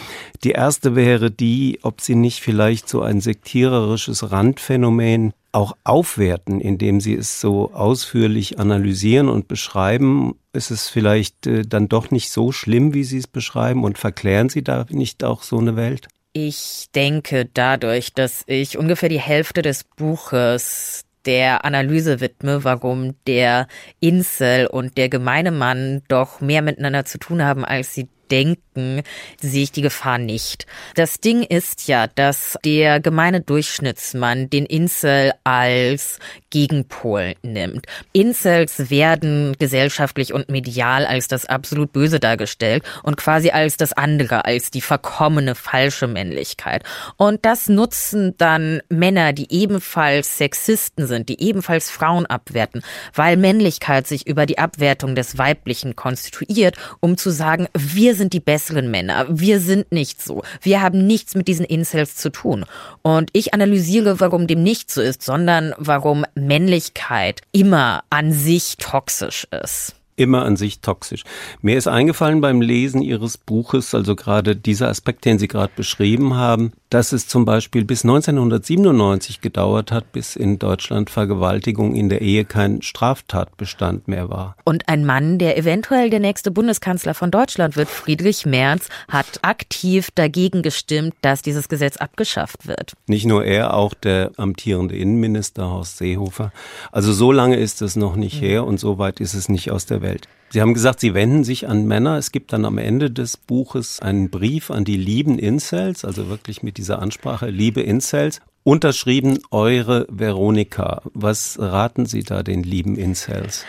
Die 0.43 0.51
erste 0.51 0.95
wäre 0.95 1.32
die, 1.32 1.80
ob 1.82 2.01
Sie 2.01 2.15
nicht 2.15 2.41
vielleicht 2.41 2.88
so 2.88 3.01
ein 3.01 3.21
sektiererisches 3.21 4.32
Randphänomen 4.32 5.34
auch 5.51 5.76
aufwerten, 5.84 6.59
indem 6.59 6.99
Sie 6.99 7.13
es 7.13 7.39
so 7.39 7.74
ausführlich 7.74 8.59
analysieren 8.59 9.30
und 9.30 9.47
beschreiben. 9.47 10.36
Ist 10.51 10.71
es 10.71 10.89
vielleicht 10.89 11.47
äh, 11.47 11.63
dann 11.63 11.89
doch 11.89 12.11
nicht 12.11 12.32
so 12.32 12.51
schlimm, 12.51 12.93
wie 12.93 13.03
Sie 13.03 13.17
es 13.17 13.28
beschreiben 13.28 13.84
und 13.84 13.97
verklären 13.97 14.49
Sie 14.49 14.63
da 14.63 14.86
nicht 14.89 15.24
auch 15.24 15.43
so 15.43 15.59
eine 15.59 15.76
Welt? 15.76 16.07
Ich 16.34 16.88
denke 16.95 17.47
dadurch, 17.53 18.13
dass 18.13 18.43
ich 18.47 18.78
ungefähr 18.80 19.09
die 19.09 19.19
Hälfte 19.19 19.61
des 19.61 19.84
Buches 19.84 21.05
der 21.26 21.65
Analyse 21.65 22.19
widme, 22.19 22.63
warum 22.63 23.15
der 23.28 23.67
Insel 23.99 24.67
und 24.67 24.97
der 24.97 25.09
gemeine 25.09 25.51
Mann 25.51 26.01
doch 26.07 26.41
mehr 26.41 26.61
miteinander 26.61 27.05
zu 27.05 27.17
tun 27.17 27.43
haben, 27.43 27.65
als 27.65 27.93
sie 27.93 28.09
denken, 28.32 29.03
sehe 29.39 29.63
ich 29.63 29.71
die 29.71 29.82
Gefahr 29.82 30.17
nicht. 30.17 30.65
Das 30.95 31.19
Ding 31.19 31.43
ist 31.43 31.88
ja, 31.88 32.07
dass 32.07 32.57
der 32.65 32.99
gemeine 32.99 33.41
Durchschnittsmann 33.41 34.49
den 34.49 34.65
Incel 34.65 35.34
als 35.43 36.19
Gegenpol 36.49 37.36
nimmt. 37.41 37.88
Incels 38.11 38.89
werden 38.89 39.55
gesellschaftlich 39.57 40.34
und 40.34 40.49
medial 40.49 41.05
als 41.05 41.28
das 41.28 41.45
absolut 41.45 41.91
Böse 41.91 42.19
dargestellt 42.19 42.84
und 43.01 43.17
quasi 43.17 43.49
als 43.49 43.78
das 43.78 43.93
andere, 43.93 44.45
als 44.45 44.71
die 44.71 44.82
verkommene 44.82 45.55
falsche 45.55 46.07
Männlichkeit. 46.07 46.84
Und 47.17 47.45
das 47.45 47.69
nutzen 47.69 48.36
dann 48.38 48.82
Männer, 48.89 49.34
die 49.34 49.51
ebenfalls 49.51 50.38
Sexisten 50.38 51.07
sind, 51.07 51.30
die 51.30 51.41
ebenfalls 51.41 51.89
Frauen 51.89 52.26
abwerten, 52.26 52.84
weil 53.13 53.38
Männlichkeit 53.38 54.07
sich 54.07 54.28
über 54.28 54.45
die 54.45 54.59
Abwertung 54.59 55.15
des 55.15 55.38
Weiblichen 55.38 55.95
konstituiert, 55.95 56.78
um 56.99 57.17
zu 57.17 57.32
sagen, 57.32 57.67
wir 57.74 58.12
sind 58.14 58.34
die 58.34 58.39
besseren 58.39 58.91
Männer, 58.91 59.26
wir 59.30 59.59
sind 59.59 59.91
nicht 59.91 60.22
so, 60.22 60.43
wir 60.61 60.82
haben 60.82 61.05
nichts 61.05 61.36
mit 61.36 61.47
diesen 61.47 61.66
Incels 61.66 62.16
zu 62.16 62.30
tun. 62.30 62.66
Und 63.01 63.30
ich 63.34 63.53
analysiere, 63.53 64.20
warum 64.20 64.47
dem 64.47 64.64
nicht 64.64 64.91
so 64.91 65.01
ist, 65.01 65.22
sondern 65.22 65.74
warum 65.78 66.26
Männlichkeit 66.36 67.41
immer 67.51 68.03
an 68.09 68.32
sich 68.32 68.78
toxisch 68.78 69.47
ist 69.64 69.95
immer 70.16 70.45
an 70.45 70.55
sich 70.55 70.80
toxisch. 70.80 71.24
Mir 71.61 71.78
ist 71.78 71.88
eingefallen 71.88 72.41
beim 72.41 72.61
Lesen 72.61 73.01
Ihres 73.01 73.38
Buches, 73.38 73.95
also 73.95 74.16
gerade 74.16 74.55
dieser 74.55 74.89
Aspekt, 74.89 75.26
den 75.26 75.39
Sie 75.39 75.47
gerade 75.47 75.74
beschrieben 75.76 76.36
haben, 76.36 76.74
dass 76.94 77.12
es 77.12 77.28
zum 77.28 77.44
Beispiel 77.44 77.86
bis 77.86 78.04
1997 78.04 79.41
gedauert 79.41 79.91
hat, 79.91 80.12
bis 80.12 80.36
in 80.36 80.60
Deutschland 80.60 81.10
Vergewaltigung 81.10 81.96
in 81.96 82.08
der 82.08 82.22
Ehe 82.22 82.46
kein 82.46 82.84
Straftatbestand 82.84 84.08
mehr 84.08 84.30
war. 84.30 84.56
Und 84.64 84.88
ein 84.88 85.04
Mann, 85.04 85.39
der 85.39 85.58
eventuell 85.58 86.12
der 86.12 86.20
nächste 86.20 86.52
Bundeskanzler 86.52 87.16
von 87.16 87.32
Deutschland 87.32 87.76
wird, 87.78 87.89
Friedrich 87.89 88.46
Merz, 88.46 88.89
hat 89.10 89.39
aktiv 89.41 90.10
dagegen 90.14 90.62
gestimmt, 90.62 91.16
dass 91.22 91.41
dieses 91.41 91.68
Gesetz 91.68 91.98
abgeschafft 91.98 92.68
wird. 92.68 92.94
Nicht 93.08 93.26
nur 93.26 93.44
er, 93.44 93.74
auch 93.74 93.96
der 93.96 94.32
amtierende 94.38 94.96
Innenminister 94.96 95.72
Horst 95.72 95.98
Seehofer. 95.98 96.52
Also 96.91 97.12
so 97.12 97.32
lange 97.32 97.56
ist 97.56 97.82
es 97.82 97.96
noch 97.96 98.16
nicht 98.16 98.39
mhm. 98.39 98.46
her 98.46 98.66
und 98.66 98.80
so 98.80 99.00
weit 99.00 99.20
ist 99.20 99.34
es 99.34 99.50
nicht 99.50 99.72
aus 99.72 99.88
der 99.88 100.04
Welt. 100.04 100.28
Sie 100.54 100.62
haben 100.62 100.76
gesagt, 100.76 100.99
Sie 100.99 101.16
wenden 101.16 101.43
sich 101.43 101.68
an 101.68 101.88
Männer. 101.88 102.20
Es 102.20 102.32
gibt 102.32 102.54
dann 102.54 102.64
am 102.66 102.78
Ende 102.78 103.10
des 103.10 103.38
Buches 103.38 103.99
einen 103.99 104.30
Brief 104.30 104.70
an 104.70 104.86
die 104.86 104.97
lieben 104.97 105.39
Incels, 105.39 106.06
also 106.06 106.30
wirklich 106.30 106.62
mit 106.62 106.78
dieser 106.78 107.01
Ansprache, 107.01 107.47
liebe 107.47 107.82
Incels. 107.82 108.39
Unterschrieben 108.62 109.39
eure 109.49 110.06
Veronika. 110.12 111.01
Was 111.16 111.58
raten 111.60 112.06
Sie 112.06 112.22
da 112.22 112.43
den 112.43 112.62
lieben 112.62 112.97
Incels? 112.97 113.66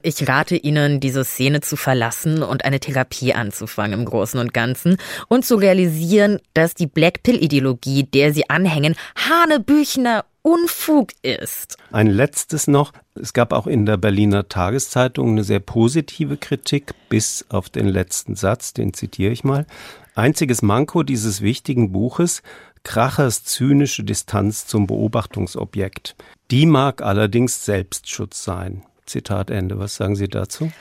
Ich 0.00 0.28
rate 0.28 0.54
Ihnen, 0.54 1.00
diese 1.00 1.24
Szene 1.24 1.60
zu 1.60 1.74
verlassen 1.74 2.44
und 2.44 2.64
eine 2.64 2.78
Therapie 2.78 3.34
anzufangen 3.34 3.98
im 3.98 4.04
Großen 4.04 4.38
und 4.38 4.54
Ganzen 4.54 4.96
und 5.26 5.44
zu 5.44 5.56
realisieren, 5.56 6.38
dass 6.54 6.74
die 6.74 6.86
Black 6.86 7.24
Pill-Ideologie, 7.24 8.04
der 8.04 8.32
Sie 8.32 8.48
anhängen, 8.48 8.94
Hanebüchner 9.16 10.24
Unfug 10.48 11.10
ist. 11.20 11.76
Ein 11.92 12.06
letztes 12.06 12.68
noch. 12.68 12.94
Es 13.14 13.34
gab 13.34 13.52
auch 13.52 13.66
in 13.66 13.84
der 13.84 13.98
Berliner 13.98 14.48
Tageszeitung 14.48 15.32
eine 15.32 15.44
sehr 15.44 15.60
positive 15.60 16.38
Kritik, 16.38 16.94
bis 17.10 17.44
auf 17.50 17.68
den 17.68 17.86
letzten 17.86 18.34
Satz, 18.34 18.72
den 18.72 18.94
zitiere 18.94 19.30
ich 19.30 19.44
mal. 19.44 19.66
Einziges 20.14 20.62
Manko 20.62 21.02
dieses 21.02 21.42
wichtigen 21.42 21.92
Buches, 21.92 22.42
Krachers 22.82 23.44
zynische 23.44 24.04
Distanz 24.04 24.66
zum 24.66 24.86
Beobachtungsobjekt. 24.86 26.16
Die 26.50 26.64
mag 26.64 27.02
allerdings 27.02 27.66
Selbstschutz 27.66 28.42
sein. 28.42 28.84
Zitat 29.04 29.50
Ende. 29.50 29.78
Was 29.78 29.96
sagen 29.96 30.16
Sie 30.16 30.28
dazu? 30.28 30.72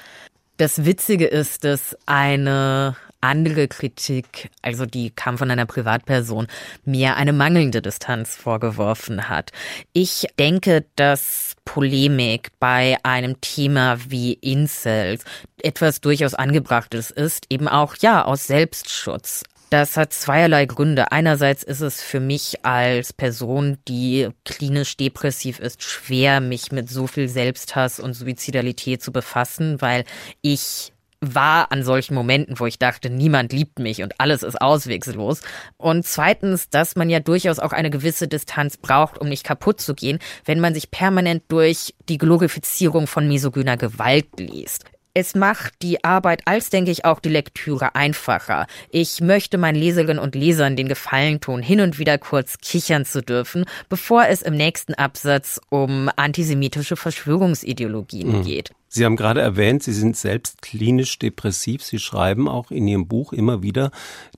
Das 0.57 0.85
Witzige 0.85 1.27
ist, 1.27 1.63
dass 1.65 1.95
eine 2.07 2.95
andere 3.21 3.67
Kritik, 3.67 4.49
also 4.63 4.87
die 4.87 5.11
kam 5.11 5.37
von 5.37 5.51
einer 5.51 5.67
Privatperson, 5.67 6.47
mir 6.83 7.15
eine 7.15 7.31
mangelnde 7.31 7.83
Distanz 7.83 8.35
vorgeworfen 8.35 9.29
hat. 9.29 9.51
Ich 9.93 10.25
denke, 10.39 10.85
dass 10.95 11.53
Polemik 11.63 12.49
bei 12.59 12.97
einem 13.03 13.39
Thema 13.39 13.99
wie 14.07 14.33
Incels 14.33 15.23
etwas 15.61 16.01
durchaus 16.01 16.33
angebrachtes 16.33 17.11
ist, 17.11 17.45
eben 17.51 17.67
auch 17.67 17.95
ja 17.97 18.25
aus 18.25 18.47
Selbstschutz. 18.47 19.43
Das 19.69 19.97
hat 19.97 20.13
zweierlei 20.13 20.65
Gründe. 20.65 21.11
Einerseits 21.11 21.61
ist 21.61 21.81
es 21.81 22.01
für 22.01 22.21
mich 22.21 22.63
als 22.65 23.11
Person, 23.11 23.77
die 23.87 24.29
klinisch 24.45 24.95
depressiv 24.95 25.59
ist, 25.59 25.83
schwer, 25.83 26.39
mich 26.39 26.71
mit 26.71 26.89
so 26.89 27.05
viel 27.05 27.27
Selbsthass 27.27 27.99
und 27.99 28.13
Suizidalität 28.13 29.03
zu 29.03 29.11
befassen, 29.11 29.81
weil 29.81 30.05
ich 30.41 30.93
war 31.19 31.71
an 31.71 31.83
solchen 31.83 32.13
Momenten, 32.13 32.59
wo 32.59 32.65
ich 32.65 32.79
dachte, 32.79 33.09
niemand 33.09 33.51
liebt 33.51 33.79
mich 33.79 34.03
und 34.03 34.13
alles 34.19 34.43
ist 34.43 34.61
auswegslos. 34.61 35.41
Und 35.75 36.05
zweitens, 36.05 36.69
dass 36.69 36.95
man 36.95 37.09
ja 37.09 37.19
durchaus 37.19 37.59
auch 37.59 37.73
eine 37.73 37.89
gewisse 37.89 38.27
Distanz 38.27 38.77
braucht, 38.77 39.17
um 39.17 39.27
nicht 39.27 39.43
kaputt 39.43 39.81
zu 39.81 39.95
gehen, 39.95 40.19
wenn 40.45 40.59
man 40.59 40.75
sich 40.75 40.91
permanent 40.91 41.43
durch 41.49 41.93
die 42.07 42.19
Glorifizierung 42.19 43.07
von 43.07 43.27
misogyner 43.27 43.75
Gewalt 43.77 44.27
liest. 44.39 44.85
Es 45.19 45.33
macht 45.33 45.81
die 45.81 46.03
Arbeit 46.03 46.43
als, 46.45 46.69
denke 46.69 46.91
ich, 46.91 47.03
auch 47.03 47.19
die 47.19 47.29
Lektüre 47.29 47.95
einfacher. 47.95 48.67
Ich 48.91 49.19
möchte 49.19 49.57
meinen 49.57 49.73
Leserinnen 49.73 50.19
und 50.19 50.35
Lesern 50.35 50.75
den 50.75 50.87
Gefallen 50.87 51.41
tun, 51.41 51.63
hin 51.63 51.81
und 51.81 51.97
wieder 51.97 52.19
kurz 52.19 52.59
kichern 52.59 53.03
zu 53.03 53.23
dürfen, 53.23 53.65
bevor 53.89 54.27
es 54.27 54.43
im 54.43 54.53
nächsten 54.53 54.93
Absatz 54.93 55.59
um 55.69 56.11
antisemitische 56.17 56.95
Verschwörungsideologien 56.95 58.31
mhm. 58.31 58.43
geht. 58.43 58.73
Sie 58.89 59.05
haben 59.05 59.15
gerade 59.15 59.41
erwähnt, 59.41 59.83
Sie 59.83 59.93
sind 59.93 60.17
selbst 60.17 60.61
klinisch 60.61 61.19
depressiv. 61.19 61.83
Sie 61.83 61.99
schreiben 61.99 62.47
auch 62.47 62.71
in 62.71 62.87
Ihrem 62.87 63.07
Buch 63.07 63.33
immer 63.33 63.61
wieder 63.61 63.91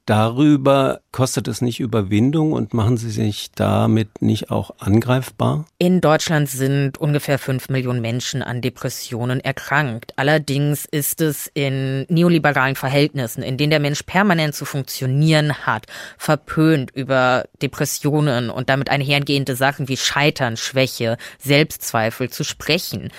darüber, 0.10 1.02
kostet 1.12 1.48
es 1.48 1.62
nicht 1.62 1.80
Überwindung 1.80 2.54
und 2.54 2.74
machen 2.74 2.98
Sie 2.98 3.12
sich 3.12 3.52
damit 3.54 4.24
nicht 4.24 4.50
auch 4.50 4.72
angreifbar? 4.80 5.66
In 5.78 6.02
Deutschland 6.02 6.50
sind 6.50 6.98
ungefähr 6.98 7.38
fünf 7.38 7.70
Millionen 7.70 8.02
Menschen 8.02 8.42
an 8.42 8.62
Depressionen 8.62 9.40
erkrankt. 9.40 10.14
Allerdings 10.16 10.86
ist 10.86 11.22
es 11.22 11.50
in 11.54 12.08
neoliberalen 12.10 12.76
Verhältnissen, 12.76 13.44
in 13.44 13.58
denen 13.58 13.70
der 13.70 13.80
Mensch 13.80 14.02
permanent 14.02 14.56
zu 14.56 14.66
funktionieren 14.66 15.54
hat, 15.68 15.86
verpönt 16.18 16.90
über 16.92 17.46
Depressionen 17.62 18.50
und 18.50 18.70
damit 18.70 18.90
einhergehende 18.90 19.56
Sachen 19.56 19.88
wie 19.90 19.98
Scheitern, 19.98 20.58
Schwäche, 20.58 21.18
Selbstzweifel 21.38 22.32
zu 22.32 22.44
sprechen. 22.44 23.12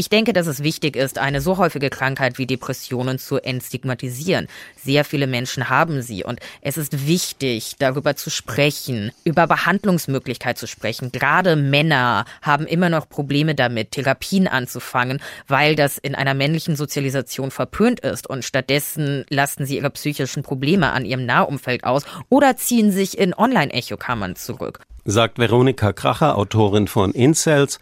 Ich 0.00 0.08
denke, 0.08 0.32
dass 0.32 0.46
es 0.46 0.62
wichtig 0.62 0.96
ist, 0.96 1.18
eine 1.18 1.42
so 1.42 1.58
häufige 1.58 1.90
Krankheit 1.90 2.38
wie 2.38 2.46
Depressionen 2.46 3.18
zu 3.18 3.36
entstigmatisieren. 3.36 4.48
Sehr 4.82 5.04
viele 5.04 5.26
Menschen 5.26 5.68
haben 5.68 6.00
sie 6.00 6.24
und 6.24 6.40
es 6.62 6.78
ist 6.78 7.06
wichtig, 7.06 7.74
darüber 7.78 8.16
zu 8.16 8.30
sprechen, 8.30 9.12
über 9.24 9.46
Behandlungsmöglichkeit 9.46 10.56
zu 10.56 10.66
sprechen. 10.66 11.12
Gerade 11.12 11.54
Männer 11.54 12.24
haben 12.40 12.66
immer 12.66 12.88
noch 12.88 13.10
Probleme 13.10 13.54
damit, 13.54 13.90
Therapien 13.90 14.48
anzufangen, 14.48 15.20
weil 15.48 15.76
das 15.76 15.98
in 15.98 16.14
einer 16.14 16.32
männlichen 16.32 16.76
Sozialisation 16.76 17.50
verpönt 17.50 18.00
ist 18.00 18.26
und 18.26 18.42
stattdessen 18.42 19.26
lasten 19.28 19.66
sie 19.66 19.76
ihre 19.76 19.90
psychischen 19.90 20.42
Probleme 20.42 20.92
an 20.92 21.04
ihrem 21.04 21.26
Nahumfeld 21.26 21.84
aus 21.84 22.04
oder 22.30 22.56
ziehen 22.56 22.90
sich 22.90 23.18
in 23.18 23.34
Online-Echokammern 23.34 24.34
zurück. 24.34 24.80
Sagt 25.04 25.38
Veronika 25.38 25.92
Kracher, 25.92 26.36
Autorin 26.36 26.86
von 26.88 27.12
Incels. 27.12 27.78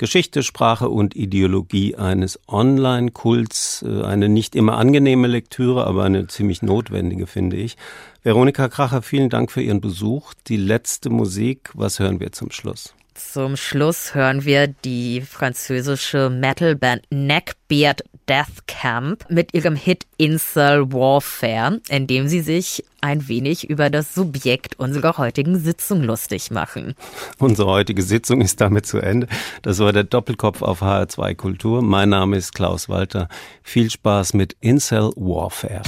Geschichte, 0.00 0.42
Sprache 0.42 0.88
und 0.88 1.14
Ideologie 1.14 1.94
eines 1.94 2.40
Online-Kults. 2.48 3.84
Äh, 3.86 4.02
eine 4.02 4.30
nicht 4.30 4.56
immer 4.56 4.78
angenehme 4.78 5.26
Lektüre, 5.26 5.86
aber 5.86 6.04
eine 6.04 6.26
ziemlich 6.26 6.62
notwendige, 6.62 7.26
finde 7.26 7.58
ich. 7.58 7.76
Veronika 8.22 8.68
Kracher, 8.68 9.02
vielen 9.02 9.28
Dank 9.28 9.52
für 9.52 9.60
Ihren 9.60 9.82
Besuch. 9.82 10.32
Die 10.46 10.56
letzte 10.56 11.10
Musik, 11.10 11.68
was 11.74 11.98
hören 11.98 12.18
wir 12.18 12.32
zum 12.32 12.50
Schluss? 12.50 12.94
Zum 13.12 13.58
Schluss 13.58 14.14
hören 14.14 14.46
wir 14.46 14.68
die 14.68 15.20
französische 15.20 16.30
Metalband 16.30 17.02
Neckbeard 17.10 18.02
Death 18.30 18.68
Camp 18.68 19.28
mit 19.28 19.54
ihrem 19.54 19.74
Hit 19.74 20.06
Incel 20.16 20.92
Warfare, 20.92 21.80
in 21.88 22.06
dem 22.06 22.28
sie 22.28 22.42
sich 22.42 22.84
ein 23.00 23.26
wenig 23.26 23.68
über 23.68 23.90
das 23.90 24.14
Subjekt 24.14 24.78
unserer 24.78 25.18
heutigen 25.18 25.58
Sitzung 25.58 26.04
lustig 26.04 26.52
machen. 26.52 26.94
Unsere 27.40 27.68
heutige 27.68 28.02
Sitzung 28.02 28.40
ist 28.40 28.60
damit 28.60 28.86
zu 28.86 28.98
Ende. 28.98 29.26
Das 29.62 29.80
war 29.80 29.92
der 29.92 30.04
Doppelkopf 30.04 30.62
auf 30.62 30.80
HR2 30.80 31.34
Kultur. 31.34 31.82
Mein 31.82 32.10
Name 32.10 32.36
ist 32.36 32.54
Klaus 32.54 32.88
Walter. 32.88 33.28
Viel 33.64 33.90
Spaß 33.90 34.34
mit 34.34 34.56
Incel 34.60 35.10
Warfare. 35.16 35.82